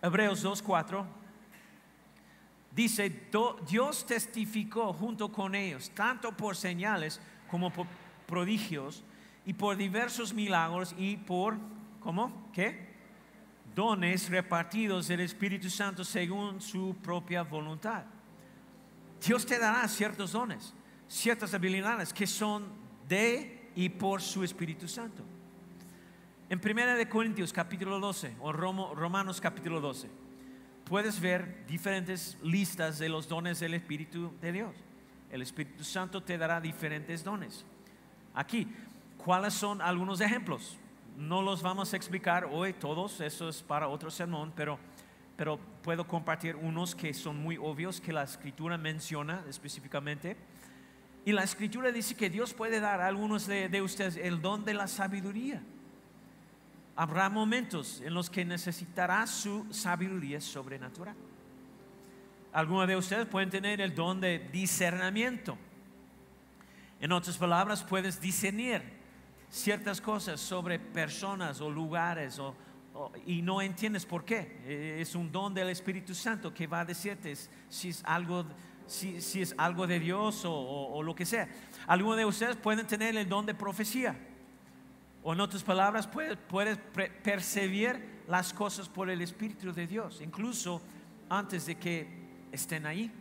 Hebreos 0.00 0.44
2.4 0.44 1.04
dice, 2.78 3.28
Dios 3.68 4.06
testificó 4.06 4.92
junto 4.92 5.32
con 5.32 5.56
ellos, 5.56 5.90
tanto 5.90 6.36
por 6.36 6.54
señales 6.54 7.20
como 7.50 7.72
por 7.72 7.88
prodigios 8.24 9.02
y 9.44 9.52
por 9.52 9.76
diversos 9.76 10.32
milagros 10.32 10.94
y 10.96 11.16
por, 11.16 11.56
¿cómo? 11.98 12.48
¿Qué? 12.52 12.86
Dones 13.74 14.30
repartidos 14.30 15.08
del 15.08 15.20
Espíritu 15.20 15.68
Santo 15.68 16.04
según 16.04 16.60
su 16.60 16.94
propia 17.02 17.42
voluntad. 17.42 18.04
Dios 19.26 19.44
te 19.44 19.58
dará 19.58 19.88
ciertos 19.88 20.30
dones, 20.30 20.72
ciertas 21.08 21.52
habilidades 21.54 22.12
que 22.12 22.28
son 22.28 22.68
de 23.08 23.70
y 23.74 23.88
por 23.88 24.22
su 24.22 24.44
Espíritu 24.44 24.86
Santo. 24.86 25.24
En 26.48 26.60
1 26.64 26.94
de 26.94 27.08
Corintios 27.08 27.52
capítulo 27.52 27.98
12 27.98 28.36
o 28.38 28.52
Romanos 28.52 29.40
capítulo 29.40 29.80
12 29.80 30.27
puedes 30.88 31.20
ver 31.20 31.66
diferentes 31.66 32.38
listas 32.42 32.98
de 32.98 33.08
los 33.08 33.28
dones 33.28 33.60
del 33.60 33.74
Espíritu 33.74 34.32
de 34.40 34.52
Dios. 34.52 34.74
El 35.30 35.42
Espíritu 35.42 35.84
Santo 35.84 36.22
te 36.22 36.38
dará 36.38 36.60
diferentes 36.60 37.22
dones. 37.22 37.64
Aquí, 38.34 38.66
¿cuáles 39.18 39.52
son 39.52 39.82
algunos 39.82 40.20
ejemplos? 40.20 40.78
No 41.18 41.42
los 41.42 41.62
vamos 41.62 41.92
a 41.92 41.96
explicar 41.96 42.48
hoy 42.50 42.72
todos, 42.72 43.20
eso 43.20 43.48
es 43.48 43.62
para 43.62 43.88
otro 43.88 44.10
sermón, 44.10 44.52
pero, 44.56 44.78
pero 45.36 45.58
puedo 45.82 46.06
compartir 46.06 46.56
unos 46.56 46.94
que 46.94 47.12
son 47.12 47.36
muy 47.36 47.58
obvios 47.58 48.00
que 48.00 48.12
la 48.12 48.22
escritura 48.22 48.78
menciona 48.78 49.44
específicamente. 49.48 50.36
Y 51.26 51.32
la 51.32 51.42
escritura 51.42 51.92
dice 51.92 52.14
que 52.14 52.30
Dios 52.30 52.54
puede 52.54 52.80
dar 52.80 53.02
a 53.02 53.06
algunos 53.06 53.46
de, 53.46 53.82
ustedes 53.82 54.16
el 54.16 54.40
don 54.40 54.64
de 54.64 54.72
la 54.72 54.86
sabiduría. 54.86 55.62
Habrá 57.00 57.30
momentos 57.30 58.02
en 58.04 58.12
los 58.12 58.28
que 58.28 58.44
necesitará 58.44 59.24
su 59.28 59.64
sabiduría 59.70 60.40
sobrenatural. 60.40 61.14
Algunos 62.52 62.88
de 62.88 62.96
ustedes 62.96 63.24
pueden 63.26 63.50
tener 63.50 63.80
el 63.80 63.94
don 63.94 64.20
de 64.20 64.40
discernimiento. 64.50 65.56
En 67.00 67.12
otras 67.12 67.36
palabras, 67.36 67.84
puedes 67.84 68.20
discernir 68.20 68.82
ciertas 69.48 70.00
cosas 70.00 70.40
sobre 70.40 70.80
personas 70.80 71.60
o 71.60 71.70
lugares 71.70 72.40
y 73.24 73.42
no 73.42 73.62
entiendes 73.62 74.04
por 74.04 74.24
qué. 74.24 74.98
Es 75.00 75.14
un 75.14 75.30
don 75.30 75.54
del 75.54 75.68
Espíritu 75.68 76.16
Santo 76.16 76.52
que 76.52 76.66
va 76.66 76.80
a 76.80 76.84
decirte 76.84 77.32
si 77.68 77.90
es 77.90 78.02
algo 78.04 78.44
si, 78.88 79.40
es 79.40 79.54
algo 79.56 79.86
de 79.86 80.00
Dios 80.00 80.42
o, 80.44 81.00
lo 81.00 81.14
que 81.14 81.24
sea. 81.24 81.48
Algunos 81.86 82.16
de 82.16 82.24
ustedes 82.24 82.56
pueden 82.56 82.88
tener 82.88 83.16
el 83.16 83.28
don 83.28 83.46
de 83.46 83.54
profecía. 83.54 84.16
O 85.28 85.34
en 85.34 85.42
otras 85.42 85.62
palabras, 85.62 86.06
puedes, 86.06 86.38
puedes 86.38 86.78
percibir 87.22 88.22
las 88.28 88.50
cosas 88.54 88.88
por 88.88 89.10
el 89.10 89.20
Espíritu 89.20 89.74
de 89.74 89.86
Dios, 89.86 90.22
incluso 90.22 90.80
antes 91.28 91.66
de 91.66 91.74
que 91.74 92.08
estén 92.50 92.86
ahí. 92.86 93.12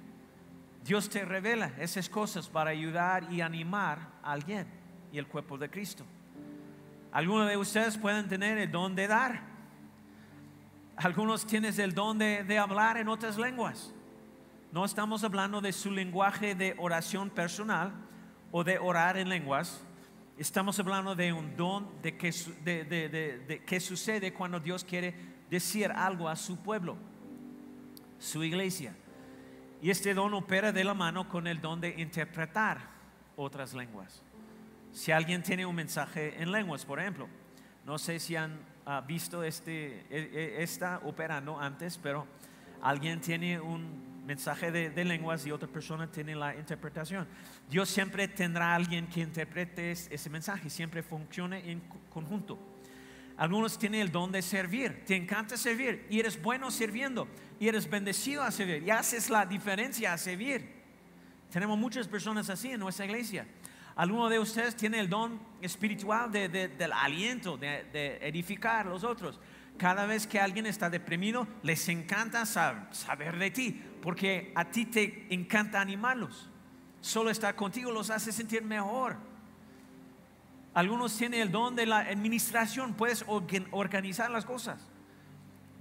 Dios 0.86 1.10
te 1.10 1.26
revela 1.26 1.74
esas 1.78 2.08
cosas 2.08 2.48
para 2.48 2.70
ayudar 2.70 3.28
y 3.30 3.42
animar 3.42 4.00
a 4.24 4.32
alguien 4.32 4.68
y 5.12 5.18
el 5.18 5.28
cuerpo 5.28 5.58
de 5.58 5.70
Cristo. 5.70 6.06
Algunos 7.12 7.50
de 7.50 7.58
ustedes 7.58 7.98
pueden 7.98 8.30
tener 8.30 8.58
el 8.58 8.72
don 8.72 8.96
de 8.96 9.08
dar. 9.08 9.42
Algunos 10.96 11.46
tienen 11.46 11.78
el 11.78 11.94
don 11.94 12.18
de 12.18 12.58
hablar 12.58 12.96
en 12.96 13.10
otras 13.10 13.38
lenguas. 13.38 13.94
No 14.72 14.86
estamos 14.86 15.26
hablando 15.26 15.60
de 15.60 15.74
su 15.74 15.92
lenguaje 15.92 16.56
de 16.56 16.74
oración 16.78 17.30
personal 17.30 17.92
o 18.54 18.64
de 18.64 18.80
orar 18.80 19.18
en 19.18 19.28
lenguas. 19.28 19.86
Estamos 20.38 20.80
hablando 20.80 21.16
de 21.16 21.34
un 21.34 21.56
don 21.58 22.00
de 22.04 22.16
que, 22.16 22.32
de, 22.64 23.64
que 23.66 23.80
sucede 23.80 24.34
cuando 24.34 24.60
Dios 24.60 24.84
quiere 24.84 25.16
decir 25.50 25.92
algo 25.92 26.30
a 26.30 26.36
su 26.36 26.62
pueblo, 26.62 26.96
su 28.20 28.44
iglesia. 28.44 28.96
Y 29.82 29.90
este 29.90 30.14
don 30.14 30.36
opera 30.36 30.72
de 30.72 30.84
la 30.84 30.94
mano 30.94 31.28
con 31.28 31.48
el 31.48 31.60
don 31.60 31.82
de 31.82 31.90
interpretar 32.00 32.78
otras 33.36 33.74
lenguas. 33.74 34.22
Si 34.92 35.12
alguien 35.12 35.42
tiene 35.42 35.66
un 35.66 35.76
mensaje 35.76 36.40
en 36.40 36.52
lenguas, 36.52 36.86
por 36.86 37.00
ejemplo, 37.00 37.28
no 37.84 37.98
sé 37.98 38.20
si 38.20 38.36
han 38.36 38.60
ah, 38.86 39.02
visto 39.02 39.42
este, 39.42 40.06
e, 40.10 40.30
e, 40.34 40.62
esta 40.62 41.00
operando 41.04 41.60
antes, 41.60 41.98
pero 41.98 42.28
alguien 42.84 43.22
tiene 43.22 43.60
un 43.60 44.17
mensaje 44.28 44.72
de, 44.72 45.06
lenguas 45.06 45.46
y 45.48 45.52
otra 45.52 45.70
persona 45.70 46.12
tiene 46.12 46.36
la 46.36 46.54
interpretación. 46.54 47.26
Dios 47.70 47.88
siempre 47.88 48.28
tendrá 48.28 48.76
alguien 48.76 49.08
que 49.08 49.22
interprete 49.22 49.92
ese 49.92 50.30
mensaje, 50.30 50.70
siempre 50.70 51.02
funciona 51.02 51.58
en 51.58 51.82
conjunto. 52.10 52.60
Algunos 53.38 53.80
tienen 53.80 54.02
el 54.02 54.12
don 54.12 54.32
de 54.32 54.42
servir, 54.42 55.06
te 55.06 55.16
encanta 55.16 55.56
servir 55.56 56.06
y 56.10 56.20
eres 56.20 56.42
bueno 56.42 56.70
sirviendo 56.72 57.28
y 57.58 57.70
eres 57.70 57.90
bendecido 57.90 58.44
a 58.44 58.52
servir 58.52 58.84
y 58.84 58.92
haces 58.92 59.30
la 59.30 59.46
diferencia 59.46 60.12
a 60.12 60.18
servir. 60.18 60.76
Tenemos 61.50 61.78
muchas 61.78 62.08
personas 62.08 62.50
así 62.50 62.72
en 62.72 62.82
nuestra 62.82 63.06
iglesia. 63.06 63.48
Algunos 63.96 64.30
de 64.30 64.40
ustedes 64.40 64.76
tienen 64.76 65.00
el 65.00 65.10
don 65.10 65.40
espiritual 65.62 66.32
del 66.32 66.92
aliento, 66.92 67.58
de 67.58 68.20
edificar 68.22 68.86
a 68.86 68.90
los 68.90 69.04
otros. 69.04 69.40
Cada 69.78 70.08
vez 70.08 70.26
que 70.26 70.40
alguien 70.40 70.66
está 70.66 70.90
deprimido, 70.90 71.48
les 71.62 71.88
encanta 71.88 72.46
saber 72.46 73.38
de 73.38 73.52
ti, 73.52 73.84
porque 74.02 74.52
a 74.56 74.66
ti 74.66 74.86
te 74.86 75.28
encanta 75.30 75.82
animarlos. 75.82 76.50
Solo 77.02 77.30
estar 77.30 77.56
contigo 77.56 77.92
los 77.92 78.10
hace 78.10 78.32
sentir 78.32 78.64
mejor. 78.64 79.18
Algunos 80.74 81.18
tienen 81.18 81.42
el 81.42 81.52
don 81.52 81.76
de 81.76 81.86
la 81.86 82.00
administración, 82.00 82.94
puedes 82.94 83.26
organizar 83.72 84.30
las 84.30 84.46
cosas. 84.46 84.80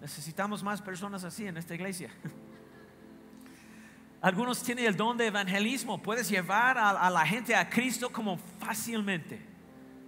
Necesitamos 0.00 0.62
más 0.62 0.80
personas 0.80 1.24
así 1.24 1.46
en 1.46 1.56
esta 1.56 1.74
iglesia. 1.74 2.10
Algunos 4.22 4.62
tienen 4.62 4.86
el 4.86 4.96
don 4.96 5.16
de 5.16 5.26
evangelismo, 5.26 6.02
puedes 6.02 6.28
llevar 6.28 6.78
a 6.78 7.10
la 7.10 7.26
gente 7.26 7.54
a 7.54 7.68
Cristo 7.68 8.10
como 8.10 8.38
fácilmente, 8.58 9.40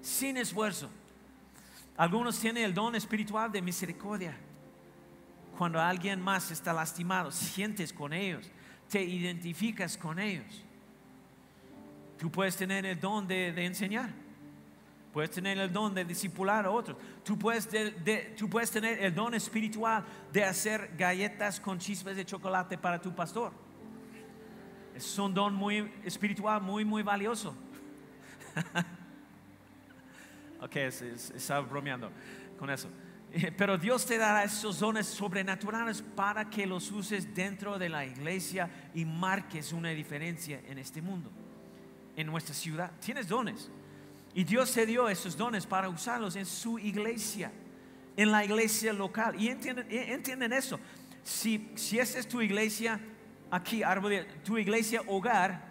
sin 0.01 0.37
esfuerzo. 0.37 0.89
Algunos 1.97 2.39
tienen 2.39 2.65
el 2.65 2.73
don 2.73 2.95
espiritual 2.95 3.51
de 3.51 3.61
misericordia. 3.61 4.37
Cuando 5.59 5.81
alguien 5.81 6.21
más 6.21 6.53
está 6.53 6.73
lastimado, 6.73 7.33
sientes 7.33 7.93
con 7.93 8.13
ellos, 8.13 8.49
te 8.89 9.03
identificas 9.03 9.99
con 9.99 10.21
ellos. 10.21 10.65
Tú 12.17 12.31
puedes 12.31 12.57
tener 12.57 12.87
el 12.87 13.01
don 13.01 13.27
de, 13.27 13.49
enseñar. 13.67 14.11
Puedes 15.13 15.33
tener 15.33 15.59
el 15.59 15.73
don 15.73 15.93
de 15.93 16.05
discipular 16.05 16.65
a 16.65 16.71
otros. 16.71 16.97
Tú 17.25 17.37
puedes, 17.37 17.69
tú 18.37 18.49
puedes 18.49 18.71
tener 18.71 19.03
el 19.03 19.13
don 19.13 19.35
espiritual 19.35 20.05
de 20.33 20.45
hacer 20.45 20.93
galletas 20.97 21.59
con 21.59 21.81
chispas 21.81 22.15
de 22.15 22.25
chocolate 22.25 22.79
para 22.79 23.01
tu 23.01 23.13
pastor. 23.13 23.51
Es 24.95 25.19
un 25.19 25.35
don 25.35 25.57
muy 25.57 25.93
espiritual, 26.05 26.63
muy, 26.63 26.85
muy 26.85 27.03
valioso. 27.03 27.53
ok, 30.61 30.77
estaba 30.77 31.67
bromeando 31.67 32.13
con 32.57 32.71
eso. 32.71 32.89
Pero 33.57 33.77
Dios 33.77 34.07
te 34.07 34.17
dará 34.17 34.45
esos 34.45 34.79
dones 34.79 35.07
sobrenaturales 35.07 36.03
para 36.03 36.49
que 36.49 36.67
los 36.67 36.91
uses 36.91 37.35
dentro 37.35 37.79
de 37.79 37.89
la 37.89 38.07
iglesia 38.07 38.71
y 38.95 39.05
marques 39.05 39.73
una 39.73 39.91
diferencia 39.91 40.61
en 40.67 40.79
este 40.79 41.03
mundo, 41.03 41.31
en 42.17 42.27
nuestra 42.27 42.55
ciudad. 42.55 42.93
Tienes 43.01 43.29
dones. 43.29 43.71
Y 44.35 44.45
Dios 44.45 44.73
te 44.73 44.87
dio 44.87 45.09
esos 45.09 45.37
dones 45.37 45.67
para 45.67 45.89
usarlos 45.89 46.37
en 46.37 46.47
su 46.47 46.79
iglesia, 46.79 47.53
en 48.17 48.33
la 48.33 48.45
iglesia 48.45 48.93
local. 48.93 49.41
Y 49.41 49.49
entienden, 49.49 49.87
entienden 49.91 50.53
eso. 50.53 50.79
Si, 51.23 51.71
si 51.75 51.99
esta 51.99 52.19
es 52.19 52.29
tu 52.29 52.41
iglesia, 52.41 52.99
aquí, 53.51 53.83
tu 54.45 54.57
iglesia 54.57 55.03
hogar, 55.07 55.69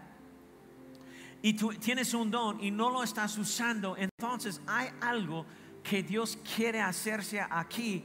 y 1.42 1.54
tú 1.54 1.70
tienes 1.74 2.14
un 2.14 2.32
don 2.32 2.64
y 2.64 2.72
no 2.72 2.90
lo 2.90 3.04
estás 3.04 3.38
usando, 3.38 3.96
entonces 3.96 4.62
hay 4.68 4.90
algo 5.02 5.46
que 5.90 6.04
Dios 6.04 6.38
quiere 6.56 6.82
hacerse 6.82 7.40
aquí 7.40 8.04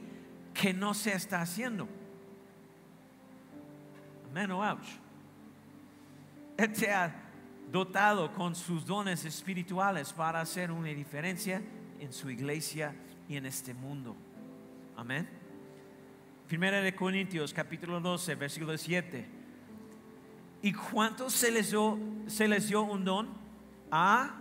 que 0.53 0.73
no 0.73 0.93
se 0.93 1.13
está 1.13 1.41
haciendo. 1.41 1.87
Amén 4.29 4.51
o 4.51 4.63
ouch. 4.63 4.87
Él 6.57 6.71
te 6.71 6.91
ha 6.91 7.13
dotado 7.71 8.31
con 8.33 8.55
sus 8.55 8.85
dones 8.85 9.25
espirituales 9.25 10.13
para 10.13 10.39
hacer 10.39 10.71
una 10.71 10.89
diferencia 10.89 11.61
en 11.99 12.13
su 12.13 12.29
iglesia 12.29 12.95
y 13.27 13.35
en 13.35 13.45
este 13.45 13.73
mundo. 13.73 14.15
Amén. 14.95 15.27
Primera 16.47 16.81
de 16.81 16.95
Corintios 16.95 17.53
capítulo 17.53 17.99
12, 17.99 18.35
versículo 18.35 18.77
7. 18.77 19.25
¿Y 20.61 20.71
cuántos 20.71 21.33
se 21.33 21.51
les 21.51 21.71
dio, 21.71 21.99
se 22.27 22.47
les 22.47 22.69
dio 22.69 22.83
un 22.83 23.03
don? 23.03 23.29
A 23.91 24.35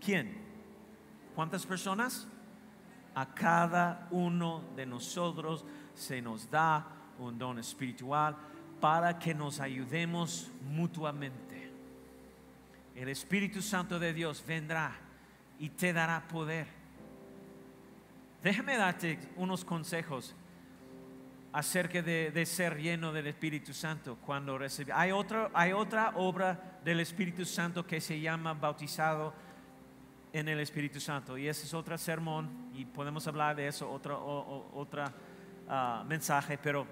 quién? 0.00 0.39
¿Cuántas 1.34 1.66
personas? 1.66 2.26
A 3.14 3.34
cada 3.34 4.06
uno 4.10 4.62
de 4.76 4.86
nosotros 4.86 5.64
se 5.94 6.22
nos 6.22 6.50
da 6.50 6.86
un 7.18 7.38
don 7.38 7.58
espiritual 7.58 8.36
para 8.80 9.18
que 9.18 9.34
nos 9.34 9.60
ayudemos 9.60 10.50
mutuamente. 10.62 11.70
El 12.94 13.08
Espíritu 13.08 13.62
Santo 13.62 13.98
de 13.98 14.12
Dios 14.12 14.44
vendrá 14.46 14.92
y 15.58 15.70
te 15.70 15.92
dará 15.92 16.26
poder. 16.26 16.66
Déjame 18.42 18.76
darte 18.76 19.18
unos 19.36 19.64
consejos 19.64 20.34
acerca 21.52 22.00
de, 22.00 22.46
ser 22.46 22.80
lleno 22.80 23.12
del 23.12 23.26
Espíritu 23.26 23.74
Santo 23.74 24.16
cuando 24.24 24.56
recibe. 24.56 24.92
Hay 24.92 25.10
otra, 25.10 25.50
hay 25.52 25.72
otra 25.72 26.12
obra 26.16 26.78
del 26.84 27.00
Espíritu 27.00 27.44
Santo 27.44 27.86
que 27.86 28.00
se 28.00 28.20
llama 28.20 28.54
bautizado 28.54 29.34
en 30.32 30.48
el 30.48 30.60
Espíritu 30.60 31.00
Santo. 31.00 31.36
Y 31.36 31.48
ese 31.48 31.66
es 31.66 31.74
otro 31.74 31.96
sermón 31.98 32.70
y 32.74 32.84
podemos 32.84 33.26
hablar 33.26 33.56
de 33.56 33.68
eso, 33.68 33.90
otro 33.90 34.70
otra, 34.74 35.12
ah, 35.68 36.04
mensaje, 36.06 36.58
pero, 36.58 36.86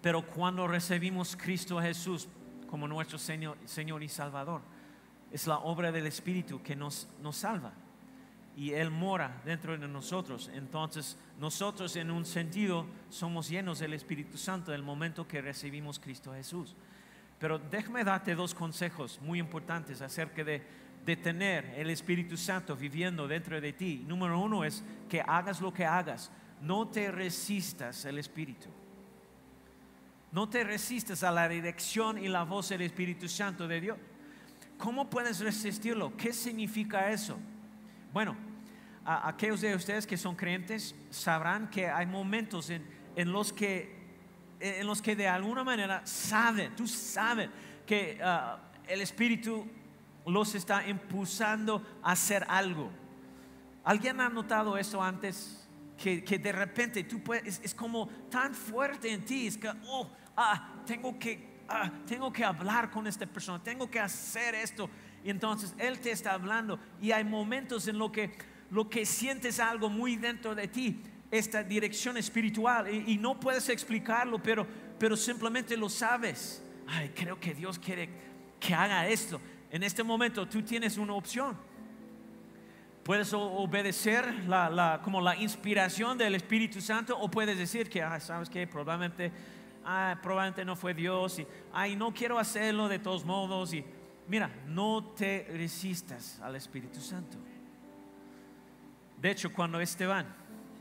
pero 0.00 0.26
cuando 0.26 0.66
recibimos 0.66 1.36
Cristo 1.36 1.80
Jesús 1.80 2.28
como 2.68 2.88
nuestro 2.88 3.18
Señor, 3.18 3.56
Señor 3.64 4.02
y 4.02 4.08
Salvador, 4.08 4.62
es 5.30 5.46
la 5.46 5.58
obra 5.58 5.90
del 5.90 6.06
Espíritu 6.06 6.62
que 6.62 6.76
nos, 6.76 7.08
nos 7.20 7.36
salva. 7.36 7.72
Y 8.56 8.70
Él 8.70 8.90
mora 8.90 9.42
dentro 9.44 9.76
de 9.76 9.88
nosotros. 9.88 10.48
Entonces 10.54 11.18
nosotros 11.40 11.96
en 11.96 12.10
un 12.10 12.24
sentido 12.24 12.86
somos 13.10 13.48
llenos 13.48 13.80
del 13.80 13.94
Espíritu 13.94 14.38
Santo 14.38 14.72
el 14.72 14.82
momento 14.82 15.26
que 15.26 15.42
recibimos 15.42 15.98
Cristo 15.98 16.32
Jesús. 16.32 16.76
Pero 17.40 17.58
déjame 17.58 18.04
darte 18.04 18.34
dos 18.34 18.54
consejos 18.54 19.20
muy 19.20 19.40
importantes 19.40 20.00
acerca 20.00 20.44
de 20.44 20.62
de 21.04 21.16
tener 21.16 21.74
el 21.76 21.90
Espíritu 21.90 22.36
Santo 22.36 22.76
viviendo 22.76 23.28
dentro 23.28 23.60
de 23.60 23.72
ti, 23.72 24.04
número 24.06 24.40
uno 24.40 24.64
es 24.64 24.82
que 25.08 25.20
hagas 25.20 25.60
lo 25.60 25.72
que 25.72 25.84
hagas, 25.84 26.30
no 26.60 26.88
te 26.88 27.10
resistas 27.10 28.06
al 28.06 28.18
Espíritu. 28.18 28.68
No 30.32 30.48
te 30.48 30.64
resistas 30.64 31.22
a 31.22 31.30
la 31.30 31.48
dirección 31.48 32.18
y 32.18 32.26
la 32.26 32.42
voz 32.42 32.70
del 32.70 32.80
Espíritu 32.80 33.28
Santo 33.28 33.68
de 33.68 33.80
Dios. 33.80 33.98
¿Cómo 34.78 35.08
puedes 35.08 35.38
resistirlo? 35.40 36.16
¿Qué 36.16 36.32
significa 36.32 37.10
eso? 37.10 37.38
Bueno, 38.12 38.36
aquellos 39.04 39.60
de 39.60 39.74
ustedes 39.76 40.06
que 40.06 40.16
son 40.16 40.34
creyentes 40.34 40.94
sabrán 41.10 41.70
que 41.70 41.86
hay 41.86 42.06
momentos 42.06 42.70
en, 42.70 43.32
los, 43.32 43.52
que, 43.52 43.96
en 44.58 44.86
los 44.86 45.00
que 45.00 45.14
de 45.14 45.28
alguna 45.28 45.62
manera 45.62 46.04
saben, 46.04 46.74
tú 46.74 46.88
sabes 46.88 47.50
que 47.86 48.18
ah, 48.22 48.58
el 48.88 49.02
Espíritu 49.02 49.68
los 50.26 50.54
está 50.54 50.86
impulsando 50.88 51.82
a 52.02 52.12
hacer 52.12 52.44
algo. 52.48 52.90
¿Alguien 53.84 54.20
ha 54.20 54.28
notado 54.28 54.76
eso 54.78 55.02
antes? 55.02 55.60
Que, 55.96 56.20
de 56.20 56.52
repente 56.52 57.04
tú 57.04 57.22
puedes, 57.22 57.60
es, 57.62 57.74
como 57.74 58.08
tan 58.30 58.54
fuerte 58.54 59.12
en 59.12 59.24
ti, 59.24 59.46
es 59.46 59.56
que, 59.56 59.68
oh, 59.86 60.10
ah, 60.36 60.82
tengo 60.86 61.18
que, 61.18 61.62
ah, 61.68 61.90
tengo 62.06 62.32
que 62.32 62.44
hablar 62.44 62.90
con 62.90 63.06
esta 63.06 63.26
persona, 63.26 63.62
tengo 63.62 63.90
que 63.90 64.00
hacer 64.00 64.54
esto. 64.54 64.88
Y 65.22 65.30
entonces 65.30 65.74
Él 65.78 66.00
te 66.00 66.10
está 66.10 66.32
hablando 66.32 66.78
y 67.00 67.12
hay 67.12 67.24
momentos 67.24 67.86
en 67.88 67.98
lo 67.98 68.10
que, 68.10 68.36
lo 68.70 68.88
que 68.88 69.06
sientes 69.06 69.60
algo 69.60 69.88
muy 69.88 70.16
dentro 70.16 70.54
de 70.54 70.68
ti, 70.68 71.02
esta 71.30 71.62
dirección 71.62 72.16
espiritual, 72.16 72.92
y, 72.92 73.12
y 73.12 73.18
no 73.18 73.38
puedes 73.38 73.68
explicarlo, 73.68 74.42
pero, 74.42 74.66
pero 74.98 75.16
simplemente 75.16 75.76
lo 75.76 75.88
sabes. 75.88 76.62
Ay, 76.86 77.12
creo 77.14 77.38
que 77.38 77.54
Dios 77.54 77.78
quiere 77.78 78.08
que 78.58 78.74
haga 78.74 79.08
esto 79.08 79.40
en 79.74 79.82
este 79.82 80.04
momento 80.04 80.46
tú 80.46 80.62
tienes 80.62 80.98
una 80.98 81.14
opción. 81.14 81.56
Puedes 83.02 83.32
obedecer 83.32 84.32
la, 84.46 85.00
como 85.02 85.20
la 85.20 85.34
inspiración 85.34 86.16
del 86.16 86.36
Espíritu 86.36 86.80
Santo 86.80 87.18
o 87.18 87.28
puedes 87.28 87.58
decir 87.58 87.90
que, 87.90 88.00
ah, 88.00 88.20
sabes 88.20 88.48
que 88.48 88.68
probablemente, 88.68 89.32
ah, 89.84 90.16
probablemente 90.22 90.64
no 90.64 90.76
fue 90.76 90.94
Dios 90.94 91.40
y, 91.40 91.46
ay, 91.72 91.96
no 91.96 92.14
quiero 92.14 92.38
hacerlo 92.38 92.88
de 92.88 93.00
todos 93.00 93.24
modos. 93.24 93.74
Y 93.74 93.84
mira, 94.28 94.48
no 94.68 95.12
te 95.16 95.48
resistas 95.50 96.38
al 96.40 96.54
Espíritu 96.54 97.00
Santo. 97.00 97.36
De 99.20 99.28
hecho, 99.32 99.52
cuando 99.52 99.80
Esteban, 99.80 100.32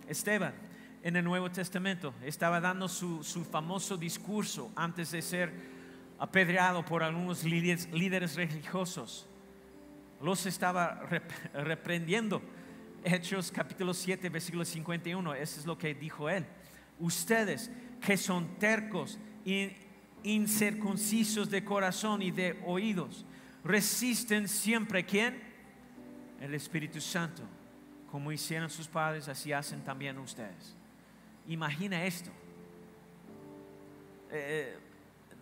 Esteban, 0.07 0.53
en 1.01 1.15
el 1.15 1.23
Nuevo 1.25 1.49
Testamento, 1.49 2.13
estaba 2.23 2.61
dando 2.61 2.87
su, 2.87 3.23
su 3.23 3.43
famoso 3.43 3.97
discurso 3.97 4.71
antes 4.75 5.09
de 5.09 5.23
ser 5.23 5.51
apedreado 6.19 6.83
por 6.85 7.03
algunos 7.03 7.43
líderes, 7.43 8.35
religiosos. 8.35 9.27
Los 10.21 10.45
estaba 10.45 11.01
reprendiendo. 11.53 12.41
Hechos 13.03 13.51
capítulo 13.51 13.93
7, 13.93 14.29
versículo 14.29 14.63
51, 14.63 15.35
eso 15.35 15.59
es 15.59 15.65
lo 15.65 15.77
que 15.77 15.93
dijo 15.93 16.29
él. 16.29 16.45
Ustedes 16.99 17.69
que 17.99 18.15
son 18.15 18.57
tercos 18.57 19.19
e 19.45 19.75
incircuncisos 20.23 21.49
de 21.49 21.65
corazón 21.65 22.21
y 22.21 22.31
de 22.31 22.61
oídos, 22.65 23.25
resisten 23.63 24.47
siempre 24.47 25.05
quién? 25.05 25.41
El 26.39 26.53
Espíritu 26.53 27.01
Santo. 27.01 27.43
Como 28.09 28.31
hicieron 28.31 28.69
sus 28.69 28.87
padres, 28.87 29.27
así 29.27 29.51
hacen 29.51 29.83
también 29.83 30.17
ustedes. 30.17 30.75
Imagina 31.47 32.05
esto. 32.05 32.29
Eh, 34.31 34.77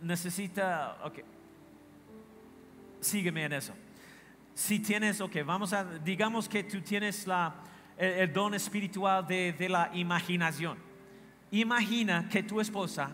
necesita, 0.01 0.97
ok, 1.03 1.19
sígueme 2.99 3.45
en 3.45 3.53
eso. 3.53 3.73
Si 4.53 4.79
tienes, 4.79 5.21
ok, 5.21 5.37
vamos 5.45 5.73
a, 5.73 5.83
digamos 5.83 6.49
que 6.49 6.63
tú 6.63 6.81
tienes 6.81 7.25
la, 7.25 7.55
el, 7.97 8.31
don 8.31 8.53
espiritual 8.53 9.25
de, 9.25 9.53
de 9.53 9.69
la 9.69 9.89
imaginación. 9.93 10.77
Imagina 11.51 12.27
que 12.29 12.43
tu 12.43 12.59
esposa, 12.61 13.11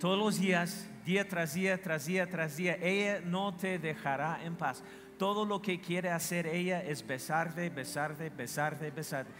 todos 0.00 0.18
los 0.18 0.38
días, 0.38 0.88
día 1.04 1.28
tras 1.28 1.54
día, 1.54 1.80
tras 1.80 2.06
día, 2.06 2.28
tras 2.28 2.56
día, 2.56 2.76
ella 2.80 3.20
no 3.24 3.54
te 3.54 3.78
dejará 3.78 4.40
en 4.44 4.56
paz. 4.56 4.82
Todo 5.18 5.44
lo 5.44 5.62
que 5.62 5.80
quiere 5.80 6.10
hacer 6.10 6.46
ella 6.46 6.82
es 6.82 7.06
besarte, 7.06 7.70
besarte, 7.70 8.30
besarte, 8.30 8.90
besarte. 8.90 9.30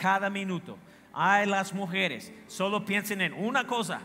Cada 0.00 0.28
minuto. 0.28 0.76
Ay, 1.12 1.46
las 1.46 1.72
mujeres, 1.72 2.32
solo 2.46 2.84
piensen 2.84 3.20
en 3.20 3.32
una 3.32 3.66
cosa, 3.66 4.00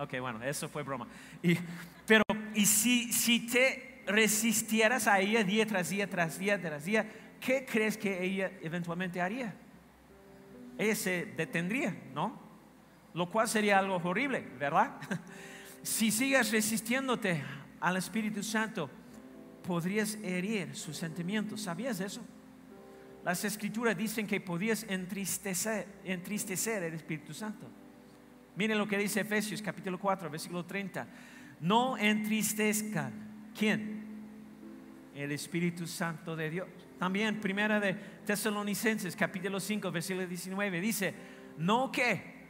Ok, 0.00 0.18
bueno, 0.18 0.42
eso 0.42 0.66
fue 0.66 0.82
broma. 0.82 1.06
Y, 1.42 1.58
pero, 2.06 2.24
y 2.54 2.64
si, 2.64 3.12
si 3.12 3.46
te 3.46 4.02
resistieras 4.06 5.06
a 5.06 5.20
ella 5.20 5.44
día 5.44 5.66
tras 5.66 5.90
día, 5.90 6.08
tras 6.08 6.38
día, 6.38 6.58
tras 6.58 6.86
día, 6.86 7.06
¿qué 7.38 7.66
crees 7.70 7.98
que 7.98 8.24
ella 8.24 8.50
eventualmente 8.62 9.20
haría? 9.20 9.54
Ella 10.78 10.94
se 10.94 11.26
detendría, 11.36 11.94
¿no? 12.14 12.40
Lo 13.12 13.28
cual 13.28 13.46
sería 13.46 13.78
algo 13.78 13.96
horrible, 13.96 14.40
¿verdad? 14.58 14.96
si 15.82 16.10
sigues 16.10 16.50
resistiéndote 16.50 17.42
al 17.78 17.98
Espíritu 17.98 18.42
Santo, 18.42 18.88
podrías 19.66 20.14
herir 20.22 20.74
sus 20.74 20.96
sentimientos. 20.96 21.60
¿Sabías 21.60 22.00
eso? 22.00 22.22
Las 23.22 23.44
escrituras 23.44 23.98
dicen 23.98 24.26
que 24.26 24.40
podías 24.40 24.84
entristecer, 24.84 25.86
entristecer 26.04 26.84
el 26.84 26.94
Espíritu 26.94 27.34
Santo. 27.34 27.66
Miren 28.56 28.78
lo 28.78 28.86
que 28.86 28.98
dice 28.98 29.20
Efesios 29.20 29.62
capítulo 29.62 29.98
4, 29.98 30.30
versículo 30.30 30.64
30. 30.64 31.06
No 31.60 31.96
entristezcan. 31.96 33.12
¿Quién? 33.56 34.04
El 35.14 35.32
Espíritu 35.32 35.86
Santo 35.86 36.34
de 36.34 36.50
Dios. 36.50 36.68
También 36.98 37.40
primera 37.40 37.80
de 37.80 37.94
Tesalonicenses 38.26 39.16
capítulo 39.16 39.60
5, 39.60 39.90
versículo 39.90 40.26
19 40.26 40.80
dice, 40.80 41.14
no 41.58 41.90
que 41.90 42.40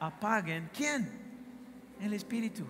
apaguen. 0.00 0.70
¿Quién? 0.74 1.08
El 2.00 2.12
Espíritu. 2.12 2.66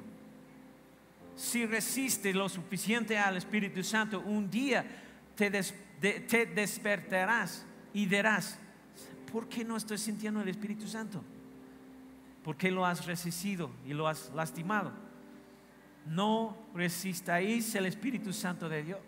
Si 1.35 1.67
resistes 1.67 2.35
lo 2.35 2.49
suficiente 2.49 3.19
al 3.19 3.37
Espíritu 3.37 3.83
Santo, 3.83 4.21
un 4.21 4.49
día 4.51 4.85
te, 5.35 5.51
te 5.51 6.47
despertarás 6.47 7.67
y 7.93 8.07
dirás, 8.07 8.59
¿por 9.31 9.49
qué 9.49 9.65
no 9.65 9.77
estoy 9.77 9.99
sintiendo 9.99 10.41
el 10.41 10.49
Espíritu 10.49 10.87
Santo? 10.89 11.23
¿Por 12.47 12.57
qué 12.57 12.71
lo 12.71 12.87
has 12.87 13.07
resistido 13.07 13.73
y 13.85 13.93
lo 13.93 14.07
has 14.07 14.31
lastimado? 14.33 14.93
No 16.07 16.57
resistáis 16.75 17.75
el 17.75 17.87
Espíritu 17.87 18.33
Santo 18.33 18.69
de 18.69 18.85
Dios. 18.85 19.01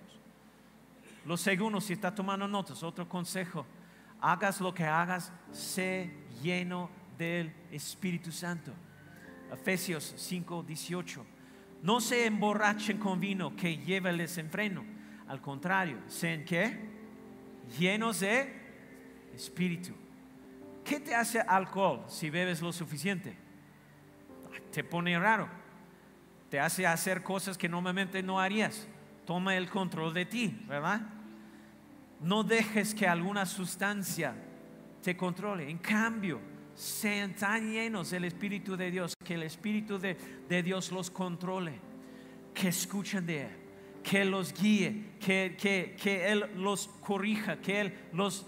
Lo 1.24 1.36
segundo, 1.36 1.80
si 1.80 1.92
está 1.92 2.12
tomando 2.12 2.48
notas, 2.48 2.82
otro 2.82 3.08
consejo, 3.08 3.64
hagas 4.20 4.60
lo 4.60 4.74
que 4.74 4.82
hagas, 4.82 5.30
sé 5.52 6.12
lleno 6.42 6.90
del 7.16 7.54
Espíritu 7.70 8.32
Santo. 8.32 8.72
Efesios 9.52 10.14
5, 10.16 10.64
18. 10.64 11.24
No 11.84 12.00
se 12.00 12.26
emborrachen 12.26 12.98
con 12.98 13.20
vino 13.20 13.54
que 13.54 13.78
lleva 13.78 14.10
el 14.10 14.18
desenfreno. 14.18 14.84
Al 15.28 15.40
contrario, 15.40 15.98
sean 16.08 16.44
qué? 16.44 16.76
Llenos 17.78 18.18
de 18.18 18.52
Espíritu. 19.32 19.94
¿Qué 20.88 21.00
te 21.00 21.14
hace 21.14 21.38
alcohol 21.40 22.02
si 22.08 22.30
bebes 22.30 22.62
lo 22.62 22.72
suficiente? 22.72 23.36
Te 24.72 24.82
pone 24.82 25.18
raro. 25.18 25.46
Te 26.48 26.58
hace 26.58 26.86
hacer 26.86 27.22
cosas 27.22 27.58
que 27.58 27.68
normalmente 27.68 28.22
no 28.22 28.40
harías. 28.40 28.88
Toma 29.26 29.54
el 29.54 29.68
control 29.68 30.14
de 30.14 30.24
ti, 30.24 30.64
¿verdad? 30.66 31.02
No 32.22 32.42
dejes 32.42 32.94
que 32.94 33.06
alguna 33.06 33.44
sustancia 33.44 34.34
te 35.02 35.14
controle. 35.14 35.68
En 35.68 35.76
cambio, 35.76 36.40
sean 36.74 37.34
tan 37.34 37.70
llenos 37.70 38.08
del 38.08 38.24
Espíritu 38.24 38.74
de 38.74 38.90
Dios, 38.90 39.14
que 39.22 39.34
el 39.34 39.42
Espíritu 39.42 39.98
de, 39.98 40.16
Dios 40.62 40.90
los 40.90 41.10
controle, 41.10 41.78
que 42.54 42.68
escuchen 42.68 43.26
de 43.26 43.42
Él, 43.42 43.56
que 44.02 44.24
los 44.24 44.54
guíe, 44.54 45.16
que, 45.20 45.54
que 45.58 46.32
Él 46.32 46.50
los 46.56 46.88
corrija, 46.88 47.58
que 47.60 47.82
Él 47.82 47.94
los 48.14 48.46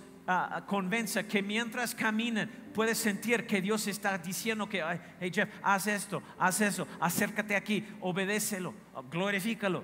convenza 0.66 1.24
que 1.24 1.42
mientras 1.42 1.94
caminan 1.94 2.48
puedes 2.72 2.98
sentir 2.98 3.46
que 3.46 3.60
Dios 3.60 3.86
está 3.86 4.16
diciendo 4.18 4.68
que, 4.68 4.82
hey 5.20 5.30
Jeff, 5.32 5.48
haz 5.62 5.86
esto, 5.86 6.22
haz 6.38 6.60
eso, 6.60 6.86
acércate 7.00 7.56
aquí, 7.56 7.86
obedécelo, 8.00 8.74
glorifícalo. 9.10 9.82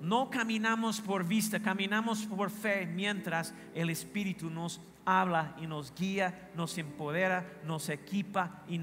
No 0.00 0.30
caminamos 0.30 1.00
por 1.00 1.24
vista, 1.24 1.60
caminamos 1.60 2.26
por 2.26 2.50
fe 2.50 2.86
mientras 2.86 3.54
el 3.74 3.88
Espíritu 3.90 4.50
nos 4.50 4.80
habla 5.04 5.54
y 5.60 5.66
nos 5.66 5.94
guía, 5.94 6.50
nos 6.56 6.76
empodera, 6.78 7.46
nos 7.64 7.88
equipa 7.88 8.64
y, 8.68 8.80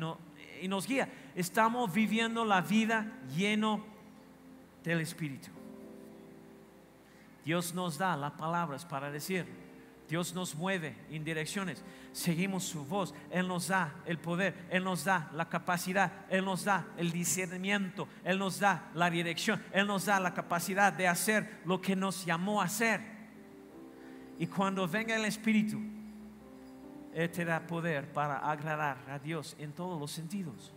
y 0.62 0.68
nos 0.70 0.88
guía. 0.88 1.10
Estamos 1.36 1.92
viviendo 1.92 2.46
la 2.46 2.62
vida 2.62 3.20
lleno 3.36 3.86
del 4.84 5.02
Espíritu. 5.02 5.50
Dios 7.44 7.74
nos 7.74 7.98
da 7.98 8.16
las 8.16 8.32
palabras 8.34 8.86
para 8.86 9.12
decir 9.12 9.69
Dios 10.10 10.34
nos 10.34 10.56
mueve 10.56 10.96
en 11.12 11.24
direcciones. 11.24 11.84
Seguimos 12.12 12.64
su 12.64 12.84
voz. 12.84 13.14
Él 13.30 13.48
nos 13.48 13.68
da 13.68 13.94
el 14.08 14.18
poder. 14.18 14.56
Él 14.72 14.84
nos 14.84 15.06
da 15.06 15.30
la 15.36 15.48
capacidad. 15.48 16.12
Él 16.30 16.44
nos 16.44 16.66
da 16.66 16.88
el 16.98 17.12
discernimiento. 17.12 18.08
Él 18.24 18.40
nos 18.40 18.60
da 18.60 18.90
la 18.96 19.10
dirección. 19.12 19.64
Él 19.72 19.86
nos 19.86 20.06
da 20.06 20.20
la 20.20 20.34
capacidad 20.34 20.92
de 20.92 21.08
hacer 21.08 21.60
lo 21.64 21.80
que 21.80 21.96
nos 21.96 22.26
llamó 22.26 22.60
a 22.60 22.66
hacer. 22.66 23.02
Y 24.40 24.48
cuando 24.48 24.88
venga 24.88 25.16
el 25.16 25.26
Espíritu, 25.26 25.80
Él 27.14 27.30
te 27.30 27.46
da 27.46 27.60
poder 27.68 28.12
para 28.12 28.38
agradar 28.38 28.98
a 29.10 29.20
Dios 29.20 29.56
en 29.60 29.74
todos 29.74 30.00
los 30.00 30.12
sentidos. 30.12 30.74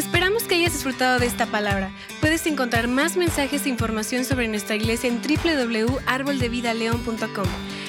Esperamos 0.00 0.42
que 0.44 0.54
hayas 0.54 0.72
disfrutado 0.72 1.18
de 1.18 1.26
esta 1.26 1.44
palabra. 1.44 1.90
Puedes 2.22 2.46
encontrar 2.46 2.88
más 2.88 3.18
mensajes 3.18 3.66
e 3.66 3.68
información 3.68 4.24
sobre 4.24 4.48
nuestra 4.48 4.76
iglesia 4.76 5.10
en 5.10 5.20
www.arboldevidaleon.com. 5.20 7.46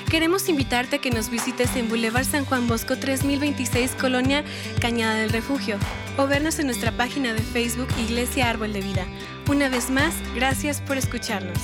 Queremos 0.10 0.50
invitarte 0.50 0.98
a 0.98 1.00
que 1.00 1.10
nos 1.10 1.30
visites 1.30 1.74
en 1.78 1.88
Boulevard 1.88 2.26
San 2.26 2.44
Juan 2.44 2.68
Bosco 2.68 2.98
3026, 2.98 3.92
Colonia 3.92 4.44
Cañada 4.82 5.16
del 5.16 5.30
Refugio, 5.30 5.78
o 6.18 6.28
vernos 6.28 6.60
en 6.60 6.66
nuestra 6.66 6.92
página 6.92 7.34
de 7.34 7.44
Facebook 7.44 7.88
Iglesia 7.98 8.50
Árbol 8.50 8.74
de 8.74 8.82
Vida. 8.82 9.06
Una 9.50 9.70
vez 9.70 9.90
más, 9.90 10.14
gracias 10.36 10.82
por 10.82 10.98
escucharnos. 10.98 11.60